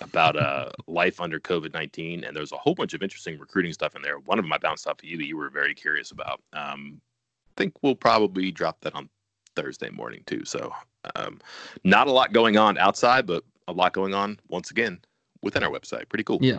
about 0.00 0.36
uh, 0.36 0.70
life 0.86 1.20
under 1.20 1.40
COVID 1.40 1.72
19. 1.72 2.24
And 2.24 2.36
there's 2.36 2.52
a 2.52 2.56
whole 2.56 2.74
bunch 2.74 2.94
of 2.94 3.02
interesting 3.02 3.38
recruiting 3.38 3.72
stuff 3.72 3.96
in 3.96 4.02
there. 4.02 4.18
One 4.20 4.38
of 4.38 4.44
them 4.44 4.52
I 4.52 4.58
bounced 4.58 4.86
off 4.86 4.98
of 4.98 5.04
you 5.04 5.16
that 5.18 5.26
you 5.26 5.36
were 5.36 5.50
very 5.50 5.74
curious 5.74 6.10
about. 6.10 6.40
Um, 6.52 7.00
I 7.48 7.52
think 7.56 7.74
we'll 7.82 7.94
probably 7.94 8.50
drop 8.50 8.80
that 8.82 8.94
on 8.94 9.08
Thursday 9.54 9.90
morning 9.90 10.22
too. 10.26 10.44
So, 10.44 10.72
um, 11.14 11.40
not 11.84 12.06
a 12.06 12.12
lot 12.12 12.32
going 12.32 12.56
on 12.56 12.76
outside, 12.78 13.26
but 13.26 13.44
a 13.68 13.72
lot 13.72 13.92
going 13.92 14.14
on 14.14 14.38
once 14.48 14.70
again 14.70 15.00
within 15.42 15.62
our 15.62 15.70
website. 15.70 16.08
Pretty 16.08 16.24
cool. 16.24 16.38
Yeah. 16.40 16.58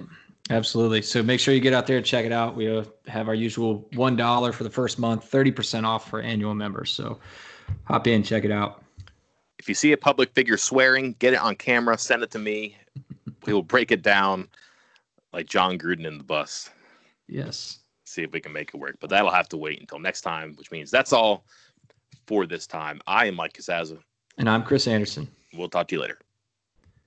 Absolutely. 0.50 1.02
So 1.02 1.22
make 1.22 1.40
sure 1.40 1.54
you 1.54 1.60
get 1.60 1.74
out 1.74 1.88
there 1.88 1.98
and 1.98 2.06
check 2.06 2.26
it 2.26 2.32
out. 2.32 2.56
We 2.56 2.70
uh, 2.70 2.86
have 3.08 3.28
our 3.28 3.36
usual 3.36 3.88
one 3.96 4.16
dollar 4.16 4.54
for 4.54 4.64
the 4.64 4.70
first 4.70 4.98
month, 4.98 5.26
thirty 5.26 5.52
percent 5.52 5.86
off 5.86 6.10
for 6.10 6.22
annual 6.22 6.56
members. 6.56 6.92
So 6.92 7.20
hop 7.84 8.08
in, 8.08 8.24
check 8.24 8.46
it 8.46 8.52
out. 8.52 8.84
If 9.60 9.68
you 9.68 9.76
see 9.76 9.92
a 9.92 9.98
public 9.98 10.34
figure 10.34 10.56
swearing, 10.56 11.16
get 11.20 11.34
it 11.34 11.40
on 11.40 11.56
camera, 11.56 11.98
send 11.98 12.24
it 12.24 12.32
to 12.32 12.40
me. 12.40 12.78
We 13.46 13.54
will 13.54 13.64
break 13.64 13.92
it 13.92 14.02
down 14.02 14.48
like 15.34 15.48
Jon 15.48 15.78
Gruden 15.78 16.06
in 16.06 16.18
the 16.18 16.24
bus. 16.24 16.70
Yes. 17.28 17.80
See 18.06 18.24
if 18.24 18.32
we 18.32 18.40
can 18.40 18.54
make 18.54 18.72
it 18.74 18.78
work. 18.78 18.98
But 19.00 19.10
that'll 19.10 19.32
have 19.32 19.50
to 19.50 19.58
wait 19.58 19.80
until 19.80 20.00
next 20.00 20.22
time, 20.22 20.54
which 20.56 20.72
means 20.72 20.90
that's 20.90 21.14
all 21.14 21.46
for 22.26 22.46
this 22.46 22.68
time. 22.68 23.02
I 23.08 23.26
am 23.28 23.36
Mike 23.36 23.54
Casazza. 23.54 24.00
And 24.38 24.50
I'm 24.50 24.64
Chris 24.64 24.88
Anderson. 24.88 25.28
We'll 25.54 25.70
talk 25.70 25.88
to 25.90 25.96
you 25.96 26.02
later. 26.02 26.20